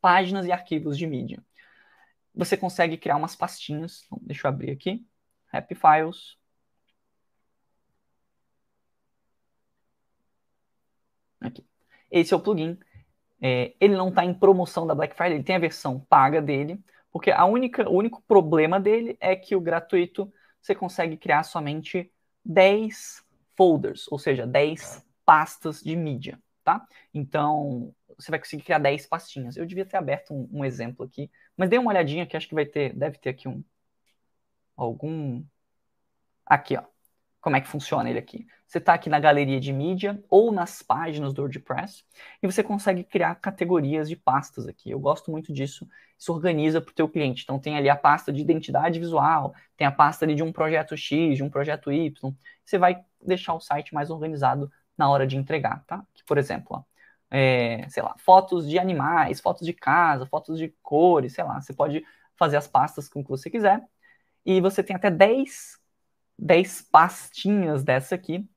páginas 0.00 0.44
e 0.44 0.52
arquivos 0.52 0.98
de 0.98 1.06
mídia. 1.06 1.42
Você 2.34 2.56
consegue 2.56 2.98
criar 2.98 3.16
umas 3.16 3.34
pastinhas. 3.34 4.02
Então, 4.04 4.18
deixa 4.22 4.46
eu 4.46 4.50
abrir 4.50 4.70
aqui. 4.70 5.06
Happy 5.50 5.74
Files. 5.74 6.36
Aqui. 11.46 11.64
Esse 12.10 12.34
é 12.34 12.36
o 12.36 12.40
plugin. 12.40 12.78
É, 13.40 13.74
ele 13.80 13.96
não 13.96 14.08
está 14.08 14.24
em 14.24 14.34
promoção 14.34 14.86
da 14.86 14.94
Black 14.94 15.14
Friday, 15.14 15.34
ele 15.34 15.44
tem 15.44 15.56
a 15.56 15.60
versão 15.60 16.00
paga 16.00 16.40
dele, 16.40 16.82
porque 17.12 17.30
a 17.30 17.44
única, 17.44 17.88
o 17.88 17.94
único 17.94 18.22
problema 18.22 18.80
dele 18.80 19.16
é 19.20 19.36
que 19.36 19.54
o 19.54 19.60
gratuito 19.60 20.32
você 20.60 20.74
consegue 20.74 21.16
criar 21.16 21.42
somente 21.42 22.10
10 22.44 23.22
folders, 23.56 24.06
ou 24.10 24.18
seja, 24.18 24.46
10 24.46 25.04
pastas 25.24 25.82
de 25.82 25.94
mídia, 25.94 26.40
tá? 26.64 26.86
Então, 27.12 27.94
você 28.16 28.30
vai 28.30 28.40
conseguir 28.40 28.62
criar 28.64 28.78
10 28.78 29.06
pastinhas. 29.06 29.56
Eu 29.56 29.66
devia 29.66 29.84
ter 29.84 29.96
aberto 29.96 30.32
um, 30.32 30.48
um 30.50 30.64
exemplo 30.64 31.04
aqui, 31.04 31.30
mas 31.56 31.68
dê 31.68 31.78
uma 31.78 31.90
olhadinha 31.90 32.26
que 32.26 32.36
acho 32.36 32.48
que 32.48 32.54
vai 32.54 32.66
ter, 32.66 32.94
deve 32.94 33.18
ter 33.18 33.30
aqui 33.30 33.48
um 33.48 33.62
algum 34.76 35.44
aqui, 36.46 36.76
ó 36.76 36.95
como 37.46 37.54
é 37.54 37.60
que 37.60 37.68
funciona 37.68 38.10
ele 38.10 38.18
aqui. 38.18 38.44
Você 38.66 38.78
está 38.78 38.92
aqui 38.92 39.08
na 39.08 39.20
galeria 39.20 39.60
de 39.60 39.72
mídia 39.72 40.20
ou 40.28 40.50
nas 40.50 40.82
páginas 40.82 41.32
do 41.32 41.42
WordPress 41.42 42.04
e 42.42 42.46
você 42.48 42.60
consegue 42.60 43.04
criar 43.04 43.36
categorias 43.36 44.08
de 44.08 44.16
pastas 44.16 44.66
aqui. 44.66 44.90
Eu 44.90 44.98
gosto 44.98 45.30
muito 45.30 45.52
disso. 45.52 45.88
Isso 46.18 46.32
organiza 46.32 46.80
para 46.80 46.90
o 46.90 46.94
teu 46.94 47.08
cliente. 47.08 47.44
Então 47.44 47.56
tem 47.60 47.76
ali 47.76 47.88
a 47.88 47.94
pasta 47.94 48.32
de 48.32 48.40
identidade 48.40 48.98
visual, 48.98 49.54
tem 49.76 49.86
a 49.86 49.92
pasta 49.92 50.24
ali 50.24 50.34
de 50.34 50.42
um 50.42 50.50
projeto 50.50 50.96
X, 50.96 51.36
de 51.36 51.44
um 51.44 51.48
projeto 51.48 51.92
Y. 51.92 52.34
Você 52.64 52.78
vai 52.78 53.00
deixar 53.24 53.54
o 53.54 53.60
site 53.60 53.94
mais 53.94 54.10
organizado 54.10 54.68
na 54.98 55.08
hora 55.08 55.24
de 55.24 55.36
entregar, 55.36 55.84
tá? 55.86 56.04
Aqui, 56.12 56.24
por 56.26 56.38
exemplo, 56.38 56.66
ó, 56.70 56.82
é, 57.30 57.88
sei 57.88 58.02
lá, 58.02 58.16
fotos 58.18 58.68
de 58.68 58.76
animais, 58.76 59.40
fotos 59.40 59.64
de 59.64 59.72
casa, 59.72 60.26
fotos 60.26 60.58
de 60.58 60.74
cores, 60.82 61.34
sei 61.34 61.44
lá. 61.44 61.60
Você 61.60 61.72
pode 61.72 62.04
fazer 62.34 62.56
as 62.56 62.66
pastas 62.66 63.08
com 63.08 63.20
o 63.20 63.22
que 63.22 63.30
você 63.30 63.48
quiser. 63.48 63.80
E 64.44 64.60
você 64.60 64.82
tem 64.82 64.96
até 64.96 65.12
10 65.12 65.85
10 66.38 66.82
pastinhas 66.82 67.82
dessa 67.84 68.14
aqui 68.14 68.48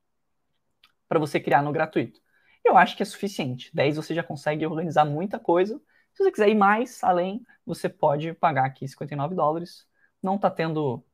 para 1.08 1.18
você 1.18 1.40
criar 1.40 1.62
no 1.62 1.72
gratuito. 1.72 2.20
Eu 2.64 2.76
acho 2.76 2.96
que 2.96 3.02
é 3.02 3.06
suficiente. 3.06 3.70
10 3.74 3.96
você 3.96 4.14
já 4.14 4.22
consegue 4.22 4.66
organizar 4.66 5.04
muita 5.04 5.38
coisa. 5.38 5.80
Se 6.12 6.22
você 6.22 6.30
quiser 6.30 6.48
ir 6.48 6.54
mais 6.54 7.02
além, 7.02 7.44
você 7.64 7.88
pode 7.88 8.32
pagar 8.34 8.66
aqui 8.66 8.86
59 8.86 9.34
dólares. 9.34 9.86
Não 10.22 10.36
está 10.36 10.50
tendo 10.50 11.04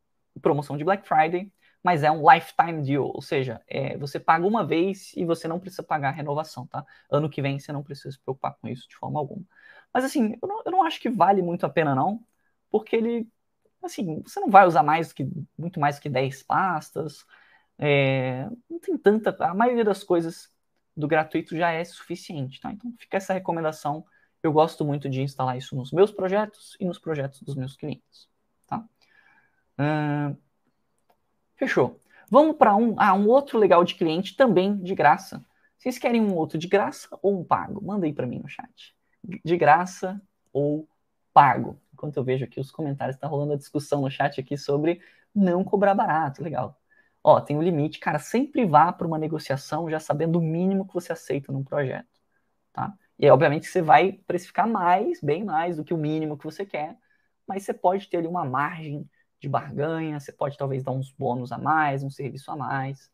promoção 0.42 0.76
de 0.76 0.84
Black 0.84 1.06
Friday, 1.06 1.52
mas 1.82 2.02
é 2.02 2.10
um 2.10 2.28
lifetime 2.30 2.82
deal, 2.82 3.06
ou 3.06 3.22
seja, 3.22 3.62
é, 3.68 3.96
você 3.96 4.18
paga 4.18 4.44
uma 4.44 4.66
vez 4.66 5.12
e 5.16 5.24
você 5.24 5.46
não 5.46 5.60
precisa 5.60 5.84
pagar 5.84 6.08
a 6.08 6.12
renovação, 6.12 6.66
tá? 6.66 6.84
Ano 7.08 7.30
que 7.30 7.40
vem 7.40 7.58
você 7.60 7.72
não 7.72 7.82
precisa 7.82 8.10
se 8.10 8.18
preocupar 8.20 8.56
com 8.60 8.68
isso 8.68 8.88
de 8.88 8.96
forma 8.96 9.20
alguma. 9.20 9.44
Mas 9.94 10.04
assim, 10.04 10.36
eu 10.42 10.48
não, 10.48 10.62
eu 10.66 10.72
não 10.72 10.82
acho 10.82 11.00
que 11.00 11.08
vale 11.08 11.40
muito 11.42 11.64
a 11.64 11.70
pena 11.70 11.94
não, 11.94 12.24
porque 12.70 12.96
ele 12.96 13.28
assim, 13.86 14.22
você 14.22 14.40
não 14.40 14.50
vai 14.50 14.66
usar 14.66 14.82
mais 14.82 15.12
que, 15.12 15.28
muito 15.58 15.80
mais 15.80 15.96
do 15.96 16.02
que 16.02 16.08
10 16.08 16.42
pastas. 16.42 17.24
É, 17.78 18.48
não 18.68 18.78
tem 18.78 18.96
tanta. 18.96 19.36
A 19.44 19.54
maioria 19.54 19.84
das 19.84 20.02
coisas 20.04 20.50
do 20.96 21.06
gratuito 21.06 21.56
já 21.56 21.70
é 21.70 21.84
suficiente, 21.84 22.60
tá? 22.60 22.72
Então 22.72 22.92
fica 22.98 23.16
essa 23.16 23.34
recomendação. 23.34 24.04
Eu 24.42 24.52
gosto 24.52 24.84
muito 24.84 25.08
de 25.08 25.22
instalar 25.22 25.56
isso 25.58 25.76
nos 25.76 25.92
meus 25.92 26.10
projetos 26.10 26.76
e 26.80 26.84
nos 26.84 26.98
projetos 26.98 27.42
dos 27.42 27.54
meus 27.54 27.76
clientes, 27.76 28.28
tá? 28.66 28.84
Uh, 29.78 30.36
fechou. 31.56 32.00
Vamos 32.30 32.56
para 32.56 32.74
um, 32.74 32.94
ah, 32.98 33.14
um 33.14 33.28
outro 33.28 33.58
legal 33.58 33.84
de 33.84 33.94
cliente 33.94 34.36
também 34.36 34.76
de 34.76 34.94
graça. 34.94 35.44
Vocês 35.78 35.98
querem 35.98 36.20
um 36.20 36.34
outro 36.34 36.58
de 36.58 36.66
graça 36.66 37.08
ou 37.22 37.40
um 37.40 37.44
pago? 37.44 37.84
Manda 37.84 38.06
aí 38.06 38.12
para 38.12 38.26
mim 38.26 38.40
no 38.40 38.48
chat. 38.48 38.96
De 39.44 39.56
graça 39.56 40.20
ou 40.52 40.88
pago? 41.32 41.80
Enquanto 41.96 42.16
eu 42.18 42.24
vejo 42.24 42.44
aqui 42.44 42.60
os 42.60 42.70
comentários, 42.70 43.16
está 43.16 43.26
rolando 43.26 43.54
a 43.54 43.56
discussão 43.56 44.02
no 44.02 44.10
chat 44.10 44.40
aqui 44.40 44.56
sobre 44.56 45.00
não 45.34 45.64
cobrar 45.64 45.94
barato, 45.94 46.42
legal. 46.42 46.80
Ó, 47.24 47.40
tem 47.40 47.56
um 47.56 47.62
limite, 47.62 47.98
cara, 47.98 48.18
sempre 48.18 48.64
vá 48.66 48.92
para 48.92 49.06
uma 49.06 49.18
negociação 49.18 49.90
já 49.90 49.98
sabendo 49.98 50.38
o 50.38 50.42
mínimo 50.42 50.86
que 50.86 50.94
você 50.94 51.12
aceita 51.12 51.52
num 51.52 51.64
projeto, 51.64 52.08
tá? 52.72 52.94
E 53.18 53.24
aí, 53.26 53.30
obviamente, 53.30 53.66
você 53.66 53.82
vai 53.82 54.12
precificar 54.26 54.68
mais, 54.68 55.20
bem 55.20 55.44
mais 55.44 55.76
do 55.76 55.84
que 55.84 55.94
o 55.94 55.98
mínimo 55.98 56.38
que 56.38 56.44
você 56.44 56.64
quer, 56.66 56.96
mas 57.46 57.64
você 57.64 57.74
pode 57.74 58.08
ter 58.08 58.18
ali 58.18 58.26
uma 58.28 58.44
margem 58.44 59.08
de 59.40 59.48
barganha, 59.48 60.20
você 60.20 60.32
pode 60.32 60.56
talvez 60.58 60.84
dar 60.84 60.92
uns 60.92 61.12
bônus 61.12 61.52
a 61.52 61.58
mais, 61.58 62.02
um 62.02 62.10
serviço 62.10 62.50
a 62.50 62.56
mais. 62.56 63.10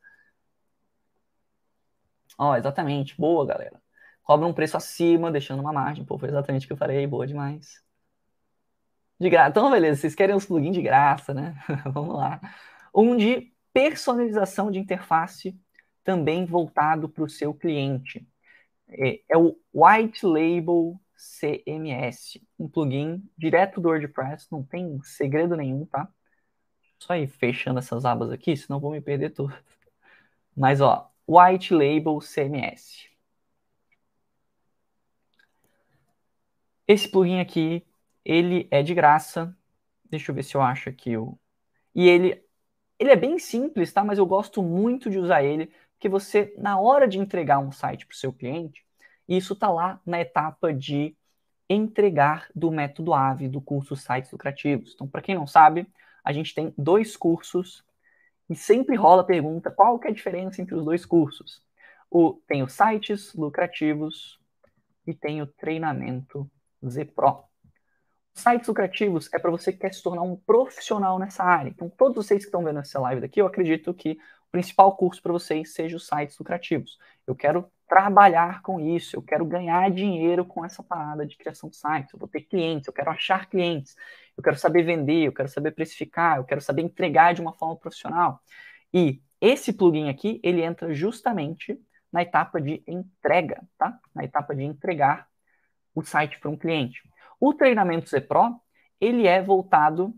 Ó, 2.38 2.56
exatamente, 2.56 3.16
boa, 3.16 3.46
galera. 3.46 3.80
Cobra 4.22 4.46
um 4.46 4.52
preço 4.54 4.76
acima, 4.76 5.30
deixando 5.30 5.60
uma 5.60 5.72
margem. 5.72 6.04
Pô, 6.04 6.18
foi 6.18 6.28
exatamente 6.28 6.64
o 6.64 6.68
que 6.68 6.72
eu 6.72 6.76
falei, 6.76 7.06
boa 7.06 7.26
demais. 7.26 7.82
De 9.22 9.30
graça. 9.30 9.50
Então, 9.50 9.70
beleza, 9.70 10.00
vocês 10.00 10.16
querem 10.16 10.34
os 10.34 10.44
plugins 10.44 10.74
de 10.74 10.82
graça, 10.82 11.32
né? 11.32 11.54
Vamos 11.94 12.16
lá. 12.16 12.40
Um 12.92 13.16
de 13.16 13.52
personalização 13.72 14.68
de 14.68 14.80
interface, 14.80 15.56
também 16.02 16.44
voltado 16.44 17.08
para 17.08 17.22
o 17.22 17.28
seu 17.28 17.54
cliente. 17.54 18.26
É, 18.88 19.20
é, 19.28 19.38
o 19.38 19.56
White 19.72 20.26
Label 20.26 21.00
CMS, 21.16 22.42
um 22.58 22.68
plugin 22.68 23.22
direto 23.38 23.80
do 23.80 23.90
WordPress, 23.90 24.48
não 24.50 24.64
tem 24.64 25.00
segredo 25.04 25.56
nenhum, 25.56 25.86
tá? 25.86 26.08
Só 26.98 27.14
ir 27.14 27.28
fechando 27.28 27.78
essas 27.78 28.04
abas 28.04 28.28
aqui, 28.32 28.56
senão 28.56 28.80
vou 28.80 28.90
me 28.90 29.00
perder 29.00 29.30
tudo. 29.30 29.56
Mas, 30.56 30.80
ó, 30.80 31.08
White 31.28 31.72
Label 31.72 32.18
CMS. 32.20 33.08
Esse 36.88 37.08
plugin 37.08 37.38
aqui 37.38 37.86
ele 38.24 38.68
é 38.70 38.82
de 38.82 38.94
graça. 38.94 39.56
Deixa 40.10 40.30
eu 40.30 40.34
ver 40.34 40.42
se 40.44 40.54
eu 40.54 40.62
acho 40.62 40.88
aqui 40.88 41.16
o. 41.16 41.38
E 41.94 42.08
ele, 42.08 42.42
ele 42.98 43.10
é 43.10 43.16
bem 43.16 43.38
simples, 43.38 43.92
tá? 43.92 44.04
Mas 44.04 44.18
eu 44.18 44.26
gosto 44.26 44.62
muito 44.62 45.10
de 45.10 45.18
usar 45.18 45.42
ele, 45.42 45.72
porque 45.94 46.08
você, 46.08 46.54
na 46.58 46.78
hora 46.78 47.06
de 47.08 47.18
entregar 47.18 47.58
um 47.58 47.72
site 47.72 48.06
para 48.06 48.14
o 48.14 48.16
seu 48.16 48.32
cliente, 48.32 48.84
isso 49.28 49.54
tá 49.54 49.70
lá 49.70 50.00
na 50.04 50.20
etapa 50.20 50.72
de 50.72 51.16
entregar 51.68 52.48
do 52.54 52.70
método 52.70 53.14
AVE, 53.14 53.48
do 53.48 53.60
curso 53.60 53.96
Sites 53.96 54.30
Lucrativos. 54.30 54.92
Então, 54.94 55.08
para 55.08 55.22
quem 55.22 55.34
não 55.34 55.46
sabe, 55.46 55.86
a 56.24 56.32
gente 56.32 56.54
tem 56.54 56.74
dois 56.76 57.16
cursos 57.16 57.84
e 58.48 58.54
sempre 58.54 58.96
rola 58.96 59.22
a 59.22 59.24
pergunta 59.24 59.70
qual 59.70 59.98
que 59.98 60.08
é 60.08 60.10
a 60.10 60.14
diferença 60.14 60.60
entre 60.60 60.74
os 60.74 60.84
dois 60.84 61.06
cursos. 61.06 61.62
O, 62.10 62.34
tem 62.46 62.62
os 62.62 62.72
sites 62.74 63.32
lucrativos 63.34 64.38
e 65.06 65.14
tem 65.14 65.40
o 65.40 65.46
treinamento 65.46 66.50
Z 66.86 67.06
Pro. 67.06 67.44
Sites 68.34 68.66
lucrativos 68.66 69.28
é 69.32 69.38
para 69.38 69.50
você 69.50 69.72
que 69.72 69.78
quer 69.78 69.92
se 69.92 70.02
tornar 70.02 70.22
um 70.22 70.36
profissional 70.36 71.18
nessa 71.18 71.44
área. 71.44 71.68
Então, 71.68 71.88
todos 71.90 72.16
vocês 72.16 72.40
que 72.42 72.48
estão 72.48 72.64
vendo 72.64 72.78
essa 72.78 72.98
live 73.00 73.20
daqui, 73.20 73.40
eu 73.40 73.46
acredito 73.46 73.92
que 73.92 74.12
o 74.12 74.50
principal 74.50 74.96
curso 74.96 75.22
para 75.22 75.32
vocês 75.32 75.72
seja 75.74 75.96
os 75.96 76.06
sites 76.06 76.38
lucrativos. 76.38 76.98
Eu 77.26 77.34
quero 77.34 77.70
trabalhar 77.86 78.62
com 78.62 78.80
isso, 78.80 79.16
eu 79.16 79.22
quero 79.22 79.44
ganhar 79.44 79.90
dinheiro 79.90 80.46
com 80.46 80.64
essa 80.64 80.82
parada 80.82 81.26
de 81.26 81.36
criação 81.36 81.68
de 81.68 81.76
sites, 81.76 82.12
eu 82.12 82.18
vou 82.18 82.26
ter 82.26 82.40
clientes, 82.40 82.86
eu 82.86 82.92
quero 82.92 83.10
achar 83.10 83.50
clientes, 83.50 83.94
eu 84.34 84.42
quero 84.42 84.56
saber 84.56 84.82
vender, 84.82 85.26
eu 85.26 85.32
quero 85.32 85.48
saber 85.48 85.72
precificar, 85.72 86.38
eu 86.38 86.44
quero 86.44 86.60
saber 86.62 86.80
entregar 86.80 87.34
de 87.34 87.42
uma 87.42 87.52
forma 87.52 87.76
profissional. 87.76 88.40
E 88.94 89.22
esse 89.40 89.74
plugin 89.74 90.08
aqui, 90.08 90.40
ele 90.42 90.62
entra 90.62 90.94
justamente 90.94 91.78
na 92.10 92.22
etapa 92.22 92.60
de 92.60 92.82
entrega, 92.86 93.62
tá? 93.76 93.98
Na 94.14 94.24
etapa 94.24 94.54
de 94.54 94.62
entregar 94.62 95.26
o 95.94 96.02
site 96.02 96.38
para 96.40 96.50
um 96.50 96.56
cliente. 96.56 97.02
O 97.44 97.52
treinamento 97.52 98.08
Z 98.08 98.20
Pro, 98.20 98.60
ele 99.00 99.26
é 99.26 99.42
voltado 99.42 100.14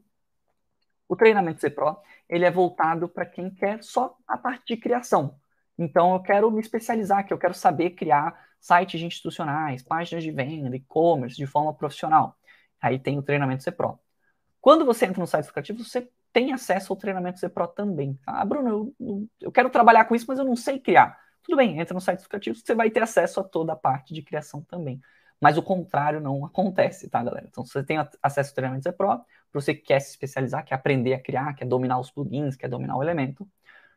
o 1.09 1.17
treinamento 1.17 1.59
Z 1.59 1.71
Pro, 1.71 1.97
ele 2.29 2.45
é 2.45 2.51
voltado 2.51 3.09
para 3.09 3.25
quem 3.25 3.49
quer 3.49 3.83
só 3.83 4.15
a 4.29 4.37
parte 4.37 4.75
de 4.75 4.77
criação. 4.77 5.41
Então, 5.79 6.13
eu 6.13 6.21
quero 6.21 6.51
me 6.51 6.61
especializar, 6.61 7.27
que 7.27 7.33
eu 7.33 7.39
quero 7.39 7.55
saber 7.55 7.93
criar 7.93 8.39
sites 8.61 9.01
institucionais, 9.01 9.83
páginas 9.83 10.23
de 10.23 10.31
venda, 10.31 10.77
e-commerce, 10.77 11.35
de 11.35 11.47
forma 11.47 11.73
profissional. 11.73 12.37
Aí 12.79 12.99
tem 12.99 13.19
o 13.19 13.23
treinamento 13.23 13.63
C 13.63 13.73
Pro. 13.73 13.99
Quando 14.61 14.85
você 14.85 15.07
entra 15.07 15.19
no 15.19 15.27
site 15.27 15.47
educativo, 15.47 15.83
você 15.83 16.07
tem 16.31 16.53
acesso 16.53 16.93
ao 16.93 16.97
treinamento 16.99 17.39
C 17.39 17.49
Pro 17.49 17.67
também. 17.67 18.19
Ah, 18.27 18.45
Bruno, 18.45 18.95
eu, 19.01 19.29
eu 19.41 19.51
quero 19.51 19.71
trabalhar 19.71 20.05
com 20.05 20.15
isso, 20.15 20.27
mas 20.29 20.39
eu 20.39 20.45
não 20.45 20.57
sei 20.57 20.79
criar. 20.79 21.19
Tudo 21.43 21.57
bem, 21.57 21.81
entra 21.81 21.95
no 21.95 22.03
site 22.03 22.21
educativo, 22.21 22.55
você 22.55 22.75
vai 22.75 22.91
ter 22.91 23.03
acesso 23.03 23.41
a 23.41 23.45
toda 23.45 23.73
a 23.73 23.77
parte 23.77 24.13
de 24.13 24.21
criação 24.21 24.61
também. 24.61 25.01
Mas 25.41 25.59
o 25.59 25.63
contrário 25.63 26.21
não 26.21 26.45
acontece, 26.45 27.09
tá, 27.09 27.23
galera? 27.23 27.47
Então, 27.49 27.65
você 27.65 27.83
tem 27.83 27.99
acesso 28.23 28.51
ao 28.51 28.55
treinamento 28.55 28.85
C 28.85 28.93
Pro, 28.93 29.09
para 29.09 29.61
você 29.61 29.75
que 29.75 29.83
quer 29.83 30.01
se 30.01 30.11
especializar, 30.11 30.65
quer 30.65 30.75
aprender 30.75 31.15
a 31.15 31.21
criar, 31.21 31.55
quer 31.55 31.67
dominar 31.67 31.99
os 31.99 32.11
plugins, 32.11 32.57
quer 32.57 32.69
dominar 32.69 32.97
o 32.97 33.03
elemento, 33.03 33.49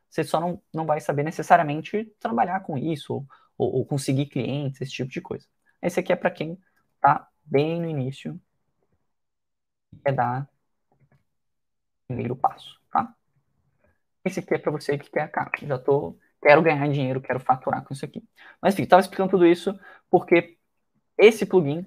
você 0.09 0.23
só 0.23 0.39
não, 0.39 0.61
não 0.73 0.85
vai 0.85 0.99
saber 0.99 1.23
necessariamente 1.23 2.05
trabalhar 2.19 2.61
com 2.61 2.77
isso 2.77 3.25
ou, 3.57 3.75
ou, 3.75 3.85
conseguir 3.85 4.27
clientes, 4.27 4.81
esse 4.81 4.91
tipo 4.91 5.11
de 5.11 5.21
coisa. 5.21 5.45
Esse 5.81 5.99
aqui 5.99 6.11
é 6.13 6.15
para 6.15 6.31
quem 6.31 6.57
está 6.95 7.27
bem 7.43 7.81
no 7.81 7.89
início 7.89 8.39
e 9.93 9.97
quer 9.99 10.13
dar 10.13 10.49
o 12.03 12.07
primeiro 12.07 12.35
passo, 12.35 12.79
tá? 12.91 13.13
Esse 14.23 14.39
aqui 14.39 14.53
é 14.55 14.57
para 14.57 14.71
você 14.71 14.97
que 14.97 15.09
quer, 15.09 15.29
cara, 15.31 15.49
já 15.61 15.77
tô, 15.79 16.17
quero 16.41 16.61
ganhar 16.61 16.87
dinheiro, 16.89 17.21
quero 17.21 17.39
faturar 17.39 17.83
com 17.83 17.93
isso 17.93 18.05
aqui. 18.05 18.23
Mas 18.61 18.73
enfim, 18.73 18.83
estava 18.83 19.01
explicando 19.01 19.31
tudo 19.31 19.45
isso 19.45 19.77
porque 20.09 20.56
esse 21.17 21.45
plugin, 21.45 21.85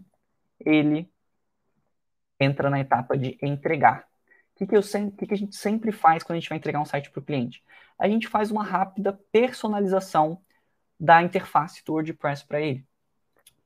ele 0.59 1.11
entra 2.39 2.70
na 2.70 2.81
etapa 2.81 3.16
de 3.16 3.39
entregar 3.43 4.11
que, 4.61 4.66
que, 4.66 4.76
eu 4.76 4.83
sempre, 4.83 5.16
que, 5.16 5.26
que 5.26 5.35
a 5.35 5.37
gente 5.37 5.57
sempre 5.57 5.91
faz 5.91 6.22
quando 6.22 6.37
a 6.37 6.41
gente 6.41 6.49
vai 6.51 6.59
entregar 6.59 6.81
um 6.81 6.85
site 6.85 7.11
para 7.11 7.20
o 7.20 7.24
cliente? 7.24 7.64
A 7.99 8.07
gente 8.07 8.28
faz 8.28 8.51
uma 8.51 8.62
rápida 8.62 9.18
personalização 9.33 10.39
da 10.99 11.22
interface 11.22 11.83
do 11.83 11.95
WordPress 11.95 12.45
para 12.45 12.61
ele. 12.61 12.87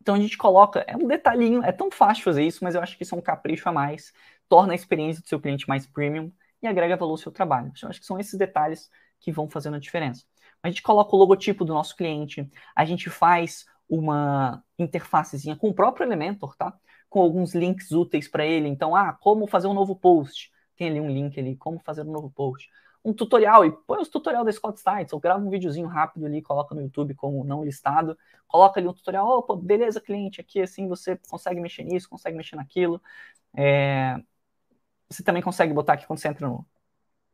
Então 0.00 0.14
a 0.14 0.20
gente 0.20 0.38
coloca, 0.38 0.84
é 0.86 0.96
um 0.96 1.08
detalhinho, 1.08 1.64
é 1.64 1.72
tão 1.72 1.90
fácil 1.90 2.22
fazer 2.22 2.44
isso, 2.44 2.62
mas 2.62 2.76
eu 2.76 2.80
acho 2.80 2.96
que 2.96 3.02
isso 3.02 3.14
é 3.14 3.18
um 3.18 3.22
capricho 3.22 3.68
a 3.68 3.72
mais, 3.72 4.12
torna 4.48 4.72
a 4.72 4.76
experiência 4.76 5.20
do 5.20 5.28
seu 5.28 5.40
cliente 5.40 5.68
mais 5.68 5.84
premium 5.84 6.30
e 6.62 6.66
agrega 6.68 6.96
valor 6.96 7.12
ao 7.12 7.18
seu 7.18 7.32
trabalho. 7.32 7.72
Eu 7.82 7.88
acho 7.88 7.98
que 7.98 8.06
são 8.06 8.20
esses 8.20 8.38
detalhes 8.38 8.88
que 9.18 9.32
vão 9.32 9.48
fazendo 9.48 9.74
a 9.74 9.80
diferença. 9.80 10.24
A 10.62 10.68
gente 10.68 10.82
coloca 10.82 11.16
o 11.16 11.18
logotipo 11.18 11.64
do 11.64 11.74
nosso 11.74 11.96
cliente, 11.96 12.48
a 12.76 12.84
gente 12.84 13.10
faz 13.10 13.66
uma 13.88 14.62
interfacezinha 14.78 15.56
com 15.56 15.68
o 15.68 15.74
próprio 15.74 16.04
Elementor, 16.04 16.56
tá? 16.56 16.76
Com 17.08 17.20
alguns 17.20 17.54
links 17.54 17.92
úteis 17.92 18.28
para 18.28 18.44
ele. 18.46 18.68
Então, 18.68 18.94
ah, 18.96 19.12
como 19.12 19.46
fazer 19.46 19.68
um 19.68 19.74
novo 19.74 19.94
post 19.96 20.52
tem 20.76 20.88
ali 20.88 21.00
um 21.00 21.08
link 21.08 21.38
ali, 21.38 21.56
como 21.56 21.78
fazer 21.80 22.02
um 22.02 22.12
novo 22.12 22.30
post. 22.30 22.68
Um 23.04 23.12
tutorial, 23.12 23.64
e 23.64 23.70
põe 23.86 24.00
os 24.00 24.08
tutorial 24.08 24.44
da 24.44 24.52
Scott 24.52 24.80
Sites, 24.80 25.12
ou 25.12 25.20
grava 25.20 25.44
um 25.44 25.50
videozinho 25.50 25.86
rápido 25.86 26.24
ali, 26.26 26.40
coloca 26.42 26.74
no 26.74 26.80
YouTube 26.80 27.14
como 27.14 27.44
não 27.44 27.62
listado, 27.64 28.18
coloca 28.46 28.80
ali 28.80 28.88
um 28.88 28.94
tutorial, 28.94 29.26
opa, 29.26 29.56
beleza, 29.56 30.00
cliente, 30.00 30.40
aqui 30.40 30.60
assim 30.62 30.88
você 30.88 31.16
consegue 31.28 31.60
mexer 31.60 31.84
nisso, 31.84 32.08
consegue 32.08 32.36
mexer 32.36 32.56
naquilo. 32.56 33.00
É... 33.56 34.16
Você 35.08 35.22
também 35.22 35.42
consegue 35.42 35.72
botar 35.72 35.94
aqui 35.94 36.06
quando 36.06 36.18
você 36.18 36.28
entra 36.28 36.48
no 36.48 36.66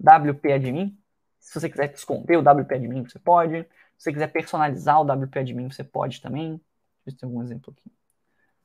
WP 0.01 0.53
Admin, 0.53 0.98
se 1.38 1.59
você 1.59 1.68
quiser 1.70 1.92
esconder 1.94 2.36
o 2.36 2.40
WP 2.42 2.74
Admin, 2.74 3.05
você 3.05 3.18
pode. 3.18 3.66
Se 4.01 4.05
você 4.05 4.12
quiser 4.14 4.28
personalizar 4.28 4.98
o 4.98 5.05
WP 5.05 5.40
Admin, 5.40 5.70
você 5.70 5.84
pode 5.84 6.22
também. 6.22 6.53
Deixa 6.53 6.62
eu 6.62 7.05
ver 7.05 7.11
se 7.11 7.16
tem 7.18 7.26
algum 7.26 7.42
exemplo 7.42 7.74
aqui. 7.76 7.92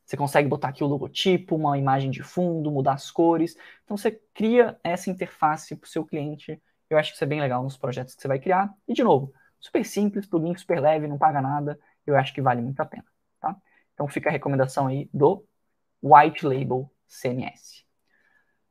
Você 0.05 0.15
consegue 0.15 0.47
botar 0.47 0.69
aqui 0.69 0.81
o 0.81 0.87
logotipo, 0.87 1.57
uma 1.57 1.77
imagem 1.77 2.09
de 2.09 2.23
fundo, 2.23 2.71
mudar 2.71 2.93
as 2.93 3.11
cores. 3.11 3.57
Então 3.83 3.97
você 3.97 4.11
cria 4.33 4.79
essa 4.81 5.09
interface 5.09 5.75
para 5.75 5.85
o 5.85 5.89
seu 5.89 6.05
cliente. 6.05 6.61
Eu 6.89 6.97
acho 6.97 7.09
que 7.09 7.15
isso 7.15 7.23
é 7.25 7.27
bem 7.27 7.41
legal 7.41 7.61
nos 7.61 7.75
projetos 7.75 8.15
que 8.15 8.21
você 8.21 8.29
vai 8.29 8.39
criar. 8.39 8.73
E 8.87 8.93
de 8.93 9.03
novo, 9.03 9.33
super 9.59 9.83
simples, 9.83 10.25
plugin 10.25 10.55
super 10.55 10.79
leve, 10.79 11.05
não 11.05 11.17
paga 11.17 11.41
nada. 11.41 11.77
Eu 12.07 12.15
acho 12.15 12.33
que 12.33 12.41
vale 12.41 12.61
muito 12.61 12.79
a 12.79 12.85
pena. 12.85 13.05
Tá? 13.41 13.57
Então 13.93 14.07
fica 14.07 14.29
a 14.29 14.31
recomendação 14.31 14.87
aí 14.87 15.09
do 15.13 15.45
White 16.01 16.45
Label 16.45 16.89
CMS. 17.09 17.83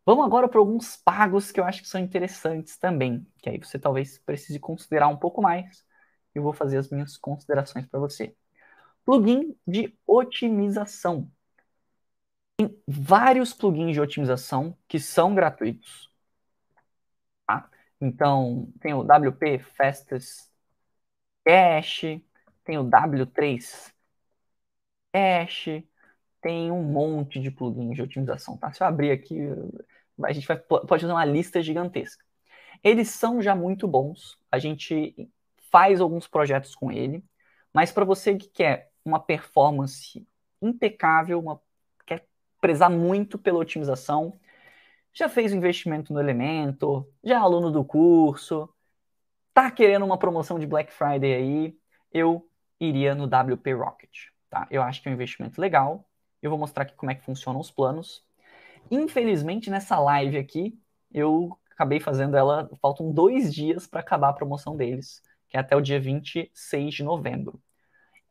Vamos 0.07 0.25
agora 0.25 0.49
para 0.49 0.61
alguns 0.61 0.97
pagos 0.97 1.53
que 1.53 1.61
eu 1.61 1.65
acho 1.65 1.83
que 1.83 1.89
são 1.89 2.01
interessantes 2.01 2.79
também, 2.79 3.27
que 3.43 3.51
aí 3.51 3.59
você 3.59 3.79
talvez 3.79 4.17
precise 4.17 4.59
considerar 4.59 5.09
um 5.09 5.17
pouco 5.19 5.43
mais. 5.43 5.85
Eu 6.35 6.43
vou 6.43 6.53
fazer 6.53 6.79
as 6.79 6.91
minhas 6.91 7.17
considerações 7.17 7.87
para 7.87 8.01
você. 8.01 8.35
Plugin 9.05 9.57
de 9.67 9.97
otimização. 10.07 11.31
Tem 12.57 12.77
vários 12.87 13.53
plugins 13.53 13.93
de 13.93 14.01
otimização 14.01 14.77
que 14.89 14.99
são 14.99 15.35
gratuitos. 15.35 16.11
Tá? 17.47 17.69
Então, 18.01 18.73
tem 18.81 18.95
o 18.95 19.03
WP 19.03 19.59
Fastest 19.77 20.51
Cache, 21.45 22.25
tem 22.65 22.79
o 22.79 22.85
W3 22.85 23.93
Cache, 25.13 25.89
tem 26.41 26.71
um 26.71 26.83
monte 26.83 27.41
de 27.41 27.51
plugins 27.51 27.95
de 27.97 28.03
otimização. 28.03 28.57
Tá? 28.57 28.73
Se 28.73 28.83
eu 28.83 28.87
abrir 28.87 29.11
aqui, 29.11 29.39
a 30.23 30.33
gente 30.33 30.47
vai, 30.47 30.59
pode 30.59 30.89
fazer 30.89 31.13
uma 31.13 31.25
lista 31.25 31.63
gigantesca. 31.63 32.25
Eles 32.83 33.09
são 33.11 33.41
já 33.41 33.55
muito 33.55 33.89
bons, 33.89 34.39
a 34.51 34.59
gente 34.59 35.15
faz 35.75 36.01
alguns 36.01 36.29
projetos 36.29 36.73
com 36.73 36.93
ele, 36.93 37.21
mas 37.73 37.91
para 37.91 38.05
você 38.05 38.37
que 38.37 38.47
quer 38.47 38.93
uma 39.05 39.19
performance 39.19 40.25
impecável, 40.63 41.41
uma, 41.41 41.61
quer 42.07 42.29
prezar 42.61 42.89
muito 42.89 43.37
pela 43.37 43.59
otimização, 43.59 44.39
já 45.13 45.29
fez 45.29 45.53
o 45.53 45.57
investimento 45.57 46.13
no 46.13 46.21
Elementor, 46.21 47.09
já 47.25 47.35
é 47.35 47.39
aluno 47.39 47.73
do 47.73 47.85
curso, 47.85 48.73
tá 49.53 49.69
querendo 49.69 50.05
uma 50.05 50.17
promoção 50.17 50.61
de 50.61 50.67
Black 50.69 50.93
Friday 50.93 51.35
aí, 51.35 51.77
eu 52.13 52.49
iria 52.79 53.13
no 53.13 53.25
WP 53.25 53.73
Rocket, 53.73 54.29
tá? 54.49 54.69
Eu 54.71 54.81
acho 54.81 55.03
que 55.03 55.09
é 55.09 55.11
um 55.11 55.15
investimento 55.15 55.61
legal. 55.61 56.09
Eu 56.41 56.51
vou 56.51 56.59
mostrar 56.59 56.85
aqui 56.85 56.95
como 56.95 57.11
é 57.11 57.17
que 57.17 57.25
funcionam 57.25 57.59
os 57.59 57.73
planos. 57.73 58.25
Infelizmente, 58.93 59.71
nessa 59.71 59.99
live 59.99 60.39
aqui, 60.39 60.79
eu 61.13 61.59
acabei 61.69 61.99
fazendo 61.99 62.37
ela, 62.37 62.71
faltam 62.81 63.11
dois 63.11 63.53
dias 63.53 63.89
para 63.89 63.99
acabar 63.99 64.29
a 64.29 64.35
promoção 64.35 64.77
deles, 64.77 65.21
é 65.55 65.61
até 65.61 65.77
o 65.77 65.81
dia 65.81 66.01
26 66.01 66.95
de 66.95 67.03
novembro. 67.03 67.63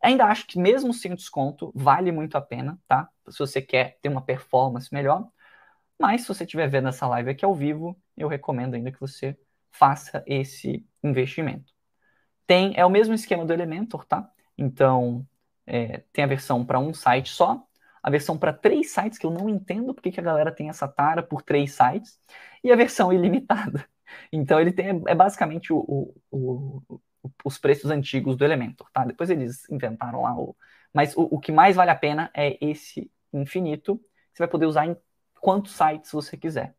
Ainda 0.02 0.26
acho 0.26 0.46
que 0.46 0.60
mesmo 0.60 0.94
sem 0.94 1.16
desconto, 1.16 1.72
vale 1.74 2.12
muito 2.12 2.38
a 2.38 2.42
pena, 2.42 2.78
tá? 2.88 3.10
Se 3.30 3.40
você 3.40 3.62
quer 3.62 3.98
ter 4.02 4.10
uma 4.10 4.22
performance 4.22 4.94
melhor. 4.94 5.30
Mas 5.98 6.22
se 6.22 6.28
você 6.28 6.44
estiver 6.44 6.68
vendo 6.68 6.90
essa 6.90 7.08
live 7.08 7.30
aqui 7.30 7.46
ao 7.46 7.56
vivo, 7.56 7.98
eu 8.18 8.28
recomendo 8.28 8.76
ainda 8.76 8.92
que 8.92 9.00
você 9.00 9.38
faça 9.72 10.22
esse 10.28 10.86
investimento. 11.02 11.74
Tem, 12.46 12.74
é 12.76 12.86
o 12.86 12.90
mesmo 12.90 13.14
esquema 13.14 13.46
do 13.46 13.54
Elementor, 13.54 14.06
tá? 14.06 14.30
Então, 14.58 15.26
é, 15.66 16.04
tem 16.12 16.26
a 16.26 16.28
versão 16.28 16.66
para 16.66 16.80
um 16.80 16.94
site 16.94 17.30
só, 17.30 17.66
a 18.02 18.10
versão 18.10 18.38
para 18.38 18.52
três 18.52 18.92
sites, 18.92 19.18
que 19.18 19.26
eu 19.26 19.32
não 19.32 19.48
entendo 19.50 19.94
porque 19.94 20.12
que 20.12 20.20
a 20.20 20.24
galera 20.24 20.52
tem 20.52 20.68
essa 20.68 20.88
tara 20.88 21.24
por 21.24 21.42
três 21.42 21.74
sites, 21.74 22.20
e 22.62 22.72
a 22.72 22.76
versão 22.76 23.12
ilimitada. 23.14 23.88
Então, 24.32 24.60
ele 24.60 24.72
tem, 24.72 25.02
é 25.08 25.16
basicamente 25.16 25.74
o, 25.74 26.14
o, 26.30 27.02
os 27.44 27.58
preços 27.58 27.90
antigos 27.90 28.36
do 28.36 28.44
Elementor, 28.44 28.90
tá? 28.92 29.06
Depois 29.06 29.30
eles 29.30 29.70
inventaram 29.70 30.24
lá 30.24 30.36
o. 30.36 30.56
Mas 30.94 31.16
o, 31.16 31.24
o 31.24 31.40
que 31.40 31.52
mais 31.52 31.76
vale 31.76 31.92
a 31.92 31.96
pena 31.96 32.30
é 32.34 32.58
esse 32.62 33.12
infinito. 33.32 34.00
Você 34.34 34.44
vai 34.44 34.48
poder 34.48 34.66
usar 34.66 34.86
em 34.86 34.96
quantos 35.40 35.74
sites 35.74 36.12
você 36.12 36.38
quiser. 36.38 36.76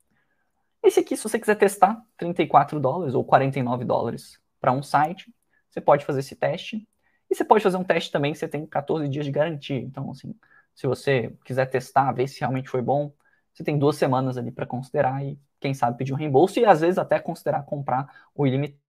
Esse 0.82 1.00
aqui, 1.00 1.16
se 1.16 1.22
você 1.22 1.38
quiser 1.38 1.56
testar, 1.56 2.00
34 2.16 2.78
dólares 2.78 3.14
ou 3.14 3.24
49 3.24 3.84
dólares 3.84 4.38
para 4.60 4.72
um 4.72 4.82
site, 4.82 5.34
você 5.70 5.80
pode 5.80 6.04
fazer 6.04 6.20
esse 6.20 6.36
teste. 6.36 6.86
E 7.30 7.34
você 7.34 7.44
pode 7.44 7.64
fazer 7.64 7.76
um 7.76 7.84
teste 7.84 8.12
também, 8.12 8.34
você 8.34 8.46
tem 8.46 8.66
14 8.66 9.08
dias 9.08 9.24
de 9.24 9.32
garantia. 9.32 9.78
Então, 9.78 10.10
assim, 10.10 10.34
se 10.74 10.86
você 10.86 11.34
quiser 11.44 11.66
testar, 11.66 12.12
ver 12.12 12.28
se 12.28 12.40
realmente 12.40 12.68
foi 12.68 12.82
bom, 12.82 13.12
você 13.52 13.64
tem 13.64 13.78
duas 13.78 13.96
semanas 13.96 14.36
ali 14.36 14.50
para 14.50 14.66
considerar 14.66 15.24
e, 15.24 15.38
quem 15.58 15.72
sabe, 15.72 15.96
pedir 15.96 16.12
um 16.12 16.16
reembolso 16.16 16.58
e 16.58 16.66
às 16.66 16.80
vezes 16.80 16.98
até 16.98 17.18
considerar 17.18 17.62
comprar 17.64 18.28
o 18.34 18.46
ilimitado 18.46 18.83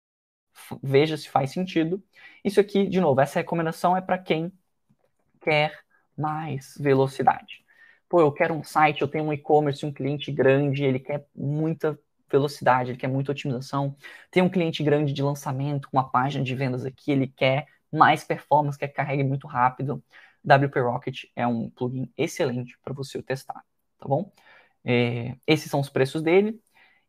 veja 0.82 1.18
se 1.18 1.30
faz 1.30 1.52
sentido. 1.52 2.04
Isso 2.44 2.60
aqui, 2.60 2.88
de 2.88 3.00
novo, 3.00 3.22
essa 3.22 3.40
recomendação 3.40 3.96
é 3.96 4.02
para 4.02 4.18
quem 4.18 4.52
quer 5.42 5.80
mais 6.18 6.76
velocidade. 6.80 7.64
Pô, 8.08 8.22
eu 8.22 8.32
quero 8.32 8.54
um 8.54 8.64
site, 8.64 9.02
eu 9.02 9.08
tenho 9.08 9.26
um 9.26 9.34
e-commerce, 9.34 9.86
um 9.86 9.92
cliente 9.94 10.32
grande, 10.32 10.84
ele 10.84 11.00
quer 11.00 11.26
muita 11.36 12.00
velocidade, 12.32 12.92
ele 12.92 12.98
quer 12.98 13.08
muita 13.08 13.32
otimização. 13.32 13.96
Tem 14.32 14.44
um 14.44 14.50
cliente 14.50 14.84
grande 14.84 15.14
de 15.14 15.22
lançamento, 15.22 15.90
com 15.90 15.98
uma 15.98 16.10
página 16.10 16.44
de 16.44 16.56
vendas 16.56 16.86
aqui, 16.86 17.12
ele 17.12 17.28
quer 17.28 17.68
mais 17.92 18.24
performance, 18.24 18.78
quer 18.78 18.88
que 18.88 18.96
carregue 18.96 19.24
muito 19.24 19.48
rápido, 19.48 20.04
WP 20.46 20.80
Rocket 20.80 21.24
é 21.36 21.48
um 21.48 21.70
plugin 21.70 22.12
excelente 22.18 22.78
para 22.84 22.94
você 22.94 23.22
testar, 23.22 23.64
tá 24.00 24.08
bom? 24.08 24.32
É, 24.84 25.36
esses 25.48 25.70
são 25.70 25.80
os 25.80 25.90
preços 25.90 26.22
dele. 26.22 26.62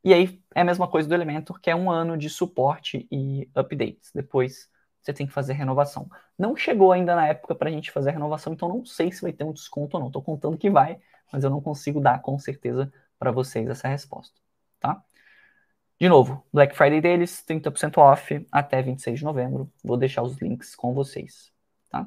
E 0.06 0.14
aí 0.14 0.40
é 0.54 0.60
a 0.60 0.64
mesma 0.64 0.86
coisa 0.86 1.08
do 1.08 1.14
Elementor, 1.16 1.58
que 1.60 1.68
é 1.68 1.74
um 1.74 1.90
ano 1.90 2.16
de 2.16 2.30
suporte 2.30 3.08
e 3.10 3.50
updates. 3.56 4.12
Depois 4.14 4.70
você 5.02 5.12
tem 5.12 5.26
que 5.26 5.32
fazer 5.32 5.54
renovação. 5.54 6.08
Não 6.38 6.54
chegou 6.56 6.92
ainda 6.92 7.16
na 7.16 7.26
época 7.26 7.56
para 7.56 7.68
a 7.68 7.72
gente 7.72 7.90
fazer 7.90 8.10
a 8.10 8.12
renovação, 8.12 8.52
então 8.52 8.68
não 8.68 8.84
sei 8.84 9.10
se 9.10 9.20
vai 9.20 9.32
ter 9.32 9.42
um 9.42 9.52
desconto 9.52 9.96
ou 9.96 10.00
não. 10.00 10.06
Estou 10.06 10.22
contando 10.22 10.56
que 10.56 10.70
vai, 10.70 11.00
mas 11.32 11.42
eu 11.42 11.50
não 11.50 11.60
consigo 11.60 12.00
dar 12.00 12.22
com 12.22 12.38
certeza 12.38 12.92
para 13.18 13.32
vocês 13.32 13.68
essa 13.68 13.88
resposta, 13.88 14.40
tá? 14.78 15.02
De 15.98 16.08
novo, 16.08 16.46
Black 16.52 16.76
Friday 16.76 17.00
deles, 17.00 17.42
30% 17.44 17.98
off 17.98 18.46
até 18.52 18.80
26 18.80 19.18
de 19.18 19.24
novembro. 19.24 19.72
Vou 19.82 19.96
deixar 19.96 20.22
os 20.22 20.36
links 20.38 20.76
com 20.76 20.94
vocês, 20.94 21.52
tá? 21.90 22.06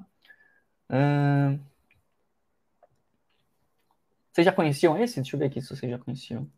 Hum... 0.90 1.60
Vocês 4.32 4.46
já 4.46 4.54
conheciam 4.54 4.98
esse? 4.98 5.18
Deixa 5.18 5.36
eu 5.36 5.40
ver 5.40 5.48
aqui 5.48 5.62
se 5.62 5.76
vocês 5.76 5.92
já 5.92 6.00
conheciam. 6.00 6.50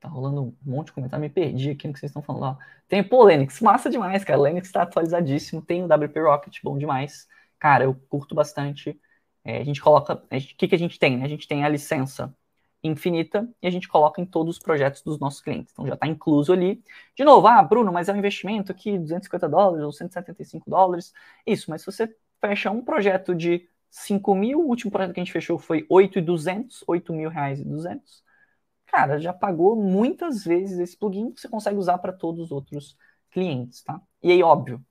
Tá 0.00 0.08
rolando 0.08 0.42
um 0.42 0.56
monte 0.64 0.86
de 0.86 0.92
comentário, 0.92 1.22
me 1.22 1.28
perdi 1.28 1.70
aqui 1.70 1.86
no 1.86 1.92
que 1.92 2.00
vocês 2.00 2.10
estão 2.10 2.22
falando. 2.22 2.44
Ó, 2.44 2.56
tem 2.88 3.04
pô, 3.04 3.22
Lennox, 3.22 3.60
massa 3.60 3.90
demais, 3.90 4.24
cara. 4.24 4.40
Lennox 4.40 4.66
está 4.66 4.82
atualizadíssimo, 4.82 5.60
tem 5.60 5.82
o 5.82 5.86
WP 5.86 6.20
Rocket, 6.20 6.58
bom 6.62 6.78
demais. 6.78 7.28
Cara, 7.58 7.84
eu 7.84 7.94
curto 8.08 8.34
bastante. 8.34 8.98
É, 9.44 9.58
a 9.58 9.64
gente 9.64 9.80
coloca. 9.80 10.14
O 10.14 10.28
que, 10.30 10.68
que 10.68 10.74
a 10.74 10.78
gente 10.78 10.98
tem? 10.98 11.22
A 11.22 11.28
gente 11.28 11.46
tem 11.46 11.64
a 11.64 11.68
licença 11.68 12.34
infinita 12.82 13.48
e 13.62 13.66
a 13.66 13.70
gente 13.70 13.88
coloca 13.88 14.20
em 14.20 14.24
todos 14.24 14.56
os 14.56 14.62
projetos 14.62 15.02
dos 15.02 15.18
nossos 15.18 15.40
clientes. 15.40 15.72
Então 15.72 15.86
já 15.86 15.94
está 15.94 16.06
incluso 16.06 16.52
ali. 16.52 16.82
De 17.14 17.24
novo, 17.24 17.46
ah, 17.46 17.62
Bruno, 17.62 17.92
mas 17.92 18.08
é 18.08 18.12
um 18.12 18.16
investimento 18.16 18.72
aqui, 18.72 18.98
250 18.98 19.48
dólares 19.48 19.84
ou 19.84 19.92
175 19.92 20.70
dólares. 20.70 21.12
Isso, 21.46 21.70
mas 21.70 21.82
se 21.82 21.86
você 21.86 22.16
fecha 22.40 22.70
um 22.70 22.82
projeto 22.82 23.34
de 23.34 23.68
5 23.90 24.34
mil, 24.34 24.60
o 24.60 24.68
último 24.68 24.90
projeto 24.90 25.12
que 25.12 25.20
a 25.20 25.24
gente 25.24 25.32
fechou 25.32 25.58
foi 25.58 25.86
8,200, 25.90 26.84
8 26.86 27.12
mil 27.12 27.28
reais 27.28 27.60
e 27.60 27.64
200. 27.64 28.22
Cara, 28.90 29.20
já 29.20 29.32
pagou 29.32 29.76
muitas 29.76 30.44
vezes 30.44 30.78
esse 30.80 30.96
plugin 30.96 31.30
que 31.30 31.40
você 31.40 31.48
consegue 31.48 31.78
usar 31.78 31.98
para 31.98 32.12
todos 32.12 32.46
os 32.46 32.50
outros 32.52 32.96
clientes, 33.30 33.82
tá? 33.82 34.00
E 34.20 34.32
aí, 34.32 34.42
óbvio, 34.42 34.84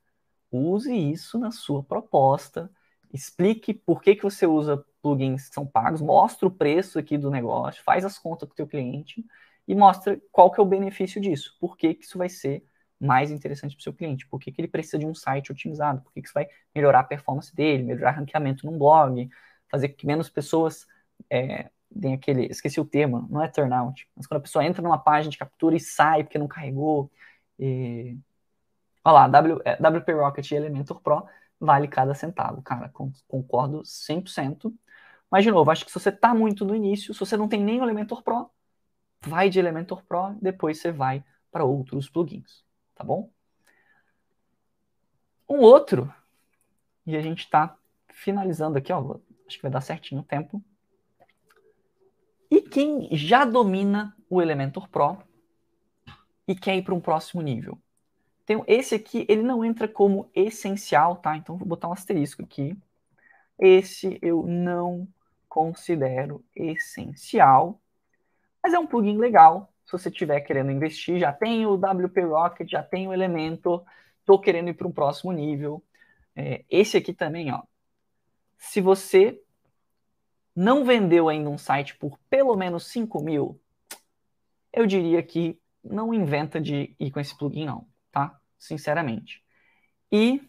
use 0.51 0.93
isso 0.95 1.39
na 1.39 1.51
sua 1.51 1.83
proposta, 1.83 2.71
explique 3.13 3.73
por 3.73 4.01
que, 4.01 4.15
que 4.15 4.23
você 4.23 4.47
usa 4.47 4.83
plugins 5.01 5.49
que 5.49 5.55
são 5.55 5.67
pagos, 5.67 6.01
mostra 6.01 6.47
o 6.47 6.51
preço 6.51 6.99
aqui 6.99 7.17
do 7.17 7.31
negócio, 7.31 7.83
faz 7.83 8.05
as 8.05 8.17
contas 8.17 8.47
com 8.47 8.53
o 8.53 8.55
teu 8.55 8.67
cliente 8.67 9.25
e 9.67 9.75
mostra 9.75 10.21
qual 10.31 10.51
que 10.51 10.59
é 10.59 10.63
o 10.63 10.65
benefício 10.67 11.21
disso, 11.21 11.57
por 11.59 11.77
que, 11.77 11.93
que 11.95 12.05
isso 12.05 12.17
vai 12.17 12.29
ser 12.29 12.65
mais 12.99 13.31
interessante 13.31 13.75
para 13.75 13.81
o 13.81 13.83
seu 13.83 13.93
cliente, 13.93 14.27
por 14.27 14.39
que, 14.39 14.51
que 14.51 14.61
ele 14.61 14.67
precisa 14.69 14.99
de 14.99 15.05
um 15.05 15.15
site 15.15 15.51
otimizado, 15.51 16.01
por 16.01 16.13
que, 16.13 16.21
que 16.21 16.27
isso 16.27 16.33
vai 16.35 16.47
melhorar 16.75 17.01
a 17.01 17.03
performance 17.03 17.53
dele, 17.55 17.83
melhorar 17.83 18.13
o 18.13 18.17
ranqueamento 18.19 18.65
num 18.65 18.77
blog, 18.77 19.29
fazer 19.69 19.89
que 19.89 20.07
menos 20.07 20.29
pessoas 20.29 20.87
é, 21.29 21.69
deem 21.91 22.13
aquele, 22.13 22.45
esqueci 22.47 22.79
o 22.79 22.85
termo, 22.85 23.27
não 23.29 23.41
é 23.41 23.47
turnout, 23.47 24.07
mas 24.15 24.27
quando 24.27 24.39
a 24.39 24.43
pessoa 24.43 24.65
entra 24.65 24.81
numa 24.81 24.97
página 24.97 25.31
de 25.31 25.37
captura 25.37 25.75
e 25.75 25.79
sai 25.79 26.23
porque 26.23 26.37
não 26.37 26.47
carregou, 26.47 27.11
e... 27.57 28.17
olha 29.03 29.13
lá, 29.13 29.27
w, 29.27 29.61
é, 29.65 29.73
WP 29.75 30.13
Rocket 30.13 30.51
e 30.51 30.55
Elementor 30.55 31.01
Pro 31.01 31.25
vale 31.59 31.87
cada 31.87 32.13
centavo, 32.15 32.61
cara, 32.61 32.91
concordo 33.27 33.83
100%, 33.83 34.73
mas, 35.29 35.43
de 35.43 35.51
novo, 35.51 35.69
acho 35.69 35.85
que 35.85 35.91
se 35.91 35.99
você 35.99 36.09
está 36.09 36.33
muito 36.33 36.65
no 36.65 36.75
início, 36.75 37.13
se 37.13 37.19
você 37.19 37.37
não 37.37 37.47
tem 37.47 37.63
nem 37.63 37.79
o 37.79 37.83
Elementor 37.83 38.23
Pro, 38.23 38.49
vai 39.21 39.49
de 39.49 39.59
Elementor 39.59 40.03
Pro, 40.05 40.35
depois 40.41 40.79
você 40.79 40.91
vai 40.91 41.23
para 41.51 41.63
outros 41.65 42.09
plugins, 42.09 42.63
tá 42.95 43.03
bom? 43.03 43.29
Um 45.47 45.59
outro, 45.59 46.13
e 47.05 47.15
a 47.15 47.21
gente 47.21 47.39
está 47.39 47.75
finalizando 48.11 48.77
aqui, 48.77 48.91
ó, 48.93 49.19
acho 49.47 49.57
que 49.57 49.63
vai 49.63 49.71
dar 49.71 49.81
certinho 49.81 50.21
o 50.21 50.23
tempo. 50.23 50.63
E 52.51 52.61
quem 52.61 53.09
já 53.15 53.45
domina 53.45 54.15
o 54.29 54.41
Elementor 54.41 54.89
Pro 54.89 55.17
e 56.47 56.55
quer 56.55 56.75
ir 56.75 56.83
para 56.83 56.95
um 56.95 56.99
próximo 56.99 57.41
nível? 57.41 57.77
Então, 58.43 58.63
esse 58.67 58.95
aqui, 58.95 59.25
ele 59.29 59.43
não 59.43 59.63
entra 59.63 59.87
como 59.87 60.29
essencial, 60.33 61.17
tá? 61.17 61.37
Então, 61.37 61.55
vou 61.55 61.67
botar 61.67 61.87
um 61.87 61.93
asterisco 61.93 62.41
aqui. 62.41 62.75
Esse 63.59 64.17
eu 64.21 64.43
não 64.47 65.07
considero 65.47 66.43
essencial, 66.55 67.79
mas 68.63 68.73
é 68.73 68.79
um 68.79 68.87
plugin 68.87 69.17
legal. 69.17 69.71
Se 69.85 69.91
você 69.91 70.09
estiver 70.09 70.39
querendo 70.41 70.71
investir, 70.71 71.19
já 71.19 71.31
tem 71.31 71.65
o 71.65 71.75
WP 71.75 72.21
Rocket, 72.21 72.69
já 72.69 72.81
tem 72.81 73.07
o 73.07 73.13
Elementor, 73.13 73.83
estou 74.19 74.39
querendo 74.39 74.69
ir 74.69 74.73
para 74.73 74.87
um 74.87 74.91
próximo 74.91 75.31
nível. 75.31 75.83
É, 76.35 76.63
esse 76.69 76.97
aqui 76.97 77.13
também, 77.13 77.51
ó. 77.51 77.61
Se 78.57 78.81
você 78.81 79.41
não 80.55 80.83
vendeu 80.83 81.29
ainda 81.29 81.49
um 81.49 81.57
site 81.57 81.95
por 81.95 82.17
pelo 82.29 82.55
menos 82.55 82.87
5 82.87 83.21
mil, 83.21 83.59
eu 84.73 84.85
diria 84.85 85.21
que 85.23 85.59
não 85.83 86.13
inventa 86.13 86.59
de 86.59 86.95
ir 86.99 87.11
com 87.11 87.19
esse 87.19 87.37
plugin, 87.37 87.65
não, 87.65 87.87
tá? 88.11 88.39
Sinceramente. 88.57 89.43
E 90.11 90.41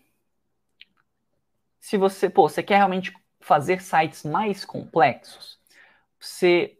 se 1.81 1.97
você, 1.97 2.29
pô, 2.29 2.49
você 2.49 2.63
quer 2.63 2.77
realmente 2.77 3.13
fazer 3.41 3.81
sites 3.81 4.25
mais 4.25 4.65
complexos, 4.65 5.59
você 6.19 6.79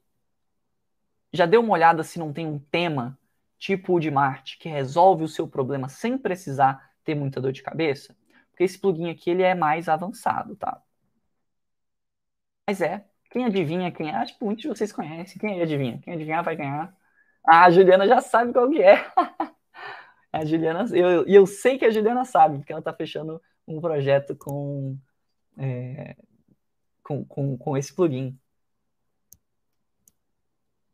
já 1.33 1.47
deu 1.47 1.61
uma 1.61 1.73
olhada 1.73 2.03
se 2.03 2.19
não 2.19 2.33
tem 2.33 2.47
um 2.47 2.59
tema 2.59 3.19
tipo 3.59 3.95
o 3.95 4.01
de 4.01 4.11
Marte 4.11 4.59
que 4.59 4.69
resolve 4.69 5.25
o 5.25 5.29
seu 5.29 5.47
problema 5.49 5.89
sem 5.89 6.19
precisar 6.19 6.93
ter 7.05 7.15
muita 7.15 7.41
dor 7.41 7.53
de 7.53 7.63
cabeça? 7.63 8.17
Porque 8.51 8.65
esse 8.65 8.79
plugin 8.79 9.11
aqui 9.11 9.31
ele 9.31 9.43
é 9.43 9.55
mais 9.55 9.89
avançado, 9.89 10.57
tá? 10.57 10.83
Mas 12.67 12.81
é. 12.81 13.10
Quem 13.31 13.45
adivinha 13.45 13.93
quem 13.93 14.11
é? 14.11 14.15
Acho 14.17 14.37
que 14.37 14.45
muitos 14.45 14.63
de 14.63 14.69
vocês 14.69 14.93
conhecem. 14.93 15.39
Quem 15.39 15.63
adivinha? 15.63 15.99
Quem 16.03 16.15
adivinhar 16.15 16.43
vai 16.45 16.57
ganhar. 16.57 16.95
Ah, 17.47 17.65
a 17.65 17.71
Juliana 17.71 18.07
já 18.07 18.21
sabe 18.21 18.53
qual 18.53 18.69
que 18.69 18.83
é. 18.83 19.07
a 20.33 20.45
Juliana, 20.45 20.85
e 20.95 20.99
eu, 20.99 21.27
eu 21.27 21.47
sei 21.47 21.79
que 21.79 21.85
a 21.85 21.91
Juliana 21.91 22.25
sabe, 22.25 22.59
porque 22.59 22.73
ela 22.73 22.81
está 22.81 22.93
fechando 22.93 23.41
um 23.67 23.81
projeto 23.81 24.37
com 24.37 24.99
é, 25.57 26.17
com, 27.03 27.25
com, 27.25 27.57
com 27.59 27.77
esse 27.77 27.95
plugin. 27.95 28.39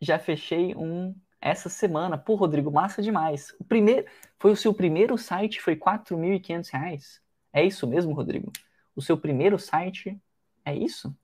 Já 0.00 0.18
fechei 0.18 0.74
um 0.74 1.14
essa 1.40 1.68
semana. 1.68 2.18
Pô, 2.18 2.34
Rodrigo, 2.34 2.70
massa 2.70 3.02
demais. 3.02 3.54
O 3.58 3.64
primeiro, 3.64 4.06
foi 4.38 4.50
o 4.50 4.56
seu 4.56 4.74
primeiro 4.74 5.16
site, 5.16 5.60
foi 5.60 5.74
R$ 5.74 5.80
4.500? 5.80 7.20
É 7.52 7.64
isso 7.64 7.86
mesmo, 7.86 8.12
Rodrigo? 8.14 8.52
O 8.94 9.02
seu 9.02 9.16
primeiro 9.16 9.58
site 9.58 10.20
é 10.64 10.74
isso? 10.74 11.16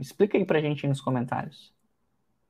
Explica 0.00 0.36
aí 0.36 0.44
pra 0.44 0.60
gente 0.60 0.86
nos 0.86 1.00
comentários. 1.00 1.72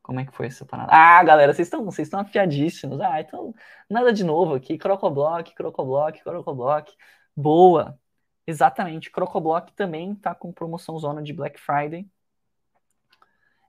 Como 0.03 0.21
é 0.21 0.27
que 0.27 0.35
foi 0.35 0.47
essa 0.47 0.67
parada? 0.67 0.91
Ah, 0.93 1.23
galera, 1.25 1.53
vocês 1.53 1.67
estão 1.67 1.85
vocês 1.85 2.07
estão 2.07 2.21
afiadíssimos. 2.21 3.01
Ah, 3.01 3.21
então 3.21 3.55
nada 3.89 4.13
de 4.13 4.23
novo 4.23 4.55
aqui. 4.55 4.77
Crocoblock, 4.77 5.55
Crocoblock, 5.55 6.23
Crocoblock. 6.23 6.93
Boa. 7.35 7.99
Exatamente. 8.47 9.11
Crocoblock 9.11 9.73
também 9.73 10.13
está 10.13 10.35
com 10.35 10.53
promoção 10.53 10.99
zona 10.99 11.23
de 11.23 11.33
Black 11.33 11.59
Friday. 11.59 12.07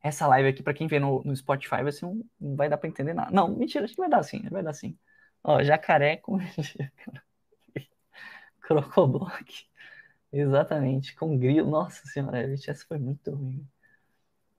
Essa 0.04 0.28
live 0.28 0.50
aqui, 0.50 0.62
para 0.62 0.74
quem 0.74 0.88
vê 0.88 1.00
no, 1.00 1.24
no 1.24 1.36
Spotify, 1.36 1.82
vai 1.82 1.92
ser 1.92 2.06
um, 2.06 2.24
não 2.40 2.56
vai 2.56 2.70
dar 2.70 2.78
para 2.78 2.88
entender 2.88 3.14
nada. 3.14 3.32
Não, 3.32 3.48
mentira, 3.48 3.86
acho 3.86 3.96
que 3.96 4.02
vai 4.02 4.10
dar 4.10 4.22
sim, 4.22 4.48
vai 4.52 4.62
dar 4.62 4.74
sim. 4.74 4.96
Ó, 5.44 5.64
jacaré 5.64 6.18
com 6.18 6.38
Crocoblock. 8.62 9.68
Exatamente, 10.36 11.16
com 11.16 11.38
grilo. 11.38 11.72
Nossa 11.72 12.06
senhora, 12.08 12.54
essa 12.54 12.86
foi 12.86 12.98
muito 12.98 13.32
ruim. 13.32 13.66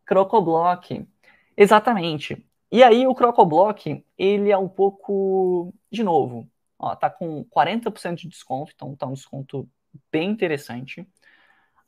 Crocoblock. 0.07 1.07
Exatamente. 1.55 2.47
E 2.73 2.83
aí 2.83 3.07
o 3.07 3.15
Crocoblock, 3.15 4.03
ele 4.17 4.51
é 4.51 4.57
um 4.57 4.71
pouco, 4.71 5.75
de 5.91 6.03
novo, 6.03 6.51
ó, 6.79 6.97
tá 6.97 7.11
com 7.11 7.45
40% 7.45 8.23
de 8.23 8.29
desconto, 8.29 8.73
então 8.75 8.97
tá 8.97 9.07
um 9.07 9.13
desconto 9.13 9.69
bem 10.11 10.31
interessante. 10.31 11.07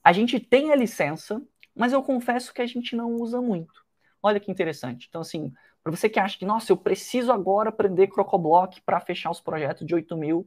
A 0.05 0.13
gente 0.13 0.39
tem 0.39 0.71
a 0.71 0.77
licença, 0.77 1.43
mas 1.75 1.95
eu 1.95 2.03
confesso 2.03 2.53
que 2.53 2.61
a 2.61 2.67
gente 2.67 2.95
não 2.95 3.15
usa 3.15 3.41
muito. 3.41 3.87
Olha 4.23 4.39
que 4.39 4.51
interessante. 4.51 5.07
Então, 5.09 5.23
assim, 5.23 5.51
para 5.83 5.97
você 5.97 6.11
que 6.11 6.21
acha 6.21 6.39
que, 6.39 6.45
nossa, 6.45 6.71
eu 6.73 6.77
preciso 6.77 7.33
agora 7.33 7.71
aprender 7.71 8.09
Crocoblock 8.09 8.83
para 8.83 9.01
fechar 9.01 9.31
os 9.31 9.41
projetos 9.41 9.87
de 9.87 9.95
8 9.95 10.15
mil. 10.15 10.47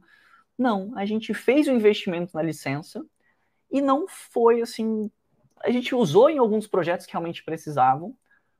Não, 0.56 0.92
a 0.96 1.04
gente 1.04 1.34
fez 1.34 1.66
o 1.66 1.72
investimento 1.72 2.36
na 2.36 2.42
licença 2.42 3.04
e 3.72 3.80
não 3.80 4.06
foi 4.06 4.60
assim. 4.60 5.10
A 5.60 5.70
gente 5.70 5.94
usou 5.94 6.28
em 6.28 6.38
alguns 6.38 6.66
projetos 6.66 7.06
que 7.06 7.12
realmente 7.12 7.42
precisavam, 7.42 8.16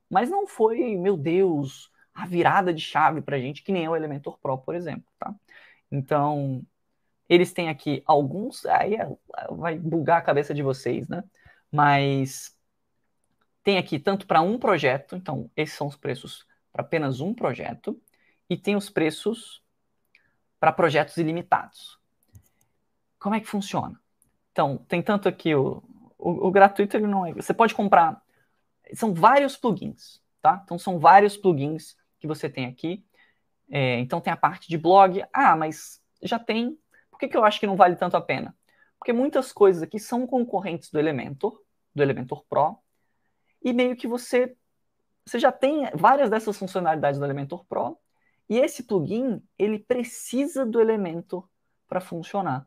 mas 0.08 0.30
não 0.30 0.46
foi, 0.46 0.96
meu 0.96 1.16
Deus, 1.16 1.90
a 2.14 2.26
virada 2.26 2.72
de 2.72 2.80
chave 2.80 3.20
para 3.20 3.36
a 3.36 3.40
gente, 3.40 3.62
que 3.62 3.72
nem 3.72 3.84
é 3.84 3.90
o 3.90 3.96
Elementor 3.96 4.38
Pro, 4.38 4.58
por 4.58 4.74
exemplo. 4.74 5.04
Tá? 5.18 5.34
Então, 5.90 6.64
eles 7.28 7.52
têm 7.52 7.68
aqui 7.68 8.02
alguns, 8.06 8.64
aí 8.66 8.94
é, 8.94 9.08
vai 9.50 9.78
bugar 9.78 10.18
a 10.18 10.22
cabeça 10.22 10.54
de 10.54 10.62
vocês, 10.62 11.08
né? 11.08 11.22
Mas 11.70 12.56
tem 13.62 13.78
aqui 13.78 13.98
tanto 13.98 14.26
para 14.26 14.40
um 14.40 14.58
projeto, 14.58 15.16
então 15.16 15.50
esses 15.56 15.76
são 15.76 15.86
os 15.86 15.96
preços 15.96 16.46
para 16.72 16.82
apenas 16.82 17.20
um 17.20 17.34
projeto, 17.34 18.00
e 18.48 18.56
tem 18.56 18.76
os 18.76 18.90
preços 18.90 19.62
para 20.60 20.72
projetos 20.72 21.16
ilimitados. 21.16 21.98
como 23.18 23.34
é 23.34 23.40
que 23.40 23.46
funciona? 23.46 24.01
Então, 24.52 24.78
tem 24.88 25.02
tanto 25.02 25.28
aqui 25.28 25.54
o, 25.54 25.82
o, 26.18 26.48
o, 26.48 26.50
gratuito, 26.50 26.96
ele 26.96 27.06
não 27.06 27.26
é. 27.26 27.32
Você 27.32 27.52
pode 27.52 27.74
comprar. 27.74 28.22
São 28.94 29.12
vários 29.14 29.56
plugins, 29.56 30.20
tá? 30.40 30.60
Então, 30.64 30.78
são 30.78 30.98
vários 30.98 31.36
plugins 31.36 31.96
que 32.20 32.26
você 32.26 32.48
tem 32.48 32.66
aqui. 32.66 33.04
É, 33.70 33.98
então, 33.98 34.20
tem 34.20 34.32
a 34.32 34.36
parte 34.36 34.68
de 34.68 34.76
blog. 34.76 35.24
Ah, 35.32 35.56
mas 35.56 36.02
já 36.22 36.38
tem. 36.38 36.78
Por 37.10 37.18
que, 37.18 37.28
que 37.28 37.36
eu 37.36 37.44
acho 37.44 37.58
que 37.58 37.66
não 37.66 37.76
vale 37.76 37.96
tanto 37.96 38.16
a 38.16 38.20
pena? 38.20 38.54
Porque 38.98 39.12
muitas 39.12 39.52
coisas 39.52 39.82
aqui 39.82 39.98
são 39.98 40.26
concorrentes 40.26 40.90
do 40.90 40.98
Elementor, 40.98 41.60
do 41.94 42.02
Elementor 42.02 42.44
Pro, 42.48 42.78
e 43.60 43.72
meio 43.72 43.96
que 43.96 44.06
você, 44.06 44.56
você 45.24 45.38
já 45.38 45.50
tem 45.50 45.90
várias 45.94 46.30
dessas 46.30 46.56
funcionalidades 46.56 47.18
do 47.18 47.24
Elementor 47.24 47.64
Pro, 47.64 47.98
e 48.48 48.58
esse 48.58 48.82
plugin, 48.84 49.42
ele 49.58 49.78
precisa 49.78 50.64
do 50.64 50.80
Elementor 50.80 51.48
para 51.88 52.00
funcionar. 52.00 52.66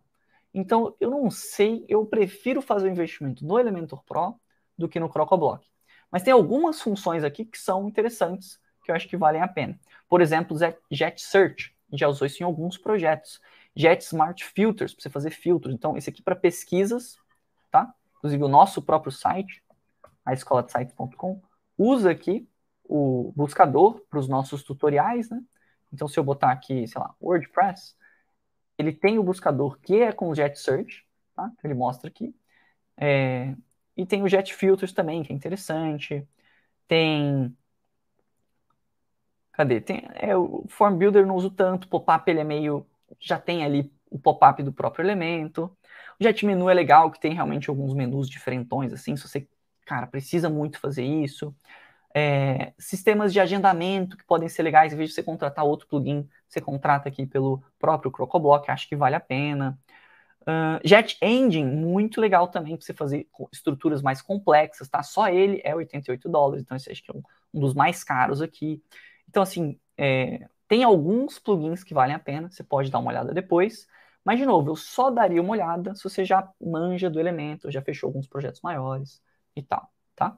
Então, 0.58 0.96
eu 1.02 1.10
não 1.10 1.30
sei, 1.30 1.86
eu 1.90 2.06
prefiro 2.06 2.62
fazer 2.62 2.88
o 2.88 2.92
investimento 2.92 3.46
no 3.46 3.60
Elementor 3.60 4.02
Pro 4.06 4.40
do 4.78 4.88
que 4.88 5.02
no 5.02 5.10
CrocoBlock. 5.10 5.68
Mas 6.10 6.24
tem 6.24 6.32
algumas 6.32 6.82
funções 6.82 7.26
aqui 7.26 7.44
que 7.44 7.58
são 7.58 7.90
interessantes, 7.90 8.58
que 8.82 8.90
eu 8.90 8.96
acho 8.96 9.06
que 9.10 9.18
valem 9.18 9.42
a 9.42 9.50
pena. 9.50 9.78
Por 10.08 10.22
exemplo, 10.22 10.58
Jet 10.90 11.22
Search, 11.22 11.76
já 11.92 12.08
usou 12.08 12.26
isso 12.26 12.42
em 12.42 12.46
alguns 12.46 12.78
projetos. 12.78 13.42
Jet 13.76 14.02
Smart 14.06 14.46
Filters, 14.46 14.94
para 14.94 15.04
você 15.04 15.10
fazer 15.10 15.32
filtros. 15.32 15.74
Então, 15.74 15.98
esse 15.98 16.10
aqui 16.10 16.24
para 16.24 16.38
pesquisas, 16.38 17.18
tá? 17.70 17.94
Inclusive, 18.20 18.42
o 18.42 18.48
nosso 18.48 18.82
próprio 18.82 19.12
site, 19.12 19.62
a 20.26 20.32
escola 20.32 20.64
de 20.64 20.72
site.com, 20.72 21.42
usa 21.78 22.12
aqui 22.12 22.48
o 22.86 23.34
buscador 23.36 24.00
para 24.10 24.20
os 24.20 24.30
nossos 24.30 24.64
tutoriais, 24.64 25.30
né? 25.30 25.42
Então, 25.92 26.08
se 26.08 26.18
eu 26.18 26.24
botar 26.24 26.52
aqui, 26.52 26.88
sei 26.88 27.02
lá, 27.02 27.14
WordPress, 27.22 27.94
ele 28.78 28.94
tem 28.94 29.20
o 29.20 29.24
buscador 29.24 29.80
que 29.80 30.02
é 30.02 30.12
com 30.12 30.30
o 30.30 30.36
Jet 30.36 30.60
Search, 30.60 31.06
tá? 31.36 31.52
Ele 31.64 31.74
mostra 31.74 32.10
aqui. 32.10 32.36
É, 32.98 33.56
e 33.98 34.06
tem 34.06 34.24
o 34.24 34.28
Jet 34.28 34.54
Filters 34.54 34.94
também, 34.94 35.24
que 35.24 35.32
é 35.34 35.36
interessante. 35.36 36.28
Tem. 36.88 37.56
Cadê? 39.54 39.80
Tem, 39.82 40.04
é, 40.16 40.36
o 40.36 40.66
Form 40.68 40.98
Builder 40.98 41.26
não 41.26 41.36
uso 41.36 41.50
tanto, 41.50 41.88
pop-up 41.88 42.30
ele 42.30 42.42
é 42.42 42.44
meio. 42.44 42.86
Já 43.20 43.40
tem 43.40 43.64
ali 43.64 43.92
o 44.10 44.20
pop-up 44.20 44.62
do 44.64 44.74
próprio 44.74 45.04
elemento. 45.04 45.76
O 46.20 46.24
Jet 46.24 46.46
Menu 46.46 46.70
é 46.70 46.74
legal, 46.74 47.12
que 47.12 47.20
tem 47.20 47.34
realmente 47.34 47.70
alguns 47.70 47.94
menus 47.94 48.30
diferentões, 48.30 48.94
assim, 48.94 49.16
se 49.16 49.28
você, 49.28 49.48
cara, 49.86 50.08
precisa 50.08 50.50
muito 50.50 50.80
fazer 50.80 51.04
isso. 51.04 51.56
É, 52.14 52.74
sistemas 52.78 53.34
de 53.34 53.40
agendamento 53.42 54.16
que 54.18 54.24
podem 54.24 54.48
ser 54.48 54.64
legais, 54.64 54.94
em 54.94 54.98
vez 54.98 55.10
de 55.10 55.16
você 55.16 55.24
contratar 55.24 55.66
outro 55.66 55.88
plugin, 55.88 56.30
você 56.56 56.62
contrata 56.62 57.10
aqui 57.10 57.26
pelo 57.26 57.62
próprio 57.78 58.12
CrocoBlock, 58.12 58.72
acho 58.72 58.88
que 58.88 58.96
vale 58.96 59.16
a 59.16 59.20
pena. 59.20 59.78
Uh, 60.42 60.80
Jet 60.84 61.18
Engine, 61.22 61.76
muito 61.76 62.22
legal 62.22 62.48
também 62.48 62.78
para 62.78 62.86
você 62.86 62.94
fazer 62.94 63.28
estruturas 63.52 64.02
mais 64.02 64.22
complexas, 64.22 64.88
tá? 64.88 65.04
Só 65.04 65.28
ele 65.28 65.62
é 65.64 65.76
88 65.76 66.30
dólares, 66.30 66.64
então 66.64 66.78
esse 66.78 66.92
acho 66.92 67.04
que 67.04 67.12
é 67.12 67.14
um, 67.14 67.24
um 67.54 67.60
dos 67.60 67.74
mais 67.74 68.04
caros 68.04 68.42
aqui. 68.42 68.82
Então, 69.28 69.44
assim, 69.44 69.80
é, 69.98 70.48
tem 70.68 70.84
alguns 70.84 71.40
plugins 71.40 71.84
que 71.84 71.94
valem 71.94 72.16
a 72.16 72.20
pena, 72.20 72.50
você 72.50 72.64
pode 72.64 72.92
dar 72.92 73.00
uma 73.00 73.12
olhada 73.12 73.34
depois. 73.34 73.88
Mas, 74.24 74.40
de 74.40 74.46
novo, 74.46 74.72
eu 74.72 74.76
só 74.76 75.12
daria 75.12 75.42
uma 75.42 75.52
olhada 75.52 75.94
se 75.96 76.04
você 76.04 76.24
já 76.26 76.48
manja 76.62 77.10
do 77.10 77.20
elemento, 77.20 77.72
já 77.72 77.82
fechou 77.82 78.08
alguns 78.08 78.28
projetos 78.28 78.62
maiores 78.62 79.22
e 79.56 79.62
tal, 79.62 79.92
tá? 80.16 80.38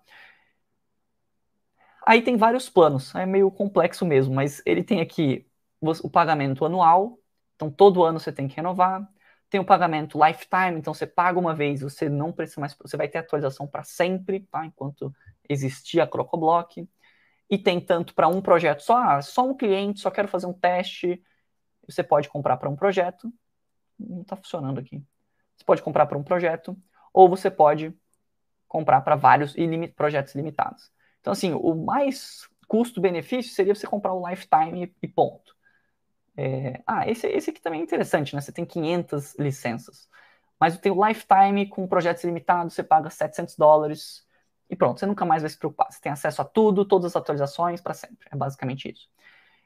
Aí 2.06 2.22
tem 2.22 2.38
vários 2.38 2.70
planos, 2.70 3.14
é 3.16 3.26
meio 3.26 3.52
complexo 3.52 4.06
mesmo, 4.06 4.34
mas 4.34 4.62
ele 4.66 4.84
tem 4.84 5.02
aqui 5.02 5.46
o 5.82 6.10
pagamento 6.10 6.66
anual, 6.66 7.20
então 7.56 7.70
todo 7.70 8.04
ano 8.04 8.20
você 8.20 8.32
tem 8.32 8.48
que 8.48 8.56
renovar. 8.56 9.08
Tem 9.50 9.62
o 9.62 9.66
pagamento 9.66 10.20
lifetime, 10.24 10.78
então 10.78 10.94
você 10.94 11.08
paga 11.08 11.40
uma 11.40 11.56
vez, 11.56 11.80
você 11.82 12.10
não 12.10 12.34
precisa 12.34 12.60
mais, 12.60 12.76
você 12.78 12.98
vai 12.98 13.08
ter 13.08 13.20
atualização 13.20 13.66
para 13.66 13.82
sempre, 13.82 14.42
tá? 14.42 14.66
Enquanto 14.66 15.14
existir 15.48 16.02
a 16.02 16.08
Crocoblock. 16.08 16.88
E 17.50 17.58
tem 17.58 17.80
tanto 17.80 18.14
para 18.14 18.28
um 18.28 18.42
projeto 18.42 18.82
só, 18.82 18.98
ah, 18.98 19.22
só 19.22 19.48
um 19.48 19.56
cliente, 19.56 20.02
só 20.02 20.12
quero 20.12 20.28
fazer 20.28 20.48
um 20.48 20.54
teste. 20.54 21.24
Você 21.88 22.04
pode 22.04 22.28
comprar 22.28 22.58
para 22.58 22.70
um 22.70 22.76
projeto. 22.76 23.32
Não 23.98 24.22
está 24.22 24.36
funcionando 24.36 24.80
aqui. 24.80 25.02
Você 25.56 25.64
pode 25.66 25.82
comprar 25.82 26.06
para 26.08 26.18
um 26.18 26.24
projeto, 26.24 26.78
ou 27.14 27.30
você 27.30 27.50
pode 27.50 27.98
comprar 28.68 29.02
para 29.02 29.16
vários 29.16 29.56
projetos 29.96 30.36
limitados. 30.36 30.92
Então, 31.22 31.32
assim, 31.32 31.54
o 31.54 31.74
mais 31.74 32.48
custo-benefício 32.68 33.54
seria 33.54 33.74
você 33.74 33.88
comprar 33.88 34.14
o 34.14 34.28
Lifetime 34.28 34.94
e 35.02 35.08
ponto. 35.08 35.57
É, 36.38 36.82
ah, 36.86 37.10
esse, 37.10 37.28
esse 37.28 37.50
aqui 37.50 37.62
também 37.62 37.82
é 37.82 37.84
interessante, 37.84 38.36
né? 38.36 38.42
Você 38.42 38.52
tem 38.52 38.66
500 38.66 39.36
licenças. 39.40 40.08
Mas 40.60 40.78
tem 40.80 40.92
o 40.92 41.08
Lifetime 41.08 41.68
com 41.68 41.88
projetos 41.88 42.24
limitados, 42.24 42.74
você 42.74 42.84
paga 42.84 43.10
700 43.10 43.56
dólares 43.58 44.26
e 44.70 44.76
pronto, 44.76 45.00
você 45.00 45.06
nunca 45.06 45.26
mais 45.26 45.44
vai 45.44 45.50
se 45.50 45.58
preocupar. 45.58 45.92
Você 45.92 46.00
tem 46.02 46.12
acesso 46.12 46.42
a 46.42 46.46
tudo, 46.46 46.86
todas 46.86 47.08
as 47.08 47.16
atualizações 47.16 47.82
para 47.82 47.94
sempre. 47.94 48.28
É 48.32 48.36
basicamente 48.36 48.90
isso. 48.92 49.10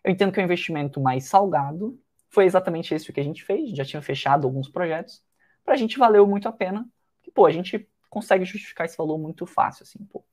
Eu 0.04 0.12
entendo 0.12 0.32
que 0.32 0.40
é 0.40 0.44
um 0.44 0.46
investimento 0.46 1.02
mais 1.02 1.26
salgado. 1.26 2.00
Foi 2.30 2.46
exatamente 2.46 2.96
isso 2.96 3.14
que 3.14 3.20
a 3.20 3.24
gente 3.24 3.44
fez. 3.44 3.72
Já 3.76 3.86
tinha 3.86 4.02
fechado 4.02 4.48
alguns 4.48 4.70
projetos. 4.70 5.24
Para 5.64 5.76
a 5.76 5.78
gente 5.78 5.98
valeu 5.98 6.28
muito 6.28 6.48
a 6.48 6.52
pena. 6.52 6.88
E, 7.28 7.32
pô, 7.32 7.46
a 7.46 7.52
gente 7.52 7.88
consegue 8.10 8.46
justificar 8.46 8.86
esse 8.86 8.98
valor 8.98 9.18
muito 9.18 9.46
fácil, 9.46 9.84
assim, 9.84 10.04
pô 10.06 10.24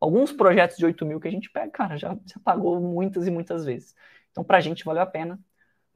alguns 0.00 0.32
projetos 0.32 0.76
de 0.76 0.84
8 0.84 1.04
mil 1.06 1.20
que 1.20 1.28
a 1.28 1.30
gente 1.30 1.50
pega, 1.50 1.70
cara, 1.70 1.96
já, 1.96 2.16
já 2.26 2.40
pagou 2.44 2.80
muitas 2.80 3.26
e 3.26 3.30
muitas 3.30 3.64
vezes. 3.64 3.94
Então, 4.30 4.44
para 4.44 4.58
a 4.58 4.60
gente 4.60 4.84
valeu 4.84 5.02
a 5.02 5.06
pena. 5.06 5.38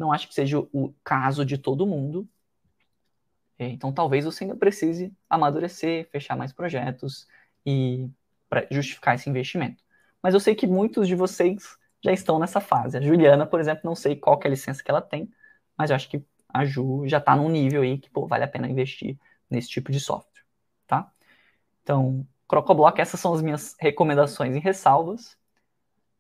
Não 0.01 0.11
acho 0.11 0.27
que 0.27 0.35
seja 0.35 0.59
o 0.59 0.95
caso 1.05 1.45
de 1.45 1.59
todo 1.59 1.87
mundo. 1.87 2.27
É, 3.59 3.67
então, 3.69 3.93
talvez 3.93 4.25
você 4.25 4.45
ainda 4.45 4.57
precise 4.57 5.15
amadurecer, 5.29 6.09
fechar 6.11 6.35
mais 6.35 6.55
projetos 6.55 7.29
e 7.67 8.09
para 8.49 8.67
justificar 8.71 9.15
esse 9.15 9.29
investimento. 9.29 9.85
Mas 10.23 10.33
eu 10.33 10.41
sei 10.41 10.55
que 10.55 10.67
muitos 10.67 11.07
de 11.07 11.15
vocês 11.15 11.77
já 12.03 12.13
estão 12.13 12.39
nessa 12.39 12.63
fase. 12.63 12.97
A 12.97 13.01
Juliana, 13.03 13.45
por 13.45 13.61
exemplo, 13.61 13.83
não 13.85 13.95
sei 13.95 14.17
qual 14.17 14.41
é 14.43 14.47
a 14.47 14.51
licença 14.51 14.83
que 14.83 14.91
ela 14.91 15.03
tem, 15.03 15.31
mas 15.77 15.91
eu 15.91 15.97
acho 15.97 16.09
que 16.09 16.25
a 16.49 16.65
Ju 16.65 17.07
já 17.07 17.19
está 17.19 17.37
num 17.37 17.51
nível 17.51 17.83
aí 17.83 17.99
que 17.99 18.09
pô, 18.09 18.27
vale 18.27 18.45
a 18.45 18.49
pena 18.49 18.67
investir 18.67 19.19
nesse 19.51 19.69
tipo 19.69 19.93
de 19.93 20.01
software, 20.01 20.43
tá? 20.87 21.13
Então, 21.83 22.27
Crocoblock, 22.49 22.99
essas 22.99 23.21
são 23.21 23.35
as 23.35 23.43
minhas 23.43 23.77
recomendações 23.79 24.57
em 24.57 24.61
ressalvas. 24.61 25.37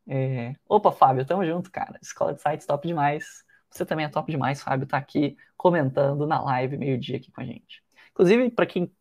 É... 0.06 0.54
Opa, 0.68 0.92
Fábio, 0.92 1.24
tamo 1.24 1.46
junto, 1.46 1.70
cara. 1.70 1.98
Escola 2.02 2.34
de 2.34 2.42
Sites 2.42 2.66
top 2.66 2.86
demais. 2.86 3.48
Você 3.70 3.86
também 3.86 4.04
é 4.04 4.08
top 4.08 4.30
demais, 4.30 4.62
Fábio, 4.62 4.86
tá 4.86 4.96
aqui 4.96 5.36
comentando 5.56 6.26
na 6.26 6.42
live 6.42 6.76
meio-dia 6.76 7.16
aqui 7.16 7.30
com 7.30 7.40
a 7.40 7.44
gente. 7.44 7.84
Inclusive, 8.10 8.50
para 8.50 8.66
quem 8.66 8.92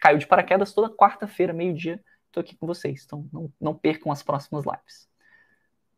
caiu 0.00 0.18
de 0.18 0.26
paraquedas, 0.26 0.72
toda 0.72 0.94
quarta-feira, 0.94 1.52
meio-dia, 1.52 2.02
tô 2.32 2.40
aqui 2.40 2.56
com 2.56 2.66
vocês. 2.66 3.04
Então, 3.04 3.28
não, 3.32 3.52
não 3.60 3.74
percam 3.74 4.10
as 4.10 4.22
próximas 4.22 4.64
lives. 4.64 5.08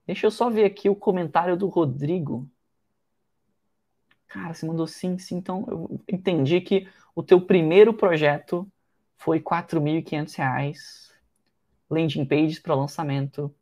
Deixa 0.07 0.27
eu 0.27 0.31
só 0.31 0.51
ver 0.51 0.65
aqui 0.65 0.89
o 0.91 0.97
comentário 0.97 1.57
do 1.57 1.69
Rodrigo. 1.69 2.49
Cara, 4.27 4.53
você 4.53 4.67
mandou 4.67 4.87
sim, 4.87 5.19
sim. 5.19 5.37
Então, 5.37 5.65
eu 5.69 6.01
entendi 6.09 6.61
que 6.61 6.89
o 7.15 7.23
teu 7.23 7.41
primeiro 7.41 7.95
projeto 7.95 8.71
foi 9.17 9.39
R$ 9.39 9.45
4.500. 9.45 11.13
Landing 11.89 12.25
pages 12.25 12.59
para 12.59 12.75
lançamento. 12.75 13.55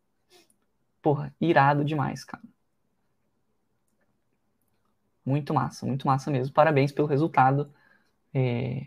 Porra, 1.02 1.34
irado 1.40 1.84
demais, 1.84 2.24
cara. 2.24 2.42
Muito 5.24 5.52
massa, 5.54 5.86
muito 5.86 6.06
massa 6.06 6.30
mesmo. 6.30 6.52
Parabéns 6.54 6.92
pelo 6.92 7.06
resultado. 7.08 7.72
É, 8.34 8.86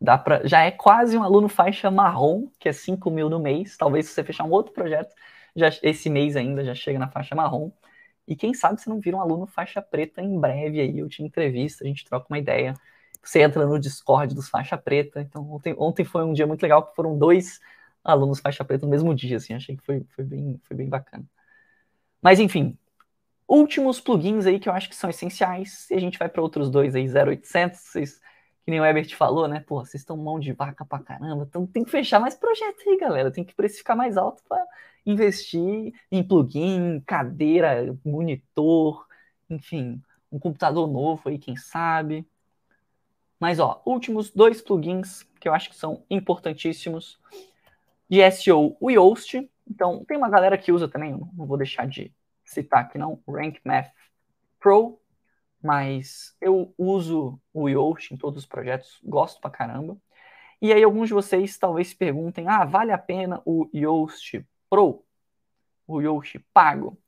dá 0.00 0.18
pra, 0.18 0.46
já 0.46 0.62
é 0.62 0.70
quase 0.70 1.16
um 1.18 1.22
aluno 1.22 1.48
faixa 1.48 1.90
marrom, 1.90 2.48
que 2.58 2.68
é 2.68 2.72
5 2.72 3.10
mil 3.10 3.30
no 3.30 3.40
mês. 3.40 3.76
Talvez 3.76 4.06
se 4.06 4.12
você 4.14 4.24
fechar 4.24 4.44
um 4.44 4.50
outro 4.50 4.72
projeto, 4.72 5.14
já, 5.56 5.68
esse 5.82 6.10
mês 6.10 6.36
ainda 6.36 6.64
já 6.64 6.74
chega 6.74 6.98
na 6.98 7.08
faixa 7.08 7.34
marrom. 7.34 7.70
E 8.26 8.36
quem 8.36 8.54
sabe 8.54 8.80
você 8.80 8.88
não 8.90 9.00
vira 9.00 9.16
um 9.16 9.20
aluno 9.20 9.46
faixa 9.46 9.82
preta 9.82 10.22
em 10.22 10.38
breve 10.40 10.80
aí, 10.80 10.98
eu 10.98 11.08
te 11.08 11.22
entrevisto, 11.22 11.84
a 11.84 11.86
gente 11.86 12.04
troca 12.04 12.26
uma 12.30 12.38
ideia 12.38 12.74
você 13.22 13.42
entra 13.42 13.66
no 13.66 13.78
Discord 13.78 14.34
dos 14.34 14.48
faixa 14.48 14.76
preta. 14.76 15.20
Então, 15.20 15.50
ontem, 15.50 15.74
ontem 15.78 16.04
foi 16.04 16.24
um 16.24 16.32
dia 16.32 16.46
muito 16.46 16.62
legal, 16.62 16.86
que 16.86 16.94
foram 16.94 17.16
dois 17.18 17.60
alunos 18.02 18.40
faixa 18.40 18.64
preta 18.64 18.84
no 18.84 18.90
mesmo 18.90 19.14
dia, 19.14 19.38
assim, 19.38 19.54
achei 19.54 19.76
que 19.76 19.82
foi, 19.84 20.04
foi, 20.14 20.24
bem, 20.24 20.60
foi 20.64 20.76
bem 20.76 20.88
bacana. 20.88 21.24
Mas, 22.22 22.40
enfim, 22.40 22.76
últimos 23.48 24.00
plugins 24.00 24.46
aí 24.46 24.58
que 24.58 24.68
eu 24.68 24.72
acho 24.72 24.88
que 24.88 24.96
são 24.96 25.10
essenciais, 25.10 25.88
e 25.90 25.94
a 25.94 26.00
gente 26.00 26.18
vai 26.18 26.28
para 26.28 26.42
outros 26.42 26.70
dois 26.70 26.94
aí, 26.94 27.06
0800, 27.08 27.80
vocês, 27.80 28.20
que 28.64 28.70
nem 28.70 28.80
o 28.80 28.84
Ebert 28.84 29.14
falou, 29.16 29.46
né, 29.48 29.60
pô, 29.60 29.84
vocês 29.84 30.02
estão 30.02 30.16
mão 30.16 30.40
de 30.40 30.52
vaca 30.52 30.84
pra 30.84 30.98
caramba, 30.98 31.44
então 31.48 31.66
tem 31.66 31.84
que 31.84 31.90
fechar 31.90 32.20
mais 32.20 32.34
projeto 32.34 32.88
aí, 32.88 32.96
galera, 32.98 33.30
tem 33.30 33.44
que 33.44 33.54
precificar 33.54 33.96
mais 33.96 34.16
alto 34.16 34.42
para 34.48 34.64
investir 35.06 35.92
em 36.10 36.22
plugin, 36.22 37.00
cadeira, 37.06 37.96
monitor, 38.04 39.06
enfim, 39.50 40.00
um 40.32 40.38
computador 40.38 40.88
novo 40.88 41.28
aí, 41.28 41.38
quem 41.38 41.56
sabe, 41.56 42.26
mas, 43.38 43.58
ó, 43.58 43.82
últimos 43.84 44.30
dois 44.30 44.62
plugins 44.62 45.22
que 45.38 45.46
eu 45.46 45.52
acho 45.52 45.68
que 45.68 45.76
são 45.76 46.02
importantíssimos. 46.08 47.18
De 48.08 48.30
SEO, 48.30 48.76
o 48.80 48.90
Yoast. 48.90 49.50
Então, 49.68 50.04
tem 50.06 50.16
uma 50.16 50.30
galera 50.30 50.56
que 50.56 50.72
usa 50.72 50.88
também, 50.88 51.12
não 51.12 51.46
vou 51.46 51.56
deixar 51.58 51.86
de 51.86 52.10
citar 52.44 52.80
aqui 52.80 52.98
não, 52.98 53.22
Rank 53.28 53.58
Math 53.64 53.90
Pro, 54.58 55.00
mas 55.62 56.36
eu 56.40 56.74
uso 56.76 57.40
o 57.52 57.68
Yoast 57.68 58.12
em 58.12 58.16
todos 58.16 58.42
os 58.42 58.46
projetos, 58.46 59.00
gosto 59.02 59.40
pra 59.40 59.50
caramba. 59.50 59.96
E 60.60 60.72
aí 60.72 60.82
alguns 60.82 61.08
de 61.08 61.14
vocês 61.14 61.58
talvez 61.58 61.88
se 61.88 61.96
perguntem, 61.96 62.48
ah, 62.48 62.64
vale 62.64 62.92
a 62.92 62.98
pena 62.98 63.42
o 63.44 63.68
Yoast 63.74 64.46
Pro? 64.70 65.04
O 65.86 66.00
Yoast 66.00 66.38
pago? 66.52 66.98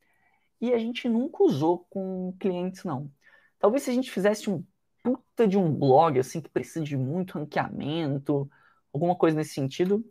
E 0.61 0.73
a 0.73 0.79
gente 0.79 1.09
nunca 1.09 1.43
usou 1.43 1.87
com 1.91 2.35
clientes, 2.39 2.85
não. 2.85 3.11
Talvez 3.59 3.83
se 3.83 3.91
a 3.91 3.95
gente 3.95 4.11
fizesse 4.11 4.51
um 4.51 4.65
puta 5.03 5.47
de 5.47 5.57
um 5.57 5.73
blog, 5.73 6.19
assim, 6.19 6.41
que 6.41 6.49
precisa 6.49 6.85
de 6.85 6.97
muito 6.97 7.39
ranqueamento, 7.39 8.51
alguma 8.93 9.15
coisa 9.15 9.37
nesse 9.37 9.55
sentido, 9.55 10.05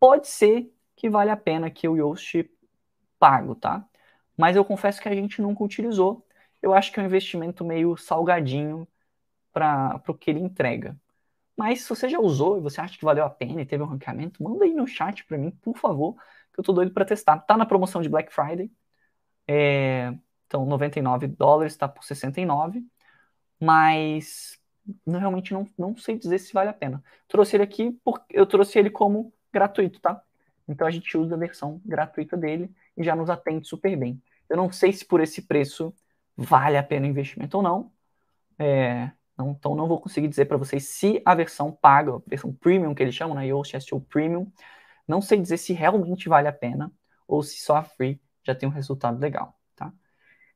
pode 0.00 0.28
ser 0.28 0.72
que 0.96 1.10
vale 1.10 1.30
a 1.30 1.36
pena 1.36 1.70
que 1.70 1.86
o 1.86 1.96
Yoast 1.96 2.50
pago, 3.18 3.54
tá? 3.54 3.86
Mas 4.38 4.56
eu 4.56 4.64
confesso 4.64 5.00
que 5.02 5.08
a 5.08 5.14
gente 5.14 5.42
nunca 5.42 5.64
utilizou. 5.64 6.26
Eu 6.62 6.74
acho 6.74 6.92
que 6.92 7.00
é 7.00 7.02
um 7.02 7.06
investimento 7.06 7.64
meio 7.64 7.96
salgadinho 7.96 8.88
para 9.52 10.02
o 10.08 10.14
que 10.14 10.30
ele 10.30 10.40
entrega. 10.40 10.96
Mas 11.56 11.82
se 11.82 11.88
você 11.88 12.08
já 12.08 12.20
usou 12.20 12.58
e 12.58 12.60
você 12.60 12.80
acha 12.80 12.98
que 12.98 13.04
valeu 13.04 13.24
a 13.24 13.30
pena 13.30 13.62
e 13.62 13.66
teve 13.66 13.82
um 13.82 13.86
ranqueamento, 13.86 14.42
manda 14.42 14.64
aí 14.64 14.74
no 14.74 14.86
chat 14.86 15.24
para 15.26 15.38
mim, 15.38 15.50
por 15.50 15.76
favor, 15.76 16.14
que 16.52 16.60
eu 16.60 16.64
tô 16.64 16.72
doido 16.72 16.92
para 16.92 17.04
testar. 17.04 17.38
Tá 17.40 17.56
na 17.56 17.66
promoção 17.66 18.00
de 18.02 18.08
Black 18.08 18.32
Friday. 18.32 18.70
É, 19.46 20.14
então, 20.46 20.64
99 20.66 21.26
dólares, 21.28 21.76
tá 21.76 21.88
por 21.88 22.04
69. 22.04 22.84
Mas 23.60 24.58
realmente 25.06 25.52
não, 25.52 25.66
não 25.78 25.96
sei 25.96 26.18
dizer 26.18 26.38
se 26.38 26.52
vale 26.52 26.70
a 26.70 26.72
pena. 26.72 27.02
Trouxe 27.26 27.56
ele 27.56 27.64
aqui, 27.64 27.92
porque 28.04 28.38
eu 28.38 28.46
trouxe 28.46 28.78
ele 28.78 28.90
como 28.90 29.32
gratuito, 29.52 30.00
tá? 30.00 30.22
Então 30.68 30.86
a 30.86 30.90
gente 30.90 31.16
usa 31.16 31.34
a 31.34 31.38
versão 31.38 31.80
gratuita 31.84 32.36
dele 32.36 32.70
e 32.96 33.02
já 33.02 33.16
nos 33.16 33.30
atende 33.30 33.66
super 33.66 33.96
bem. 33.96 34.22
Eu 34.48 34.56
não 34.56 34.70
sei 34.72 34.92
se 34.92 35.04
por 35.04 35.20
esse 35.20 35.42
preço 35.42 35.94
vale 36.36 36.76
a 36.76 36.82
pena 36.82 37.06
o 37.06 37.10
investimento 37.10 37.56
ou 37.56 37.62
não. 37.62 37.92
É, 38.58 39.10
não 39.36 39.52
então 39.52 39.74
não 39.74 39.86
vou 39.86 40.00
conseguir 40.00 40.28
dizer 40.28 40.46
para 40.46 40.56
vocês 40.56 40.88
se 40.88 41.22
a 41.24 41.34
versão 41.34 41.72
paga, 41.72 42.16
a 42.16 42.20
versão 42.26 42.52
premium 42.52 42.94
que 42.94 43.02
eles 43.02 43.14
chamam, 43.14 43.36
né, 43.36 43.46
Yoast 43.46 43.76
SEO 43.80 44.00
Premium, 44.00 44.50
não 45.06 45.22
sei 45.22 45.40
dizer 45.40 45.58
se 45.58 45.72
realmente 45.72 46.28
vale 46.28 46.48
a 46.48 46.52
pena 46.52 46.92
ou 47.26 47.42
se 47.42 47.60
só 47.60 47.76
a 47.76 47.84
free 47.84 48.20
já 48.42 48.54
tem 48.54 48.68
um 48.68 48.72
resultado 48.72 49.18
legal, 49.18 49.56
tá? 49.76 49.92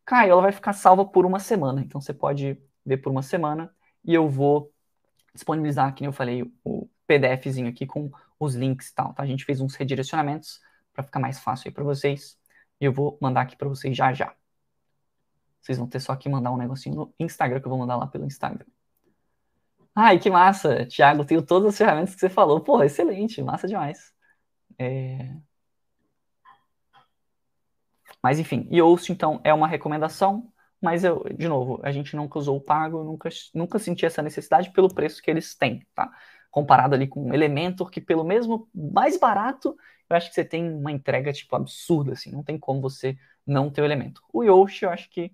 Caio, 0.04 0.32
ela 0.32 0.42
vai 0.42 0.52
ficar 0.52 0.72
salva 0.72 1.04
por 1.04 1.24
uma 1.26 1.38
semana, 1.38 1.80
então 1.80 2.00
você 2.00 2.12
pode 2.12 2.58
ver 2.84 2.96
por 2.98 3.10
uma 3.10 3.22
semana 3.22 3.72
e 4.04 4.14
eu 4.14 4.28
vou 4.28 4.72
disponibilizar, 5.34 5.94
como 5.94 6.08
eu 6.08 6.12
falei, 6.12 6.42
o 6.64 6.88
PDFzinho 7.06 7.68
aqui 7.68 7.86
com 7.86 8.10
os 8.38 8.54
links 8.54 8.88
e 8.88 8.94
tal, 8.94 9.14
tá? 9.14 9.22
A 9.22 9.26
gente 9.26 9.44
fez 9.44 9.60
uns 9.60 9.74
redirecionamentos 9.74 10.60
para 10.92 11.04
ficar 11.04 11.20
mais 11.20 11.38
fácil 11.38 11.68
aí 11.68 11.74
para 11.74 11.84
vocês 11.84 12.38
e 12.82 12.84
eu 12.84 12.92
vou 12.92 13.16
mandar 13.22 13.42
aqui 13.42 13.56
para 13.56 13.68
vocês 13.68 13.96
já 13.96 14.12
já. 14.12 14.34
Vocês 15.60 15.78
vão 15.78 15.86
ter 15.86 16.00
só 16.00 16.16
que 16.16 16.28
mandar 16.28 16.50
um 16.50 16.56
negocinho 16.56 16.96
no 16.96 17.14
Instagram, 17.20 17.60
que 17.60 17.66
eu 17.66 17.70
vou 17.70 17.78
mandar 17.78 17.94
lá 17.94 18.08
pelo 18.08 18.26
Instagram. 18.26 18.66
Ai, 19.94 20.18
que 20.18 20.28
massa! 20.28 20.84
Thiago, 20.86 21.24
tenho 21.24 21.42
todas 21.42 21.68
as 21.68 21.78
ferramentas 21.78 22.12
que 22.12 22.20
você 22.20 22.28
falou. 22.28 22.60
Pô, 22.60 22.82
excelente, 22.82 23.40
massa 23.40 23.68
demais. 23.68 24.12
É... 24.76 25.36
Mas 28.20 28.40
enfim, 28.40 28.68
Yoast, 28.72 29.12
então, 29.12 29.40
é 29.44 29.54
uma 29.54 29.68
recomendação, 29.68 30.52
mas 30.80 31.04
eu, 31.04 31.22
de 31.38 31.46
novo, 31.46 31.80
a 31.84 31.92
gente 31.92 32.16
nunca 32.16 32.36
usou 32.36 32.56
o 32.56 32.60
pago, 32.60 33.04
nunca, 33.04 33.28
nunca 33.54 33.78
senti 33.78 34.04
essa 34.04 34.22
necessidade 34.22 34.72
pelo 34.72 34.92
preço 34.92 35.22
que 35.22 35.30
eles 35.30 35.54
têm, 35.54 35.86
tá? 35.94 36.10
Comparado 36.50 36.96
ali 36.96 37.06
com 37.06 37.28
um 37.28 37.34
Elementor, 37.34 37.90
que 37.90 38.00
pelo 38.00 38.24
mesmo 38.24 38.68
mais 38.74 39.16
barato, 39.16 39.76
eu 40.12 40.16
acho 40.16 40.28
que 40.28 40.34
você 40.34 40.44
tem 40.44 40.68
uma 40.72 40.92
entrega, 40.92 41.32
tipo, 41.32 41.54
absurda, 41.56 42.12
assim, 42.12 42.30
não 42.30 42.42
tem 42.42 42.58
como 42.58 42.80
você 42.80 43.18
não 43.46 43.70
ter 43.70 43.82
o 43.82 43.84
Elementor. 43.84 44.22
O 44.32 44.42
Yoast, 44.44 44.84
eu 44.84 44.90
acho 44.90 45.10
que 45.10 45.32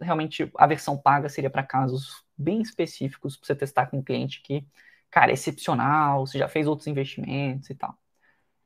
realmente 0.00 0.50
a 0.56 0.66
versão 0.66 0.96
paga 0.96 1.28
seria 1.28 1.50
para 1.50 1.62
casos 1.62 2.24
bem 2.36 2.60
específicos, 2.62 3.36
para 3.36 3.46
você 3.46 3.54
testar 3.54 3.86
com 3.86 3.98
um 3.98 4.02
cliente 4.02 4.42
que, 4.42 4.66
cara, 5.10 5.30
é 5.30 5.34
excepcional, 5.34 6.26
você 6.26 6.38
já 6.38 6.48
fez 6.48 6.66
outros 6.66 6.86
investimentos 6.86 7.68
e 7.70 7.74
tal. 7.74 7.96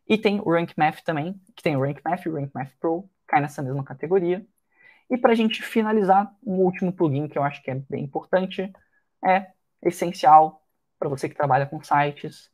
E 0.08 0.18
tem 0.18 0.40
o 0.40 0.50
Rank 0.50 0.72
Math 0.76 1.00
também, 1.02 1.40
que 1.56 1.62
tem 1.62 1.76
o 1.76 1.80
Rank 1.80 2.00
Math 2.04 2.26
e 2.26 2.28
o 2.28 2.34
Rank 2.34 2.50
Math 2.54 2.72
Pro, 2.78 3.08
cai 3.26 3.40
nessa 3.40 3.62
mesma 3.62 3.82
categoria. 3.82 4.46
E 5.10 5.18
para 5.18 5.32
a 5.32 5.34
gente 5.34 5.62
finalizar, 5.62 6.34
um 6.42 6.56
último 6.56 6.92
plugin 6.92 7.28
que 7.28 7.38
eu 7.38 7.42
acho 7.42 7.62
que 7.62 7.70
é 7.70 7.74
bem 7.74 8.04
importante, 8.04 8.72
é 9.24 9.52
essencial 9.82 10.62
para 10.98 11.08
você 11.08 11.28
que 11.28 11.34
trabalha 11.34 11.66
com 11.66 11.82
sites. 11.82 12.50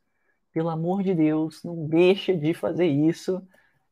Pelo 0.53 0.69
amor 0.69 1.03
de 1.03 1.15
Deus, 1.15 1.63
não 1.63 1.87
deixa 1.87 2.37
de 2.37 2.53
fazer 2.53 2.87
isso. 2.87 3.43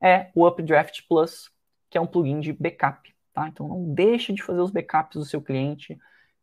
É 0.01 0.31
o 0.35 0.47
Updraft 0.47 1.03
Plus, 1.09 1.51
que 1.89 1.97
é 1.97 2.01
um 2.01 2.07
plugin 2.07 2.41
de 2.41 2.53
backup. 2.53 3.15
Tá? 3.33 3.49
Então 3.49 3.69
não 3.69 3.95
deixe 3.95 4.33
de 4.33 4.43
fazer 4.43 4.61
os 4.61 4.71
backups 4.71 5.17
do 5.17 5.25
seu 5.25 5.41
cliente. 5.41 5.99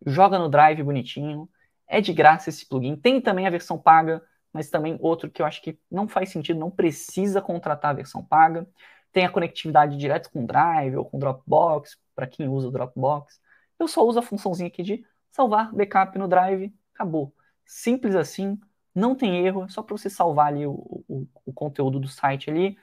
Joga 0.06 0.40
no 0.40 0.50
Drive 0.50 0.82
bonitinho. 0.84 1.50
É 1.88 2.02
de 2.02 2.14
graça 2.14 2.50
esse 2.50 2.66
plugin. 2.66 2.96
Tem 2.96 3.20
também 3.22 3.46
a 3.46 3.50
versão 3.50 3.78
paga, 3.78 4.24
mas 4.52 4.70
também 4.70 4.98
outro 5.02 5.30
que 5.30 5.42
eu 5.42 5.46
acho 5.46 5.62
que 5.62 5.78
não 5.92 6.08
faz 6.08 6.30
sentido, 6.30 6.60
não 6.60 6.72
precisa 6.72 7.42
contratar 7.42 7.92
a 7.92 7.96
versão 7.96 8.24
paga. 8.24 8.68
Tem 9.12 9.26
a 9.26 9.30
conectividade 9.30 9.98
direto 9.98 10.32
com 10.32 10.44
o 10.44 10.48
Drive 10.48 10.96
ou 10.96 11.06
com 11.06 11.18
o 11.18 11.20
Dropbox, 11.20 11.98
para 12.16 12.28
quem 12.28 12.48
usa 12.48 12.70
o 12.70 12.72
Dropbox. 12.72 13.40
Eu 13.78 13.88
só 13.88 14.04
uso 14.06 14.20
a 14.20 14.22
funçãozinha 14.22 14.68
aqui 14.68 14.82
de 14.82 15.06
salvar 15.30 15.74
backup 15.74 16.18
no 16.18 16.28
Drive, 16.28 16.74
acabou. 16.94 17.34
Simples 17.66 18.16
assim, 18.16 18.58
não 18.96 19.16
tem 19.16 19.46
erro, 19.46 19.66
é 19.66 19.70
só 19.70 19.84
para 19.84 19.98
você 19.98 20.10
salvar 20.10 20.48
ali 20.48 20.66
o, 20.66 20.74
o, 21.08 21.28
o, 21.46 21.54
conteúdo 21.54 22.00
do 22.00 22.08
site 22.08 22.50
ali. 22.50 22.78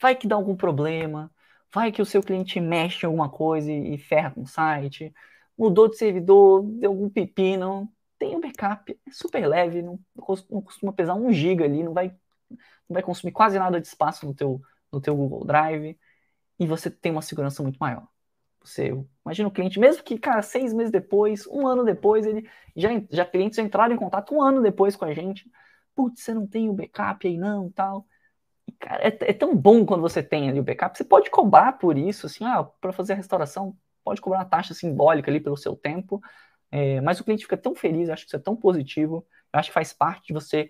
Vai 0.00 0.16
que 0.16 0.26
dá 0.28 0.36
algum 0.36 0.56
problema, 0.56 1.30
vai 1.72 1.92
que 1.92 2.02
o 2.02 2.06
seu 2.06 2.22
cliente 2.22 2.60
mexe 2.60 3.06
em 3.06 3.08
alguma 3.08 3.30
coisa 3.30 3.70
e, 3.72 3.94
e 3.94 3.98
ferra 3.98 4.30
com 4.32 4.42
o 4.42 4.46
site, 4.46 5.14
mudou 5.58 5.88
de 5.88 5.96
servidor, 5.96 6.62
deu 6.64 6.90
algum 6.90 7.08
pepino, 7.10 7.90
tem 8.18 8.36
um 8.36 8.40
backup, 8.40 8.92
é 9.06 9.10
super 9.12 9.46
leve, 9.46 9.82
não, 9.82 9.98
não 10.50 10.62
costuma 10.62 10.92
pesar 10.92 11.14
um 11.14 11.32
giga 11.32 11.64
ali, 11.64 11.82
não 11.82 11.94
vai, 11.94 12.08
não 12.50 12.94
vai 12.94 13.02
consumir 13.02 13.32
quase 13.32 13.58
nada 13.58 13.80
de 13.80 13.86
espaço 13.86 14.26
no 14.26 14.34
teu, 14.34 14.60
no 14.92 15.00
teu 15.00 15.16
Google 15.16 15.44
Drive 15.44 15.98
e 16.58 16.66
você 16.66 16.90
tem 16.90 17.12
uma 17.12 17.22
segurança 17.22 17.62
muito 17.62 17.78
maior. 17.78 18.08
Você 18.64 18.90
imagina 19.24 19.48
o 19.48 19.52
cliente, 19.52 19.78
mesmo 19.78 20.02
que, 20.02 20.18
cara, 20.18 20.40
seis 20.40 20.72
meses 20.72 20.90
depois, 20.90 21.46
um 21.46 21.66
ano 21.66 21.84
depois, 21.84 22.24
ele 22.24 22.48
já, 22.74 22.88
já 23.10 23.24
clientes 23.24 23.58
entraram 23.58 23.94
em 23.94 23.98
contato 23.98 24.34
um 24.34 24.42
ano 24.42 24.62
depois 24.62 24.96
com 24.96 25.04
a 25.04 25.12
gente. 25.12 25.50
Putz, 25.94 26.22
você 26.22 26.32
não 26.32 26.46
tem 26.46 26.70
o 26.70 26.72
backup 26.72 27.26
aí 27.28 27.36
não, 27.36 27.70
tal. 27.70 28.06
E, 28.66 28.72
cara, 28.72 29.06
é, 29.06 29.08
é, 29.08 29.32
tão 29.34 29.54
bom 29.54 29.84
quando 29.84 30.00
você 30.00 30.22
tem 30.22 30.48
ali 30.48 30.58
o 30.58 30.64
backup. 30.64 30.96
Você 30.96 31.04
pode 31.04 31.30
cobrar 31.30 31.72
por 31.72 31.98
isso, 31.98 32.26
assim, 32.26 32.44
ah, 32.44 32.64
para 32.64 32.92
fazer 32.92 33.12
a 33.12 33.16
restauração, 33.16 33.76
pode 34.02 34.20
cobrar 34.20 34.38
uma 34.38 34.44
taxa 34.46 34.72
simbólica 34.72 35.30
ali 35.30 35.40
pelo 35.40 35.56
seu 35.56 35.76
tempo. 35.76 36.22
É, 36.70 37.00
mas 37.02 37.20
o 37.20 37.24
cliente 37.24 37.44
fica 37.44 37.56
tão 37.56 37.74
feliz, 37.74 38.08
acho 38.08 38.24
que 38.24 38.30
isso 38.30 38.36
é 38.36 38.40
tão 38.40 38.56
positivo, 38.56 39.26
eu 39.52 39.60
acho 39.60 39.68
que 39.68 39.74
faz 39.74 39.92
parte 39.92 40.28
de 40.28 40.32
você 40.32 40.68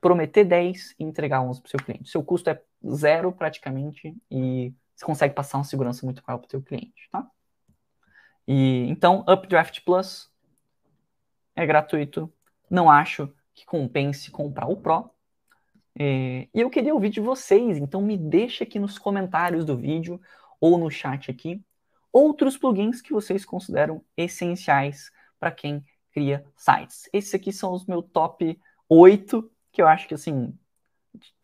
prometer 0.00 0.44
10 0.44 0.96
e 0.98 1.04
entregar 1.04 1.42
11 1.42 1.60
para 1.60 1.68
o 1.68 1.70
seu 1.70 1.80
cliente. 1.80 2.10
Seu 2.10 2.22
custo 2.22 2.50
é 2.50 2.60
zero 2.86 3.32
praticamente 3.32 4.14
e 4.30 4.74
você 5.00 5.06
consegue 5.06 5.34
passar 5.34 5.56
uma 5.56 5.64
segurança 5.64 6.04
muito 6.04 6.22
maior 6.26 6.38
para 6.38 6.46
o 6.46 6.50
seu 6.50 6.62
cliente, 6.62 7.08
tá? 7.10 7.26
E, 8.46 8.86
então, 8.88 9.24
Updraft 9.26 9.80
Plus 9.82 10.30
é 11.56 11.64
gratuito. 11.64 12.30
Não 12.68 12.90
acho 12.90 13.32
que 13.54 13.64
compense 13.64 14.30
comprar 14.30 14.66
o 14.66 14.76
Pro. 14.76 15.10
É, 15.98 16.48
e 16.54 16.60
eu 16.60 16.68
queria 16.68 16.94
ouvir 16.94 17.08
de 17.08 17.20
vocês, 17.20 17.78
então 17.78 18.02
me 18.02 18.16
deixa 18.16 18.64
aqui 18.64 18.78
nos 18.78 18.98
comentários 18.98 19.64
do 19.64 19.76
vídeo 19.76 20.20
ou 20.60 20.78
no 20.78 20.90
chat 20.90 21.30
aqui 21.30 21.64
outros 22.12 22.56
plugins 22.56 23.00
que 23.00 23.12
vocês 23.12 23.44
consideram 23.44 24.04
essenciais 24.16 25.10
para 25.38 25.50
quem 25.50 25.84
cria 26.12 26.44
sites. 26.56 27.08
Esses 27.12 27.34
aqui 27.34 27.52
são 27.52 27.72
os 27.72 27.86
meus 27.86 28.04
top 28.12 28.60
8, 28.88 29.50
que 29.72 29.80
eu 29.80 29.86
acho 29.86 30.08
que, 30.08 30.14
assim, 30.14 30.56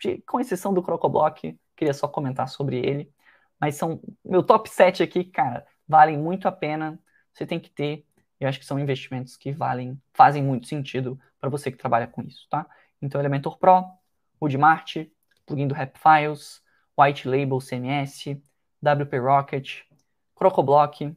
de, 0.00 0.18
com 0.22 0.40
exceção 0.40 0.74
do 0.74 0.82
Crocoblock, 0.82 1.58
queria 1.76 1.94
só 1.94 2.08
comentar 2.08 2.48
sobre 2.48 2.78
ele. 2.78 3.12
Mas 3.60 3.76
são 3.76 4.00
meu 4.24 4.42
top 4.42 4.68
7 4.68 5.02
aqui, 5.02 5.24
cara, 5.24 5.66
valem 5.88 6.18
muito 6.18 6.46
a 6.48 6.52
pena. 6.52 6.98
Você 7.32 7.46
tem 7.46 7.58
que 7.58 7.70
ter. 7.70 8.06
Eu 8.38 8.48
acho 8.48 8.58
que 8.58 8.66
são 8.66 8.78
investimentos 8.78 9.36
que 9.36 9.52
valem, 9.52 10.00
fazem 10.12 10.42
muito 10.42 10.66
sentido 10.66 11.18
para 11.40 11.48
você 11.48 11.70
que 11.70 11.78
trabalha 11.78 12.06
com 12.06 12.22
isso, 12.22 12.46
tá? 12.50 12.66
Então, 13.00 13.20
Elementor 13.20 13.58
Pro, 13.58 13.84
Woodmart, 14.40 14.96
plugin 15.46 15.68
do 15.68 15.74
Rapfiles, 15.74 16.62
White 16.98 17.28
Label 17.28 17.60
CMS, 17.60 18.40
WP 18.82 19.18
Rocket, 19.18 19.82
Crocoblock, 20.34 21.16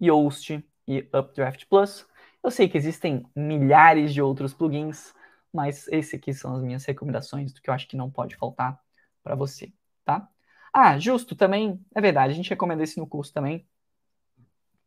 Yoast 0.00 0.64
e 0.86 0.98
Updraft 1.12 1.66
Plus. 1.68 2.06
Eu 2.42 2.50
sei 2.50 2.68
que 2.68 2.76
existem 2.76 3.24
milhares 3.36 4.12
de 4.12 4.20
outros 4.20 4.52
plugins, 4.52 5.14
mas 5.52 5.86
esse 5.88 6.16
aqui 6.16 6.32
são 6.34 6.54
as 6.54 6.62
minhas 6.62 6.84
recomendações 6.84 7.52
do 7.52 7.60
que 7.60 7.70
eu 7.70 7.74
acho 7.74 7.88
que 7.88 7.96
não 7.96 8.10
pode 8.10 8.36
faltar 8.36 8.80
para 9.22 9.34
você? 9.34 9.72
Ah, 10.72 10.98
justo, 10.98 11.36
também, 11.36 11.84
é 11.94 12.00
verdade, 12.00 12.32
a 12.32 12.36
gente 12.36 12.48
recomenda 12.48 12.82
esse 12.82 12.98
no 12.98 13.06
curso 13.06 13.32
também. 13.32 13.66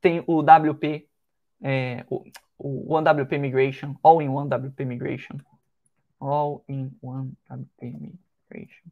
Tem 0.01 0.23
o 0.25 0.39
WP, 0.41 1.07
é, 1.61 2.05
o, 2.09 2.23
o 2.57 2.93
One 2.93 3.07
WP 3.07 3.37
Migration, 3.37 3.95
All 4.01 4.21
in 4.21 4.29
One 4.29 4.49
WP 4.49 4.83
Migration. 4.83 5.37
All 6.19 6.63
in 6.67 6.91
One 7.01 7.33
WP 7.49 8.15
Migration. 8.49 8.89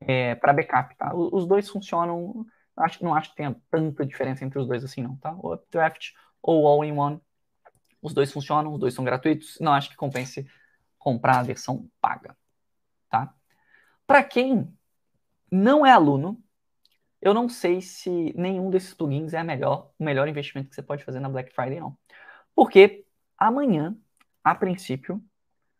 É, 0.00 0.34
para 0.34 0.52
backup, 0.52 0.94
tá? 0.96 1.14
Os 1.14 1.46
dois 1.46 1.68
funcionam, 1.68 2.46
acho, 2.76 3.02
não 3.02 3.14
acho 3.14 3.30
que 3.30 3.36
tenha 3.36 3.56
tanta 3.70 4.04
diferença 4.04 4.44
entre 4.44 4.58
os 4.58 4.66
dois 4.66 4.84
assim, 4.84 5.02
não, 5.02 5.16
tá? 5.16 5.34
O 5.38 5.54
Updraft 5.54 6.12
ou 6.42 6.66
All-in-One. 6.66 7.20
Os 8.00 8.12
dois 8.12 8.30
funcionam, 8.30 8.72
os 8.74 8.78
dois 8.78 8.94
são 8.94 9.04
gratuitos. 9.04 9.58
Não 9.60 9.72
acho 9.72 9.90
que 9.90 9.96
compense 9.96 10.46
comprar 10.98 11.38
a 11.38 11.42
versão 11.42 11.88
paga, 12.00 12.36
tá? 13.08 13.34
Para 14.06 14.22
quem 14.22 14.72
não 15.50 15.84
é 15.86 15.92
aluno, 15.92 16.42
eu 17.20 17.34
não 17.34 17.48
sei 17.48 17.80
se 17.80 18.32
nenhum 18.36 18.70
desses 18.70 18.94
plugins 18.94 19.34
é 19.34 19.42
melhor, 19.42 19.92
o 19.98 20.04
melhor 20.04 20.28
investimento 20.28 20.68
que 20.68 20.74
você 20.74 20.82
pode 20.82 21.04
fazer 21.04 21.20
na 21.20 21.28
Black 21.28 21.52
Friday, 21.52 21.80
não. 21.80 21.98
Porque 22.54 23.04
amanhã, 23.36 23.96
a 24.42 24.54
princípio, 24.54 25.22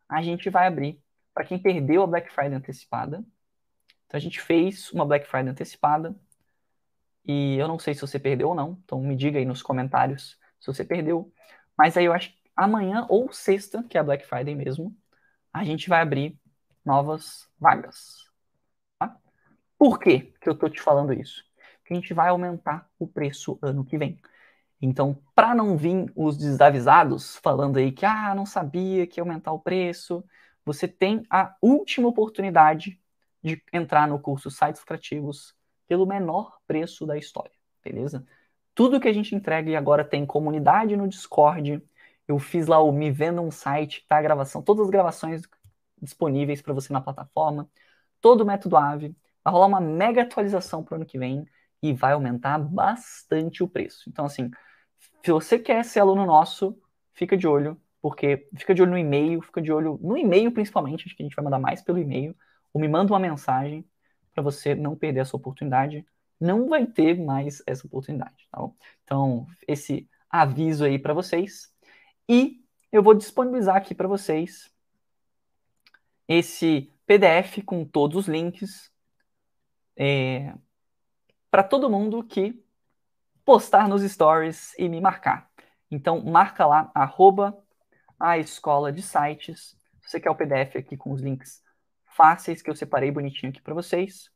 a 0.08 0.22
gente 0.22 0.50
vai 0.50 0.66
abrir 0.66 1.00
para 1.34 1.44
quem 1.44 1.58
perdeu 1.58 2.02
a 2.02 2.06
Black 2.06 2.32
Friday 2.32 2.54
antecipada. 2.54 3.24
Então 4.06 4.18
a 4.18 4.20
gente 4.20 4.40
fez 4.40 4.92
uma 4.92 5.06
Black 5.06 5.26
Friday 5.28 5.50
antecipada. 5.50 6.14
E 7.24 7.56
eu 7.56 7.68
não 7.68 7.78
sei 7.78 7.94
se 7.94 8.00
você 8.00 8.18
perdeu 8.18 8.48
ou 8.48 8.54
não. 8.54 8.78
Então 8.84 9.00
me 9.00 9.14
diga 9.14 9.38
aí 9.38 9.44
nos 9.44 9.62
comentários 9.62 10.38
se 10.58 10.66
você 10.66 10.84
perdeu. 10.84 11.32
Mas 11.76 11.96
aí 11.96 12.06
eu 12.06 12.12
acho 12.12 12.30
que 12.30 12.38
amanhã 12.56 13.06
ou 13.08 13.32
sexta, 13.32 13.82
que 13.84 13.96
é 13.96 14.00
a 14.00 14.04
Black 14.04 14.26
Friday 14.26 14.54
mesmo, 14.54 14.96
a 15.52 15.64
gente 15.64 15.88
vai 15.88 16.00
abrir 16.00 16.38
novas 16.84 17.48
vagas. 17.58 18.28
Por 19.79 19.99
que, 19.99 20.33
que 20.41 20.49
eu 20.49 20.55
estou 20.55 20.68
te 20.68 20.81
falando 20.81 21.12
isso? 21.12 21.45
Porque 21.79 21.95
a 21.95 21.97
gente 21.97 22.12
vai 22.12 22.29
aumentar 22.29 22.89
o 22.99 23.07
preço 23.07 23.59
ano 23.62 23.85
que 23.85 23.97
vem. 23.97 24.20
Então, 24.81 25.20
para 25.35 25.55
não 25.55 25.76
vir 25.76 26.11
os 26.14 26.37
desavisados 26.37 27.37
falando 27.37 27.79
aí 27.79 27.91
que 27.93 28.05
ah, 28.05 28.35
não 28.35 28.47
sabia 28.47 29.07
que 29.07 29.20
ia 29.20 29.22
aumentar 29.22 29.53
o 29.53 29.59
preço, 29.59 30.24
você 30.64 30.87
tem 30.87 31.24
a 31.31 31.57
última 31.62 32.09
oportunidade 32.09 33.01
de 33.43 33.62
entrar 33.72 34.07
no 34.07 34.20
curso 34.20 34.51
Sites 34.51 34.81
Lucrativos 34.81 35.55
pelo 35.87 36.07
menor 36.07 36.59
preço 36.66 37.07
da 37.07 37.16
história, 37.16 37.53
beleza? 37.83 38.26
Tudo 38.74 39.01
que 39.01 39.09
a 39.09 39.12
gente 39.12 39.35
entrega 39.35 39.70
e 39.70 39.76
agora 39.76 40.05
tem 40.05 40.26
comunidade 40.26 40.97
no 40.97 41.09
Discord. 41.09 41.83
Eu 42.29 42.39
fiz 42.39 42.66
lá 42.66 42.81
o 42.81 42.93
Me 42.93 43.11
Vendo 43.11 43.41
um 43.43 43.51
Site, 43.51 44.05
tá 44.09 44.18
a 44.18 44.22
gravação, 44.22 44.62
todas 44.62 44.85
as 44.85 44.91
gravações 44.91 45.43
disponíveis 46.01 46.62
para 46.62 46.74
você 46.74 46.93
na 46.93 47.01
plataforma, 47.01 47.68
todo 48.20 48.43
o 48.43 48.47
método 48.47 48.76
AVE. 48.76 49.16
Vai 49.45 49.53
rolar 49.53 49.66
uma 49.66 49.80
mega 49.80 50.22
atualização 50.22 50.82
para 50.82 50.95
o 50.95 50.97
ano 50.97 51.07
que 51.07 51.18
vem 51.18 51.47
e 51.82 51.93
vai 51.93 52.12
aumentar 52.12 52.59
bastante 52.59 53.62
o 53.62 53.68
preço. 53.68 54.09
Então, 54.09 54.24
assim, 54.24 54.51
se 55.24 55.30
você 55.30 55.59
quer 55.59 55.84
ser 55.84 56.01
aluno 56.01 56.26
nosso, 56.26 56.76
fica 57.12 57.36
de 57.36 57.47
olho, 57.47 57.80
porque 58.01 58.49
fica 58.57 58.74
de 58.74 58.82
olho 58.82 58.93
no 58.93 58.99
e-mail, 58.99 59.41
fica 59.43 59.61
de 59.61 59.72
olho 59.72 59.99
no 60.03 60.16
e-mail 60.16 60.51
principalmente, 60.53 61.05
acho 61.07 61.16
que 61.16 61.22
a 61.22 61.26
gente 61.26 61.36
vai 61.36 61.45
mandar 61.45 61.59
mais 61.59 61.82
pelo 61.82 61.99
e-mail, 61.99 62.36
ou 62.72 62.80
me 62.80 62.89
manda 62.89 63.12
uma 63.12 63.18
mensagem 63.18 63.84
para 64.34 64.43
você 64.43 64.74
não 64.74 64.97
perder 64.97 65.20
essa 65.20 65.36
oportunidade. 65.36 66.07
Não 66.41 66.68
vai 66.68 66.86
ter 66.86 67.18
mais 67.18 67.62
essa 67.66 67.86
oportunidade, 67.86 68.47
tá 68.51 68.61
bom? 68.61 68.76
Então, 69.03 69.47
esse 69.66 70.09
aviso 70.30 70.84
aí 70.84 70.99
para 70.99 71.12
vocês. 71.12 71.72
E 72.28 72.62
eu 72.93 73.03
vou 73.03 73.14
disponibilizar 73.14 73.76
aqui 73.76 73.95
para 73.95 74.07
vocês 74.07 74.70
esse 76.28 76.93
PDF 77.07 77.64
com 77.64 77.84
todos 77.84 78.16
os 78.16 78.28
links 78.28 78.93
é, 79.99 80.55
para 81.51 81.64
todo 81.64 81.90
mundo 81.90 82.22
que 82.22 82.64
postar 83.44 83.88
nos 83.88 84.03
stories 84.03 84.78
e 84.78 84.88
me 84.88 85.01
marcar. 85.01 85.51
Então, 85.90 86.22
marca 86.24 86.64
lá, 86.66 86.90
arroba 86.94 87.59
a 88.20 88.38
escola 88.38 88.92
de 88.92 89.03
sites. 89.03 89.76
Você 90.01 90.20
quer 90.20 90.30
o 90.30 90.36
PDF 90.36 90.76
aqui 90.76 90.96
com 90.96 91.12
os 91.12 91.20
links 91.20 91.62
fáceis 92.05 92.62
que 92.62 92.70
eu 92.70 92.76
separei 92.76 93.11
bonitinho 93.11 93.51
aqui 93.51 93.61
para 93.61 93.74
vocês, 93.74 94.30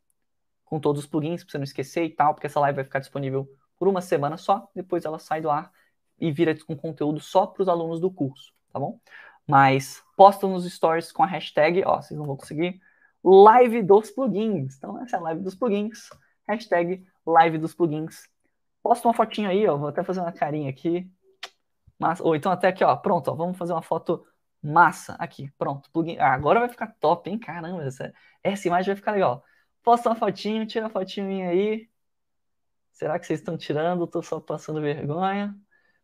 com 0.64 0.80
todos 0.80 1.02
os 1.02 1.08
plugins, 1.08 1.42
para 1.42 1.52
você 1.52 1.58
não 1.58 1.64
esquecer 1.64 2.04
e 2.04 2.10
tal, 2.10 2.34
porque 2.34 2.46
essa 2.46 2.60
live 2.60 2.76
vai 2.76 2.84
ficar 2.84 3.00
disponível 3.00 3.48
por 3.78 3.88
uma 3.88 4.00
semana 4.00 4.36
só, 4.36 4.70
depois 4.74 5.04
ela 5.04 5.18
sai 5.18 5.40
do 5.40 5.50
ar 5.50 5.72
e 6.18 6.30
vira 6.30 6.56
com 6.64 6.76
conteúdo 6.76 7.20
só 7.20 7.46
para 7.46 7.62
os 7.62 7.68
alunos 7.68 8.00
do 8.00 8.10
curso, 8.10 8.52
tá 8.72 8.78
bom? 8.78 9.00
Mas 9.46 10.02
posta 10.16 10.46
nos 10.46 10.64
stories 10.72 11.10
com 11.10 11.22
a 11.22 11.26
hashtag, 11.26 11.82
ó, 11.84 12.00
vocês 12.00 12.16
não 12.16 12.26
vão 12.26 12.36
conseguir, 12.36 12.80
live 13.24 13.82
dos 13.82 14.10
plugins. 14.10 14.76
Então, 14.76 15.00
essa 15.02 15.16
é 15.16 15.18
a 15.18 15.22
live 15.22 15.42
dos 15.42 15.54
plugins, 15.54 16.10
hashtag 16.46 17.04
live 17.26 17.58
dos 17.58 17.74
plugins. 17.74 18.28
Posta 18.82 19.06
uma 19.08 19.14
fotinha 19.14 19.50
aí, 19.50 19.66
ó. 19.66 19.76
Vou 19.76 19.88
até 19.88 20.02
fazer 20.02 20.20
uma 20.20 20.32
carinha 20.32 20.68
aqui. 20.70 21.08
Mas, 21.98 22.20
ou 22.20 22.34
então 22.34 22.50
até 22.50 22.68
aqui, 22.68 22.82
ó. 22.82 22.96
Pronto, 22.96 23.28
ó, 23.30 23.34
vamos 23.34 23.56
fazer 23.56 23.72
uma 23.72 23.82
foto 23.82 24.26
massa. 24.62 25.14
Aqui, 25.18 25.50
pronto. 25.56 25.90
Plugin. 25.92 26.18
Ah, 26.18 26.32
agora 26.34 26.60
vai 26.60 26.68
ficar 26.68 26.88
top, 27.00 27.30
hein? 27.30 27.38
Caramba, 27.38 27.84
essa, 27.84 28.12
essa 28.42 28.66
imagem 28.66 28.88
vai 28.88 28.96
ficar 28.96 29.12
legal. 29.12 29.44
Posta 29.82 30.08
uma 30.08 30.16
fotinho, 30.16 30.66
tira 30.66 30.86
uma 30.86 30.90
fotinho 30.90 31.26
minha 31.26 31.48
aí. 31.50 31.88
Será 32.92 33.18
que 33.18 33.26
vocês 33.26 33.40
estão 33.40 33.56
tirando? 33.56 34.06
Tô 34.06 34.22
só 34.22 34.40
passando 34.40 34.80
vergonha. 34.80 35.56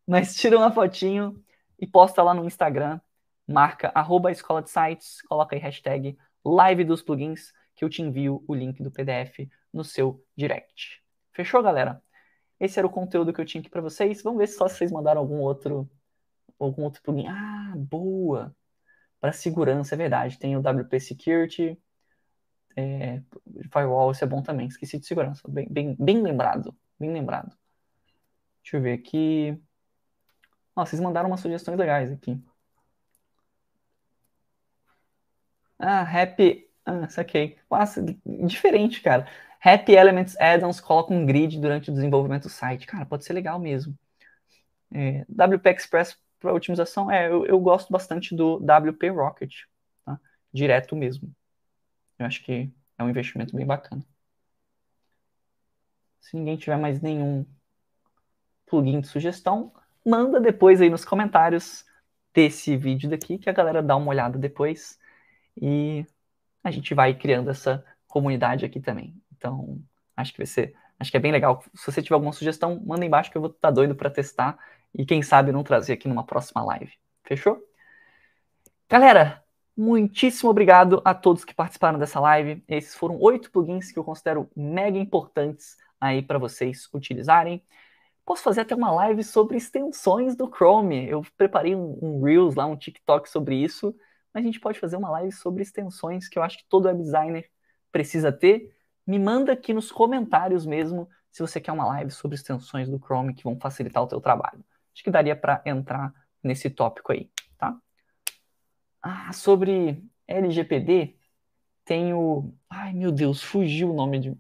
Mas 0.07 0.35
tira 0.37 0.57
uma 0.57 0.71
fotinho 0.73 1.43
e 1.79 1.87
posta 1.87 2.23
lá 2.23 2.33
no 2.35 2.45
Instagram. 2.45 3.01
Marca 3.47 3.91
arroba 3.95 4.31
escola 4.31 4.63
de 4.63 4.71
sites, 4.71 5.23
coloca 5.23 5.57
aí 5.57 5.61
hashtag 5.61 6.19
live 6.45 6.85
dos 6.85 7.03
plugins 7.03 7.53
que 7.75 7.85
eu 7.85 7.89
te 7.89 8.03
envio 8.03 8.45
o 8.47 8.55
link 8.55 8.83
do 8.83 8.91
PDF 8.91 9.49
no 9.73 9.85
seu 9.85 10.25
direct. 10.37 11.03
Fechou, 11.33 11.63
galera? 11.63 12.03
Esse 12.59 12.79
era 12.79 12.87
o 12.87 12.91
conteúdo 12.91 13.33
que 13.33 13.41
eu 13.41 13.45
tinha 13.45 13.61
aqui 13.61 13.71
para 13.71 13.81
vocês. 13.81 14.23
Vamos 14.23 14.39
ver 14.39 14.49
se 14.49 14.57
só 14.57 14.69
vocês 14.69 14.91
mandaram 14.91 15.21
algum 15.21 15.39
outro 15.41 15.89
algum 16.59 16.83
outro 16.83 17.03
plugin. 17.03 17.27
Ah, 17.29 17.75
boa! 17.77 18.55
Para 19.21 19.33
segurança, 19.33 19.95
é 19.95 19.99
verdade. 19.99 20.39
Tem 20.39 20.57
o 20.57 20.61
WP 20.61 20.99
Security, 21.01 21.79
é, 22.77 23.21
Firewall, 23.73 24.13
isso 24.13 24.23
é 24.23 24.27
bom 24.27 24.43
também. 24.43 24.69
Esqueci 24.69 24.99
de 25.01 25.07
segurança. 25.07 25.43
Bem, 25.49 25.67
bem, 25.69 25.97
bem 25.99 26.23
lembrado. 26.23 26.77
Bem 26.99 27.13
lembrado. 27.13 27.57
Deixa 28.63 28.77
eu 28.77 28.83
ver 28.83 28.93
aqui. 28.93 29.61
Vocês 30.77 31.01
mandaram 31.01 31.29
umas 31.29 31.41
sugestões 31.41 31.77
legais 31.77 32.13
aqui. 32.13 32.41
Ah, 35.79 36.03
Happy. 36.03 36.69
Ah, 36.85 37.09
saquei. 37.09 37.59
Nossa, 37.71 38.05
diferente, 38.27 39.01
cara. 39.01 39.27
Happy 39.61 39.93
Elements 39.93 40.37
Addons 40.41 40.81
coloca 40.81 41.13
um 41.13 41.27
grid 41.27 41.59
durante 41.61 41.91
o 41.91 41.95
desenvolvimento 41.95 42.45
do 42.45 42.49
site. 42.49 42.87
Cara, 42.87 43.05
pode 43.07 43.25
ser 43.25 43.33
legal 43.33 43.59
mesmo. 43.59 43.95
É, 44.93 45.25
WP 45.29 45.69
Express 45.71 46.17
para 46.39 46.55
otimização, 46.55 47.11
é, 47.11 47.29
eu, 47.29 47.45
eu, 47.47 47.59
gosto 47.59 47.93
bastante 47.93 48.35
do 48.35 48.59
WP 48.59 49.09
Rocket, 49.11 49.65
tá? 50.05 50.19
direto 50.53 50.95
mesmo. 50.95 51.35
Eu 52.19 52.27
acho 52.27 52.43
que 52.45 52.73
é 52.97 53.03
um 53.03 53.11
investimento 53.11 53.55
bem 53.57 53.67
bacana. 53.67 54.05
Se 56.21 56.37
ninguém 56.37 56.57
tiver 56.57 56.77
mais 56.77 57.01
nenhum 57.01 57.45
plugin 58.67 59.01
de 59.01 59.09
sugestão, 59.09 59.73
manda 60.05 60.41
depois 60.41 60.81
aí 60.81 60.91
nos 60.91 61.05
comentários 61.05 61.85
desse 62.33 62.77
vídeo 62.77 63.11
daqui, 63.11 63.39
que 63.39 63.51
a 63.51 63.53
galera 63.53 63.83
dá 63.83 63.97
uma 63.97 64.11
olhada 64.11 64.39
depois. 64.39 64.99
E 65.61 66.07
a 66.63 66.71
gente 66.71 66.95
vai 66.95 67.15
criando 67.15 67.51
essa 67.51 67.85
comunidade 68.07 68.65
aqui 68.65 68.81
também. 68.81 69.15
Então, 69.37 69.81
acho 70.17 70.33
que 70.33 70.39
vai 70.39 70.47
ser, 70.47 70.75
acho 70.99 71.11
que 71.11 71.17
é 71.17 71.21
bem 71.21 71.33
legal. 71.33 71.63
Se 71.75 71.91
você 71.91 72.03
tiver 72.03 72.15
alguma 72.15 72.33
sugestão, 72.33 72.81
manda 72.85 73.05
embaixo 73.05 73.31
que 73.31 73.37
eu 73.37 73.43
vou 73.43 73.51
estar 73.51 73.71
doido 73.71 73.95
para 73.95 74.11
testar 74.11 74.59
e 74.95 75.05
quem 75.05 75.23
sabe 75.23 75.53
não 75.53 75.63
trazer 75.63 75.93
aqui 75.93 76.09
numa 76.09 76.25
próxima 76.25 76.65
live. 76.65 76.93
Fechou? 77.25 77.63
Galera, 78.89 79.45
muitíssimo 79.77 80.51
obrigado 80.51 81.03
a 81.05 81.15
todos 81.15 81.45
que 81.45 81.55
participaram 81.55 81.99
dessa 81.99 82.19
live. 82.19 82.65
Esses 82.67 82.95
foram 82.95 83.19
oito 83.21 83.51
plugins 83.51 83.93
que 83.93 83.99
eu 83.99 84.05
considero 84.05 84.51
mega 84.57 84.99
importantes 84.99 85.77
aí 86.01 86.23
para 86.23 86.39
vocês 86.39 86.89
utilizarem. 86.93 87.63
Posso 88.25 88.43
fazer 88.43 88.63
até 88.63 88.75
uma 88.75 88.91
live 88.91 89.23
sobre 89.25 89.57
extensões 89.57 90.37
do 90.37 90.51
Chrome. 90.51 91.09
Eu 91.09 91.23
preparei 91.37 91.75
um, 91.75 91.99
um 92.03 92.23
Reels 92.23 92.55
lá, 92.55 92.67
um 92.67 92.77
TikTok 92.77 93.29
sobre 93.29 93.57
isso. 93.57 93.95
Mas 94.33 94.45
a 94.45 94.47
gente 94.47 94.61
pode 94.61 94.79
fazer 94.79 94.97
uma 94.97 95.11
live 95.11 95.33
sobre 95.33 95.63
extensões 95.63 96.29
que 96.29 96.39
eu 96.39 96.43
acho 96.43 96.59
que 96.59 96.67
todo 96.69 96.87
web 96.87 97.03
designer 97.03 97.51
precisa 97.91 98.31
ter 98.31 98.79
me 99.09 99.19
manda 99.19 99.53
aqui 99.55 99.73
nos 99.73 99.91
comentários 99.91 100.67
mesmo 100.67 101.09
se 101.31 101.41
você 101.41 101.59
quer 101.59 101.73
uma 101.73 101.87
live 101.87 102.11
sobre 102.11 102.35
extensões 102.35 102.91
do 102.91 102.99
Chrome 102.99 103.35
que 103.35 103.43
vão 103.43 103.59
facilitar 103.59 104.03
o 104.03 104.07
teu 104.07 104.21
trabalho. 104.21 104.63
Acho 104.93 105.03
que 105.03 105.11
daria 105.11 105.35
para 105.35 105.63
entrar 105.65 106.13
nesse 106.43 106.69
tópico 106.69 107.13
aí, 107.13 107.31
tá? 107.57 107.81
Ah, 109.01 109.33
sobre 109.33 110.05
LGPD, 110.27 111.17
tem 111.87 112.13
o... 112.13 112.53
Ai, 112.69 112.93
meu 112.93 113.11
Deus, 113.11 113.43
fugiu 113.43 113.91
o 113.93 113.95
nome 113.95 114.19
de... 114.21 114.39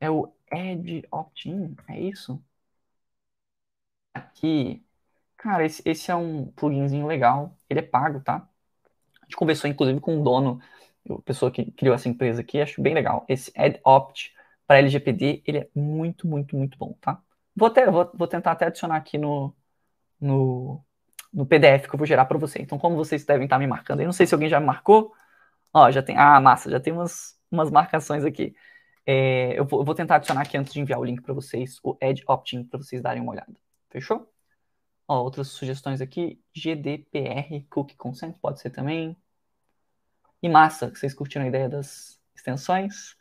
É 0.00 0.10
o 0.10 0.34
Edge 0.50 1.06
Opt-in, 1.12 1.76
é 1.88 2.00
isso? 2.00 2.42
Aqui. 4.14 4.84
Cara, 5.36 5.64
esse, 5.64 5.82
esse 5.84 6.10
é 6.10 6.16
um 6.16 6.46
pluginzinho 6.52 7.06
legal. 7.06 7.56
Ele 7.68 7.80
é 7.80 7.82
pago, 7.82 8.20
tá? 8.20 8.48
Gente 9.32 9.36
conversou, 9.36 9.70
inclusive, 9.70 9.98
com 9.98 10.20
o 10.20 10.22
dono 10.22 10.60
a 11.08 11.22
pessoa 11.22 11.50
que 11.50 11.70
criou 11.72 11.94
essa 11.94 12.08
empresa 12.08 12.42
aqui, 12.42 12.60
acho 12.60 12.82
bem 12.82 12.94
legal. 12.94 13.24
Esse 13.28 13.50
AdOpt 13.56 14.34
para 14.66 14.78
LGPD, 14.78 15.42
ele 15.46 15.58
é 15.58 15.68
muito, 15.74 16.28
muito, 16.28 16.54
muito 16.54 16.76
bom, 16.78 16.94
tá? 17.00 17.20
Vou, 17.56 17.68
até, 17.68 17.90
vou, 17.90 18.10
vou 18.14 18.28
tentar 18.28 18.52
até 18.52 18.66
adicionar 18.66 18.96
aqui 18.96 19.16
no, 19.18 19.54
no, 20.20 20.84
no 21.32 21.46
PDF 21.46 21.88
que 21.88 21.94
eu 21.94 21.98
vou 21.98 22.06
gerar 22.06 22.26
para 22.26 22.38
você. 22.38 22.60
Então, 22.60 22.78
como 22.78 22.94
vocês 22.94 23.24
devem 23.24 23.44
estar 23.44 23.58
me 23.58 23.66
marcando 23.66 24.00
aí, 24.00 24.06
não 24.06 24.12
sei 24.12 24.26
se 24.26 24.34
alguém 24.34 24.48
já 24.50 24.60
me 24.60 24.66
marcou. 24.66 25.12
Ó, 25.72 25.90
já 25.90 26.02
tem. 26.02 26.16
Ah, 26.16 26.40
massa, 26.40 26.70
já 26.70 26.78
tem 26.78 26.92
umas, 26.92 27.38
umas 27.50 27.70
marcações 27.70 28.24
aqui. 28.24 28.54
É, 29.06 29.58
eu, 29.58 29.64
vou, 29.64 29.80
eu, 29.80 29.84
vou, 29.84 29.94
tentar 29.94 30.16
adicionar 30.16 30.42
aqui 30.42 30.56
antes 30.58 30.72
de 30.72 30.80
enviar 30.80 31.00
o 31.00 31.04
link 31.04 31.22
para 31.22 31.34
vocês, 31.34 31.78
o 31.82 31.96
Edge 32.00 32.24
para 32.24 32.78
vocês 32.78 33.02
darem 33.02 33.22
uma 33.22 33.32
olhada. 33.32 33.54
Fechou? 33.90 34.30
Ó, 35.08 35.22
outras 35.22 35.48
sugestões 35.48 36.00
aqui, 36.00 36.40
GDPR, 36.54 37.66
Cookie 37.70 37.96
Consent, 37.96 38.34
pode 38.40 38.60
ser 38.60 38.70
também. 38.70 39.16
E 40.42 40.48
massa, 40.48 40.90
vocês 40.92 41.14
curtiram 41.14 41.44
a 41.44 41.48
ideia 41.48 41.68
das 41.68 42.18
extensões. 42.34 43.14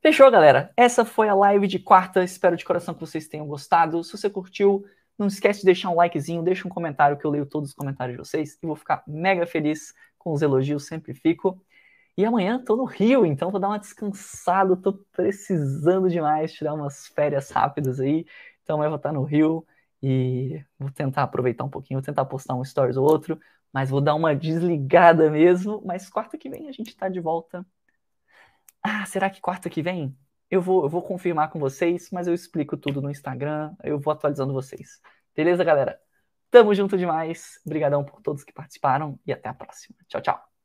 Fechou, 0.00 0.30
galera? 0.30 0.72
Essa 0.76 1.04
foi 1.04 1.28
a 1.28 1.34
live 1.34 1.66
de 1.66 1.78
quarta. 1.78 2.24
Espero 2.24 2.56
de 2.56 2.64
coração 2.64 2.94
que 2.94 3.00
vocês 3.00 3.28
tenham 3.28 3.46
gostado. 3.46 4.02
Se 4.02 4.16
você 4.16 4.30
curtiu, 4.30 4.82
não 5.18 5.26
esquece 5.26 5.60
de 5.60 5.66
deixar 5.66 5.90
um 5.90 5.96
likezinho, 5.96 6.42
deixa 6.42 6.66
um 6.66 6.70
comentário 6.70 7.18
que 7.18 7.24
eu 7.26 7.30
leio 7.30 7.44
todos 7.44 7.70
os 7.70 7.74
comentários 7.74 8.16
de 8.16 8.24
vocês 8.24 8.58
e 8.62 8.66
vou 8.66 8.76
ficar 8.76 9.02
mega 9.06 9.46
feliz 9.46 9.92
com 10.16 10.32
os 10.32 10.40
elogios, 10.40 10.86
sempre 10.86 11.12
fico. 11.12 11.62
E 12.16 12.24
amanhã 12.24 12.62
tô 12.64 12.76
no 12.76 12.84
Rio, 12.84 13.26
então 13.26 13.50
vou 13.50 13.60
dar 13.60 13.68
uma 13.68 13.78
descansada, 13.78 14.74
tô 14.74 14.94
precisando 15.12 16.08
demais 16.08 16.52
tirar 16.52 16.72
umas 16.72 17.08
férias 17.08 17.50
rápidas 17.50 18.00
aí. 18.00 18.24
Então 18.62 18.76
amanhã 18.76 18.88
vou 18.88 18.96
estar 18.96 19.12
no 19.12 19.22
Rio 19.22 19.66
e 20.02 20.64
vou 20.78 20.90
tentar 20.90 21.24
aproveitar 21.24 21.64
um 21.64 21.68
pouquinho, 21.68 22.00
vou 22.00 22.04
tentar 22.06 22.24
postar 22.24 22.54
um 22.54 22.64
stories 22.64 22.96
ou 22.96 23.04
outro, 23.04 23.38
mas 23.72 23.90
vou 23.90 24.00
dar 24.00 24.14
uma 24.14 24.34
desligada 24.34 25.30
mesmo. 25.30 25.82
Mas 25.84 26.08
quarta 26.08 26.38
que 26.38 26.48
vem 26.48 26.68
a 26.68 26.72
gente 26.72 26.96
tá 26.96 27.08
de 27.08 27.20
volta. 27.20 27.66
Ah, 28.82 29.04
será 29.06 29.28
que 29.30 29.40
quarta 29.40 29.68
que 29.68 29.82
vem? 29.82 30.16
Eu 30.50 30.62
vou, 30.62 30.84
eu 30.84 30.88
vou 30.88 31.02
confirmar 31.02 31.50
com 31.50 31.58
vocês, 31.58 32.10
mas 32.10 32.26
eu 32.26 32.34
explico 32.34 32.76
tudo 32.76 33.02
no 33.02 33.10
Instagram, 33.10 33.74
eu 33.84 33.98
vou 33.98 34.12
atualizando 34.12 34.52
vocês. 34.52 35.00
Beleza, 35.36 35.62
galera? 35.62 36.00
Tamo 36.50 36.74
junto 36.74 36.96
demais. 36.96 37.60
Obrigadão 37.66 38.04
por 38.04 38.22
todos 38.22 38.44
que 38.44 38.52
participaram 38.52 39.18
e 39.26 39.32
até 39.32 39.48
a 39.48 39.54
próxima. 39.54 39.96
Tchau, 40.08 40.20
tchau. 40.22 40.57